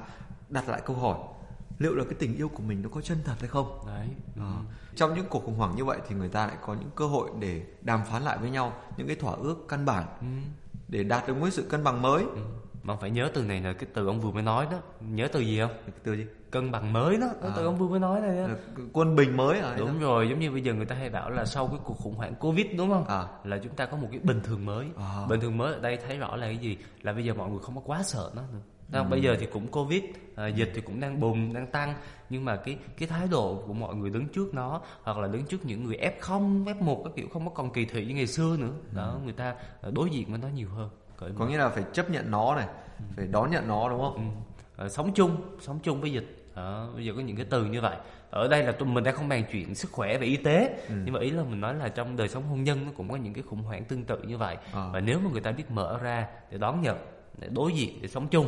đặt 0.48 0.68
lại 0.68 0.80
câu 0.84 0.96
hỏi 0.96 1.18
liệu 1.80 1.94
là 1.94 2.04
cái 2.04 2.14
tình 2.18 2.36
yêu 2.36 2.48
của 2.48 2.62
mình 2.62 2.82
nó 2.82 2.88
có 2.92 3.00
chân 3.00 3.18
thật 3.24 3.34
hay 3.40 3.48
không 3.48 3.78
Đấy. 3.86 4.08
Ờ. 4.36 4.52
trong 4.96 5.14
những 5.14 5.26
cuộc 5.30 5.44
khủng 5.44 5.54
hoảng 5.54 5.76
như 5.76 5.84
vậy 5.84 5.98
thì 6.08 6.14
người 6.14 6.28
ta 6.28 6.46
lại 6.46 6.56
có 6.62 6.74
những 6.74 6.90
cơ 6.96 7.06
hội 7.06 7.30
để 7.40 7.62
đàm 7.82 8.00
phán 8.10 8.22
lại 8.22 8.38
với 8.38 8.50
nhau 8.50 8.72
những 8.96 9.06
cái 9.06 9.16
thỏa 9.16 9.32
ước 9.32 9.56
căn 9.68 9.84
bản 9.84 10.04
để 10.88 11.04
đạt 11.04 11.28
được 11.28 11.36
một 11.36 11.50
sự 11.50 11.62
cân 11.62 11.84
bằng 11.84 12.02
mới 12.02 12.22
Ừ. 12.22 12.40
Mà 12.82 12.96
phải 12.96 13.10
nhớ 13.10 13.30
từ 13.34 13.42
này 13.42 13.60
là 13.60 13.72
cái 13.72 13.88
từ 13.94 14.06
ông 14.06 14.20
vừa 14.20 14.30
mới 14.30 14.42
nói 14.42 14.66
đó 14.70 14.78
Nhớ 15.00 15.28
từ 15.32 15.40
gì 15.40 15.60
không? 15.60 15.70
Cái 15.86 15.94
từ 16.02 16.14
gì 16.16 16.26
Cân 16.50 16.70
bằng 16.70 16.92
mới 16.92 17.16
đó 17.16 17.26
Cái 17.42 17.50
từ 17.56 17.64
ông 17.64 17.76
vừa 17.78 17.88
mới 17.88 18.00
nói 18.00 18.20
này 18.20 18.36
đó 18.36 18.54
quân 18.92 19.16
bình 19.16 19.36
mới 19.36 19.58
à 19.60 19.74
Đúng 19.78 20.00
rồi, 20.00 20.28
giống 20.28 20.38
như 20.40 20.50
bây 20.50 20.62
giờ 20.62 20.74
người 20.74 20.86
ta 20.86 20.94
hay 20.94 21.10
bảo 21.10 21.30
là 21.30 21.44
sau 21.44 21.66
cái 21.66 21.78
cuộc 21.84 21.98
khủng 21.98 22.14
hoảng 22.14 22.34
Covid 22.34 22.66
đúng 22.76 22.90
không? 22.90 23.04
À. 23.04 23.24
Là 23.44 23.58
chúng 23.64 23.74
ta 23.74 23.86
có 23.86 23.96
một 23.96 24.08
cái 24.10 24.20
bình 24.20 24.40
thường 24.44 24.64
mới. 24.64 24.86
À. 24.96 25.26
Bình 25.28 25.40
thường 25.40 25.56
mới 25.58 25.74
ở 25.74 25.80
đây 25.80 25.98
thấy 26.06 26.18
rõ 26.18 26.36
là 26.36 26.46
cái 26.46 26.56
gì? 26.56 26.78
Là 27.02 27.12
bây 27.12 27.24
giờ 27.24 27.34
mọi 27.34 27.50
người 27.50 27.58
không 27.62 27.74
có 27.74 27.80
quá 27.84 28.02
sợ 28.02 28.30
nó 28.36 28.42
nữa. 28.52 28.58
Thấy 28.92 28.98
Ừ. 29.00 29.02
không? 29.02 29.10
Bây 29.10 29.22
giờ 29.22 29.36
thì 29.40 29.46
cũng 29.52 29.66
Covid, 29.66 30.02
à, 30.36 30.46
dịch 30.48 30.72
thì 30.74 30.80
cũng 30.80 31.00
đang 31.00 31.20
bùng, 31.20 31.52
đang 31.54 31.66
tăng 31.66 31.94
nhưng 32.30 32.44
mà 32.44 32.56
cái 32.56 32.76
cái 32.98 33.08
thái 33.08 33.28
độ 33.30 33.62
của 33.66 33.72
mọi 33.72 33.94
người 33.94 34.10
đứng 34.10 34.28
trước 34.28 34.54
nó 34.54 34.80
hoặc 35.02 35.18
là 35.18 35.28
đứng 35.28 35.44
trước 35.46 35.64
những 35.66 35.84
người 35.84 35.96
F0, 36.20 36.64
F1 36.64 37.04
các 37.04 37.12
kiểu 37.16 37.28
không 37.32 37.44
có 37.48 37.54
còn 37.54 37.72
kỳ 37.72 37.84
thị 37.84 38.04
như 38.06 38.14
ngày 38.14 38.26
xưa 38.26 38.56
nữa. 38.58 38.72
Đó, 38.92 39.18
người 39.24 39.32
ta 39.32 39.54
à, 39.82 39.90
đối 39.92 40.10
diện 40.10 40.30
với 40.30 40.38
nó 40.38 40.48
nhiều 40.48 40.68
hơn. 40.68 40.90
Cởi 41.18 41.30
có 41.38 41.46
nghĩa 41.46 41.56
là 41.58 41.68
phải 41.68 41.84
chấp 41.92 42.10
nhận 42.10 42.30
nó 42.30 42.54
này 42.56 42.66
phải 43.16 43.26
đón 43.26 43.50
nhận 43.50 43.68
nó 43.68 43.88
đúng 43.88 44.00
không 44.00 44.14
Ừ. 44.16 44.22
Ờ, 44.76 44.88
sống 44.88 45.12
chung 45.14 45.36
sống 45.60 45.78
chung 45.82 46.00
với 46.00 46.12
dịch 46.12 46.36
Đó, 46.56 46.88
bây 46.94 47.04
giờ 47.06 47.12
có 47.16 47.22
những 47.22 47.36
cái 47.36 47.46
từ 47.50 47.64
như 47.64 47.80
vậy 47.80 47.96
ở 48.30 48.48
đây 48.48 48.62
là 48.62 48.72
tụi 48.72 48.88
mình 48.88 49.04
đang 49.04 49.14
không 49.14 49.28
bàn 49.28 49.44
chuyện 49.52 49.74
sức 49.74 49.92
khỏe 49.92 50.18
và 50.18 50.24
y 50.24 50.36
tế 50.36 50.82
nhưng 51.04 51.14
mà 51.14 51.20
ý 51.20 51.30
là 51.30 51.42
mình 51.44 51.60
nói 51.60 51.74
là 51.74 51.88
trong 51.88 52.16
đời 52.16 52.28
sống 52.28 52.42
hôn 52.42 52.64
nhân 52.64 52.84
nó 52.86 52.92
cũng 52.96 53.08
có 53.10 53.16
những 53.16 53.34
cái 53.34 53.42
khủng 53.42 53.62
hoảng 53.62 53.84
tương 53.84 54.04
tự 54.04 54.18
như 54.22 54.38
vậy 54.38 54.56
Ờ. 54.72 54.90
và 54.92 55.00
nếu 55.00 55.20
mà 55.20 55.30
người 55.30 55.40
ta 55.40 55.52
biết 55.52 55.70
mở 55.70 55.98
ra 56.02 56.26
để 56.50 56.58
đón 56.58 56.80
nhận 56.80 56.96
để 57.38 57.48
đối 57.52 57.72
diện 57.72 57.98
để 58.02 58.08
sống 58.08 58.28
chung 58.28 58.46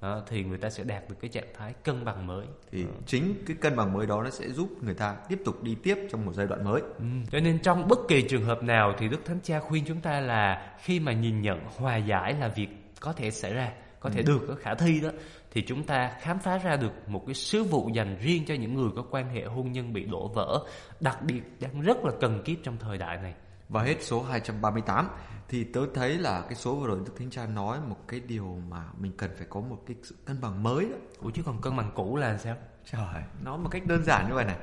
đó, 0.00 0.22
thì 0.26 0.44
người 0.44 0.58
ta 0.58 0.70
sẽ 0.70 0.84
đạt 0.84 1.08
được 1.08 1.16
cái 1.20 1.28
trạng 1.28 1.48
thái 1.54 1.72
cân 1.84 2.04
bằng 2.04 2.26
mới 2.26 2.46
thì 2.70 2.84
chính 3.06 3.34
cái 3.46 3.56
cân 3.60 3.76
bằng 3.76 3.92
mới 3.92 4.06
đó 4.06 4.22
nó 4.22 4.30
sẽ 4.30 4.48
giúp 4.48 4.68
người 4.82 4.94
ta 4.94 5.16
tiếp 5.28 5.38
tục 5.44 5.62
đi 5.62 5.76
tiếp 5.82 5.98
trong 6.10 6.26
một 6.26 6.32
giai 6.32 6.46
đoạn 6.46 6.64
mới 6.64 6.82
Ừ. 6.98 7.04
Cho 7.30 7.40
nên 7.40 7.58
trong 7.58 7.88
bất 7.88 7.98
kỳ 8.08 8.22
trường 8.22 8.44
hợp 8.44 8.62
nào 8.62 8.94
thì 8.98 9.08
Đức 9.08 9.24
Thánh 9.24 9.40
Cha 9.42 9.60
khuyên 9.60 9.84
chúng 9.86 10.00
ta 10.00 10.20
là 10.20 10.74
khi 10.82 11.00
mà 11.00 11.12
nhìn 11.12 11.40
nhận 11.40 11.60
hòa 11.76 11.96
giải 11.96 12.34
là 12.40 12.48
việc 12.48 12.68
có 13.00 13.12
thể 13.12 13.30
xảy 13.30 13.54
ra, 13.54 13.72
có 14.00 14.10
thể 14.10 14.22
được, 14.22 14.44
có 14.48 14.54
khả 14.54 14.74
thi 14.74 15.00
đó 15.00 15.10
thì 15.50 15.62
chúng 15.62 15.82
ta 15.82 16.10
khám 16.20 16.38
phá 16.38 16.58
ra 16.58 16.76
được 16.76 17.08
một 17.08 17.22
cái 17.26 17.34
sứ 17.34 17.64
vụ 17.64 17.90
dành 17.94 18.16
riêng 18.20 18.44
cho 18.46 18.54
những 18.54 18.74
người 18.74 18.90
có 18.96 19.02
quan 19.10 19.28
hệ 19.28 19.44
hôn 19.44 19.72
nhân 19.72 19.92
bị 19.92 20.04
đổ 20.04 20.28
vỡ, 20.28 20.66
đặc 21.00 21.18
biệt 21.22 21.42
đang 21.60 21.80
rất 21.80 22.04
là 22.04 22.12
cần 22.20 22.42
kiếp 22.44 22.56
trong 22.62 22.76
thời 22.78 22.98
đại 22.98 23.18
này. 23.22 23.34
Và 23.68 23.82
hết 23.82 23.96
số 24.00 24.22
238 24.22 25.08
thì 25.48 25.64
tớ 25.64 25.80
thấy 25.94 26.18
là 26.18 26.40
cái 26.40 26.54
số 26.54 26.74
vừa 26.74 26.86
rồi 26.86 26.98
Đức 27.06 27.12
Thánh 27.18 27.30
Cha 27.30 27.46
nói 27.46 27.78
một 27.88 27.96
cái 28.08 28.20
điều 28.20 28.58
mà 28.68 28.84
mình 28.98 29.12
cần 29.16 29.30
phải 29.38 29.46
có 29.50 29.60
một 29.60 29.78
cái 29.86 29.96
sự 30.02 30.14
cân 30.24 30.40
bằng 30.40 30.62
mới 30.62 30.84
đó. 30.84 30.96
Ủa 31.20 31.30
chứ 31.30 31.42
còn 31.46 31.60
cân 31.60 31.76
bằng 31.76 31.90
cũ 31.94 32.16
là 32.16 32.38
sao? 32.38 32.56
Trời, 32.90 33.22
nó 33.44 33.56
một 33.56 33.68
cách 33.72 33.86
đơn 33.86 34.04
giản 34.04 34.28
như 34.28 34.34
vậy 34.34 34.44
này. 34.44 34.56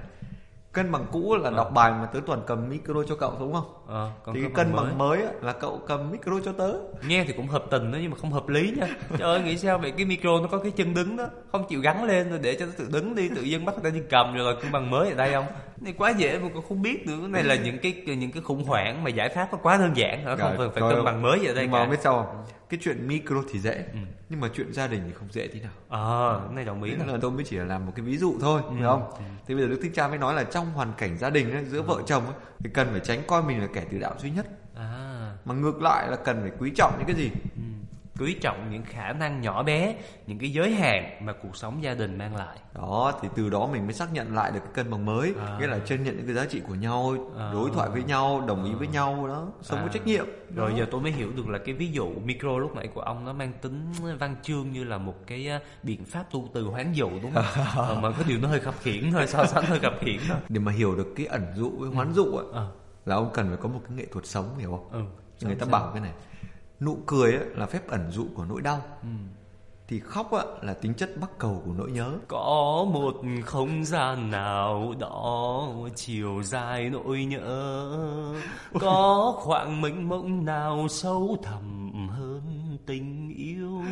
Cân 0.71 0.91
bằng 0.91 1.05
cũ 1.11 1.35
là 1.35 1.49
đọc 1.49 1.71
bài 1.73 1.91
mà 1.91 2.05
tớ 2.05 2.19
toàn 2.25 2.43
cầm 2.47 2.69
micro 2.69 3.03
cho 3.07 3.15
cậu 3.15 3.37
đúng 3.39 3.53
không? 3.53 3.83
Ờ, 3.87 4.11
còn 4.25 4.35
thì 4.35 4.41
cái 4.41 4.51
cân 4.55 4.75
bằng 4.75 4.97
mới 4.97 5.21
á, 5.21 5.31
là 5.41 5.53
cậu 5.53 5.81
cầm 5.87 6.11
micro 6.11 6.39
cho 6.45 6.51
tớ. 6.51 6.73
nghe 7.07 7.25
thì 7.27 7.33
cũng 7.33 7.47
hợp 7.47 7.65
tình 7.71 7.91
đó 7.91 7.97
nhưng 8.01 8.11
mà 8.11 8.17
không 8.21 8.31
hợp 8.31 8.49
lý 8.49 8.73
nha 8.77 8.87
trời 9.09 9.37
ơi 9.37 9.41
nghĩ 9.41 9.57
sao 9.57 9.77
vậy 9.77 9.91
cái 9.97 10.05
micro 10.05 10.29
nó 10.41 10.47
có 10.51 10.59
cái 10.59 10.71
chân 10.71 10.93
đứng 10.93 11.17
đó 11.17 11.25
không 11.51 11.65
chịu 11.69 11.81
gắn 11.81 12.03
lên 12.03 12.29
rồi 12.29 12.39
để 12.43 12.57
cho 12.59 12.65
nó 12.65 12.71
tự 12.77 12.89
đứng 12.91 13.15
đi 13.15 13.29
tự 13.35 13.41
dưng 13.41 13.65
bắt 13.65 13.75
người 13.75 13.91
ta 13.91 13.97
đi 13.97 14.03
cầm 14.09 14.33
rồi 14.33 14.53
là 14.53 14.61
cân 14.61 14.71
bằng 14.71 14.89
mới 14.89 15.09
ở 15.09 15.15
đây 15.15 15.33
không 15.33 15.45
này 15.83 15.93
quá 15.97 16.09
dễ 16.09 16.39
mà 16.39 16.49
cũng 16.53 16.63
không 16.69 16.81
biết 16.81 17.07
nữa 17.07 17.17
cái 17.21 17.29
này 17.29 17.43
là 17.43 17.55
những 17.55 17.77
cái 17.79 17.93
những 18.05 18.31
cái 18.31 18.43
khủng 18.43 18.63
hoảng 18.63 19.03
mà 19.03 19.09
giải 19.09 19.29
pháp 19.29 19.47
nó 19.51 19.57
quá 19.61 19.77
đơn 19.77 19.91
giản 19.95 20.23
hả 20.25 20.35
không 20.35 20.39
Rồi, 20.39 20.57
cần 20.57 20.71
phải 20.73 20.81
rồi. 20.81 20.93
cân 20.95 21.05
bằng 21.05 21.21
mới 21.21 21.47
ở 21.47 21.53
đây 21.53 21.63
Nhưng 21.63 21.71
mà 21.71 21.85
biết 21.85 21.97
sao 22.01 22.13
không? 22.23 22.45
Cái 22.69 22.79
chuyện 22.83 23.07
micro 23.07 23.35
thì 23.51 23.59
dễ, 23.59 23.85
nhưng 24.29 24.39
mà 24.39 24.49
chuyện 24.55 24.73
gia 24.73 24.87
đình 24.87 25.01
thì 25.07 25.13
không 25.13 25.27
dễ 25.31 25.47
tí 25.47 25.59
nào. 25.59 25.71
ờ 25.89 26.41
cái 26.45 26.55
này 26.55 26.65
đồng 26.65 26.83
ý 26.83 26.91
là 26.91 27.17
tôi 27.21 27.31
mới 27.31 27.43
chỉ 27.43 27.55
là 27.57 27.63
làm 27.65 27.85
một 27.85 27.91
cái 27.95 28.05
ví 28.05 28.17
dụ 28.17 28.35
thôi, 28.41 28.61
Ừ. 28.65 28.71
phải 28.75 28.83
không? 28.83 29.03
Thì 29.47 29.55
bây 29.55 29.63
giờ 29.63 29.69
Đức 29.69 29.79
Thích 29.83 29.91
Cha 29.95 30.07
mới 30.07 30.17
nói 30.17 30.33
là 30.33 30.43
trong 30.43 30.71
hoàn 30.71 30.93
cảnh 30.97 31.17
gia 31.17 31.29
đình 31.29 31.51
ấy, 31.51 31.65
giữa 31.65 31.81
vợ 31.81 32.01
chồng 32.05 32.23
ấy, 32.25 32.35
thì 32.59 32.69
cần 32.73 32.87
phải 32.91 32.99
tránh 32.99 33.19
coi 33.27 33.43
mình 33.43 33.61
là 33.61 33.67
kẻ 33.73 33.83
tử 33.91 33.99
đạo 33.99 34.15
duy 34.19 34.31
nhất, 34.31 34.45
à 34.75 35.35
mà 35.45 35.53
ngược 35.55 35.81
lại 35.81 36.07
là 36.09 36.15
cần 36.15 36.41
phải 36.41 36.51
quý 36.59 36.71
trọng 36.75 36.93
những 36.97 37.07
cái 37.07 37.15
gì? 37.15 37.29
Quý 38.19 38.33
trọng 38.41 38.69
những 38.71 38.83
khả 38.83 39.13
năng 39.13 39.41
nhỏ 39.41 39.63
bé 39.63 39.95
những 40.27 40.39
cái 40.39 40.51
giới 40.53 40.71
hạn 40.75 41.25
mà 41.25 41.33
cuộc 41.33 41.55
sống 41.57 41.83
gia 41.83 41.93
đình 41.93 42.17
mang 42.17 42.35
lại 42.35 42.57
đó 42.75 43.13
thì 43.21 43.27
từ 43.35 43.49
đó 43.49 43.67
mình 43.71 43.83
mới 43.85 43.93
xác 43.93 44.13
nhận 44.13 44.35
lại 44.35 44.51
được 44.51 44.59
cái 44.63 44.71
cân 44.73 44.91
bằng 44.91 45.05
mới 45.05 45.33
À. 45.39 45.57
nghĩa 45.59 45.67
là 45.67 45.79
chân 45.85 46.03
nhận 46.03 46.17
những 46.17 46.25
cái 46.25 46.35
giá 46.35 46.45
trị 46.45 46.61
của 46.67 46.75
nhau 46.75 47.15
À. 47.37 47.49
đối 47.53 47.69
thoại 47.69 47.89
với 47.89 48.03
nhau 48.03 48.43
đồng 48.47 48.65
ý 48.65 48.73
với 48.73 48.87
nhau 48.87 49.27
đó 49.27 49.47
sống 49.61 49.79
À. 49.79 49.83
có 49.85 49.89
trách 49.93 50.05
nhiệm 50.05 50.25
rồi 50.55 50.71
Đó. 50.71 50.77
giờ 50.77 50.85
tôi 50.91 51.01
mới 51.01 51.11
hiểu 51.11 51.31
được 51.35 51.49
là 51.49 51.59
cái 51.65 51.75
ví 51.75 51.91
dụ 51.91 52.09
micro 52.25 52.57
lúc 52.57 52.75
nãy 52.75 52.87
của 52.93 53.01
ông 53.01 53.25
nó 53.25 53.33
mang 53.33 53.53
tính 53.61 53.91
văn 54.19 54.35
chương 54.43 54.71
như 54.71 54.83
là 54.83 54.97
một 54.97 55.15
cái 55.27 55.47
á, 55.47 55.59
biện 55.83 56.05
pháp 56.05 56.23
tu 56.31 56.49
từ 56.53 56.63
hoán 56.65 56.93
dụ 56.93 57.09
đúng 57.21 57.31
không 57.33 57.45
Ờ, 57.75 57.99
mà 58.01 58.11
cái 58.11 58.23
điều 58.27 58.39
nó 58.39 58.47
hơi 58.47 58.59
khập 58.59 58.75
khiễng 58.81 59.11
thôi 59.11 59.27
so 59.27 59.45
sánh 59.45 59.63
hơi 59.65 59.79
khập 59.79 59.93
khiễng 59.99 60.19
thôi 60.27 60.37
để 60.49 60.59
mà 60.59 60.71
hiểu 60.71 60.95
được 60.95 61.13
cái 61.15 61.25
ẩn 61.25 61.45
dụ 61.55 61.69
với 61.77 61.89
hoán 61.89 62.13
dụ 62.13 62.25
ấy, 62.25 62.45
Ờ. 62.53 62.71
là 63.05 63.15
ông 63.15 63.29
cần 63.33 63.47
phải 63.47 63.57
có 63.61 63.69
một 63.69 63.79
cái 63.87 63.97
nghệ 63.97 64.05
thuật 64.11 64.25
sống 64.25 64.57
hiểu 64.57 64.69
không 64.71 64.89
ừ 64.91 65.01
người 65.47 65.55
ta 65.55 65.65
Sao? 65.65 65.79
bảo 65.79 65.91
cái 65.93 66.01
này 66.01 66.11
nụ 66.85 66.97
cười 67.05 67.31
ấy, 67.33 67.45
là 67.55 67.65
phép 67.65 67.87
ẩn 67.87 68.11
dụ 68.11 68.25
của 68.35 68.45
nỗi 68.45 68.61
đau. 68.61 68.81
Ừ. 69.01 69.07
thì 69.87 69.99
khóc 69.99 70.31
ấy, 70.31 70.45
là 70.61 70.73
tính 70.73 70.93
chất 70.93 71.09
bắc 71.21 71.37
cầu 71.37 71.61
của 71.65 71.73
nỗi 71.77 71.91
nhớ. 71.91 72.17
Có 72.27 72.85
một 72.93 73.21
không 73.45 73.85
gian 73.85 74.31
nào 74.31 74.93
đó 74.99 75.67
chiều 75.95 76.43
dài 76.43 76.89
nỗi 76.89 77.25
nhớ? 77.25 77.89
Có 78.79 79.33
khoảng 79.37 79.81
mênh 79.81 80.09
mông 80.09 80.45
nào 80.45 80.87
sâu 80.89 81.37
thẳm 81.43 82.07
hơn 82.09 82.52
tình 82.85 83.33
yêu. 83.37 83.83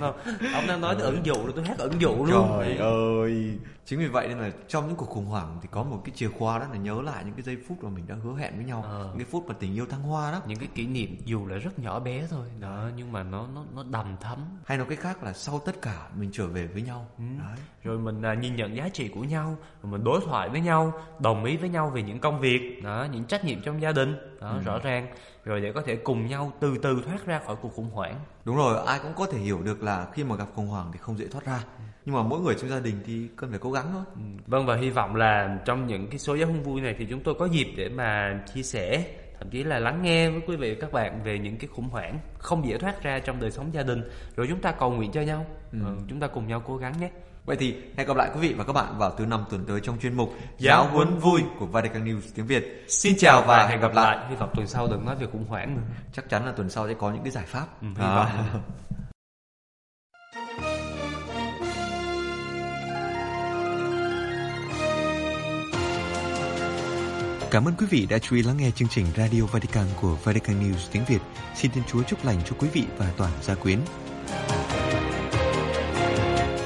Không? 0.00 0.12
Ông 0.54 0.66
đang 0.68 0.80
nói 0.80 0.94
tới 0.98 1.04
ẩn 1.04 1.26
dụ 1.26 1.34
rồi 1.34 1.52
tôi 1.56 1.64
hát 1.64 1.78
ẩn 1.78 2.00
dụ 2.00 2.24
luôn. 2.24 2.48
Trời 2.58 2.76
ơi. 2.76 3.58
Chính 3.84 3.98
vì 3.98 4.06
vậy 4.06 4.28
nên 4.28 4.38
là 4.38 4.50
trong 4.68 4.86
những 4.86 4.96
cuộc 4.96 5.08
khủng 5.08 5.26
hoảng 5.26 5.58
Thì 5.62 5.68
có 5.70 5.82
một 5.82 6.02
cái 6.04 6.12
chìa 6.16 6.28
khóa 6.28 6.58
đó 6.58 6.66
là 6.72 6.78
nhớ 6.78 7.02
lại 7.02 7.24
những 7.24 7.34
cái 7.34 7.42
giây 7.42 7.56
phút 7.68 7.84
Mà 7.84 7.90
mình 7.90 8.04
đã 8.06 8.14
hứa 8.22 8.34
hẹn 8.38 8.56
với 8.56 8.64
nhau. 8.64 8.82
Ờ. 8.88 9.04
Những 9.08 9.18
cái 9.18 9.26
phút 9.30 9.44
mà 9.48 9.54
tình 9.60 9.74
yêu 9.74 9.86
thăng 9.86 10.02
hoa 10.02 10.32
đó. 10.32 10.40
Những 10.46 10.58
cái 10.58 10.68
kỷ 10.74 10.86
niệm 10.86 11.16
dù 11.24 11.46
là 11.46 11.56
rất 11.56 11.78
nhỏ 11.78 12.00
bé 12.00 12.26
thôi. 12.30 12.46
Đó 12.60 12.88
Nhưng 12.96 13.12
mà 13.12 13.22
nó 13.22 13.46
nó 13.54 13.64
nó 13.74 13.84
đầm 13.90 14.16
thấm 14.20 14.38
Hay 14.64 14.78
nói 14.78 14.86
cách 14.90 15.00
khác 15.00 15.22
là 15.22 15.32
sau 15.32 15.58
tất 15.58 15.82
cả 15.82 16.08
Mình 16.16 16.30
trở 16.32 16.46
về 16.46 16.66
với 16.66 16.82
nhau. 16.82 17.06
Ừ. 17.18 17.24
Đấy. 17.38 17.56
Rồi 17.84 17.98
mình 17.98 18.22
à, 18.22 18.34
nhìn 18.34 18.56
nhận 18.56 18.76
giá 18.76 18.88
trị 18.88 19.08
của 19.08 19.24
nhau 19.24 19.56
rồi 19.82 19.92
mình 19.92 20.04
đối 20.04 20.20
thoại 20.20 20.48
với 20.48 20.60
nhau 20.60 20.92
đồng 21.20 21.44
ý 21.44 21.56
với 21.56 21.68
nhau 21.68 21.90
về 21.94 22.02
những 22.02 22.18
công 22.18 22.40
việc 22.40 22.82
đó 22.82 23.06
những 23.12 23.24
trách 23.24 23.44
nhiệm 23.44 23.60
trong 23.62 23.82
gia 23.82 23.92
đình 23.92 24.31
đó 24.42 24.58
rõ 24.64 24.78
ràng. 24.78 25.06
Rồi 25.44 25.60
để 25.60 25.72
có 25.72 25.82
thể 25.82 25.96
cùng 25.96 26.26
nhau 26.26 26.52
từ 26.60 26.78
từ 26.82 27.02
thoát 27.06 27.26
ra 27.26 27.40
khỏi 27.46 27.56
cuộc 27.62 27.74
khủng 27.74 27.90
hoảng. 27.90 28.14
Đúng 28.44 28.56
rồi 28.56 28.86
ai 28.86 29.00
cũng 29.02 29.12
có 29.16 29.26
thể 29.26 29.38
hiểu 29.38 29.62
được 29.62 29.82
là 29.82 30.06
Khi 30.12 30.24
mà 30.24 30.36
gặp 30.36 30.46
khủng 30.54 30.66
hoảng 30.66 30.90
thì 30.92 30.98
không 30.98 31.18
dễ 31.18 31.26
thoát 31.28 31.46
ra. 31.46 31.64
Nhưng 32.04 32.14
mà 32.14 32.22
mỗi 32.22 32.40
người 32.40 32.54
trong 32.54 32.70
gia 32.70 32.80
đình 32.80 32.94
thì 33.06 33.28
cần 33.36 33.50
phải 33.50 33.58
cố 33.58 33.72
gắng 33.72 33.86
thôi. 33.92 34.24
Vâng 34.46 34.66
và 34.66 34.76
hy 34.76 34.90
vọng 34.90 35.16
là 35.16 35.58
trong 35.64 35.86
những 35.86 36.08
cái 36.08 36.18
số 36.18 36.34
giáo 36.34 36.48
huấn 36.48 36.62
vui 36.62 36.80
này 36.80 36.94
thì 36.98 37.06
chúng 37.10 37.20
tôi 37.20 37.34
có 37.38 37.46
dịp 37.46 37.72
để 37.76 37.88
mà 37.88 38.40
chia 38.54 38.62
sẻ 38.62 39.04
thậm 39.42 39.50
chí 39.50 39.64
là 39.64 39.78
lắng 39.78 40.02
nghe 40.02 40.30
với 40.30 40.40
quý 40.46 40.56
vị 40.56 40.74
và 40.74 40.80
các 40.80 40.92
bạn 40.92 41.22
về 41.24 41.38
những 41.38 41.56
cái 41.56 41.68
khủng 41.72 41.88
hoảng 41.88 42.18
không 42.38 42.66
dễ 42.66 42.78
thoát 42.78 43.02
ra 43.02 43.18
trong 43.18 43.40
đời 43.40 43.50
sống 43.50 43.74
gia 43.74 43.82
đình. 43.82 44.02
Rồi 44.36 44.46
chúng 44.50 44.60
ta 44.60 44.72
cầu 44.72 44.90
nguyện 44.90 45.12
cho 45.12 45.20
nhau. 45.20 45.46
Ờ, 45.84 45.96
chúng 46.08 46.20
ta 46.20 46.26
cùng 46.26 46.46
nhau 46.46 46.62
cố 46.66 46.76
gắng 46.76 46.92
nhé 47.00 47.10
Vậy 47.44 47.56
thì 47.56 47.74
hẹn 47.96 48.06
gặp 48.06 48.16
lại 48.16 48.30
quý 48.34 48.40
vị 48.48 48.54
và 48.54 48.64
các 48.64 48.72
bạn 48.72 48.98
vào 48.98 49.14
thứ 49.18 49.26
năm 49.26 49.44
tuần 49.50 49.64
tới 49.66 49.80
trong 49.80 49.98
chuyên 49.98 50.14
mục 50.14 50.34
Giáo 50.58 50.88
huấn 50.88 51.18
vui 51.18 51.42
của 51.58 51.66
Vatican 51.66 52.04
News 52.04 52.20
tiếng 52.34 52.46
Việt. 52.46 52.84
xin 52.88 53.14
chào 53.18 53.42
và 53.46 53.66
hẹn 53.66 53.80
gặp 53.80 53.94
lại 53.94 54.18
hy 54.30 54.36
vọng 54.36 54.50
tuần 54.54 54.66
sau 54.66 54.88
đừng 54.88 55.04
nói 55.04 55.16
về 55.16 55.26
khủng 55.32 55.44
hoảng 55.48 55.76
nữa 55.76 55.82
Chắc 56.12 56.28
chắn 56.28 56.46
là 56.46 56.52
tuần 56.52 56.70
sau 56.70 56.88
sẽ 56.88 56.94
có 56.94 57.10
những 57.10 57.22
cái 57.22 57.30
giải 57.30 57.44
pháp. 57.46 57.66
Ừ, 57.82 57.86
hy 57.96 58.04
À. 58.04 58.44
Cảm 67.50 67.64
ơn 67.64 67.74
quý 67.78 67.86
vị 67.90 68.06
đã 68.10 68.18
chú 68.18 68.36
ý 68.36 68.42
lắng 68.42 68.56
nghe 68.56 68.70
chương 68.70 68.88
trình 68.88 69.06
Radio 69.16 69.42
Vatican 69.52 69.86
của 70.00 70.16
Vatican 70.24 70.60
News 70.60 70.88
tiếng 70.92 71.04
Việt. 71.08 71.20
Xin 71.54 71.70
Thiên 71.70 71.84
Chúa 71.84 72.02
chúc 72.02 72.24
lành 72.24 72.38
cho 72.44 72.56
quý 72.58 72.68
vị 72.72 72.84
và 72.98 73.12
toàn 73.16 73.32
gia 73.42 73.54
quyến. 73.54 73.78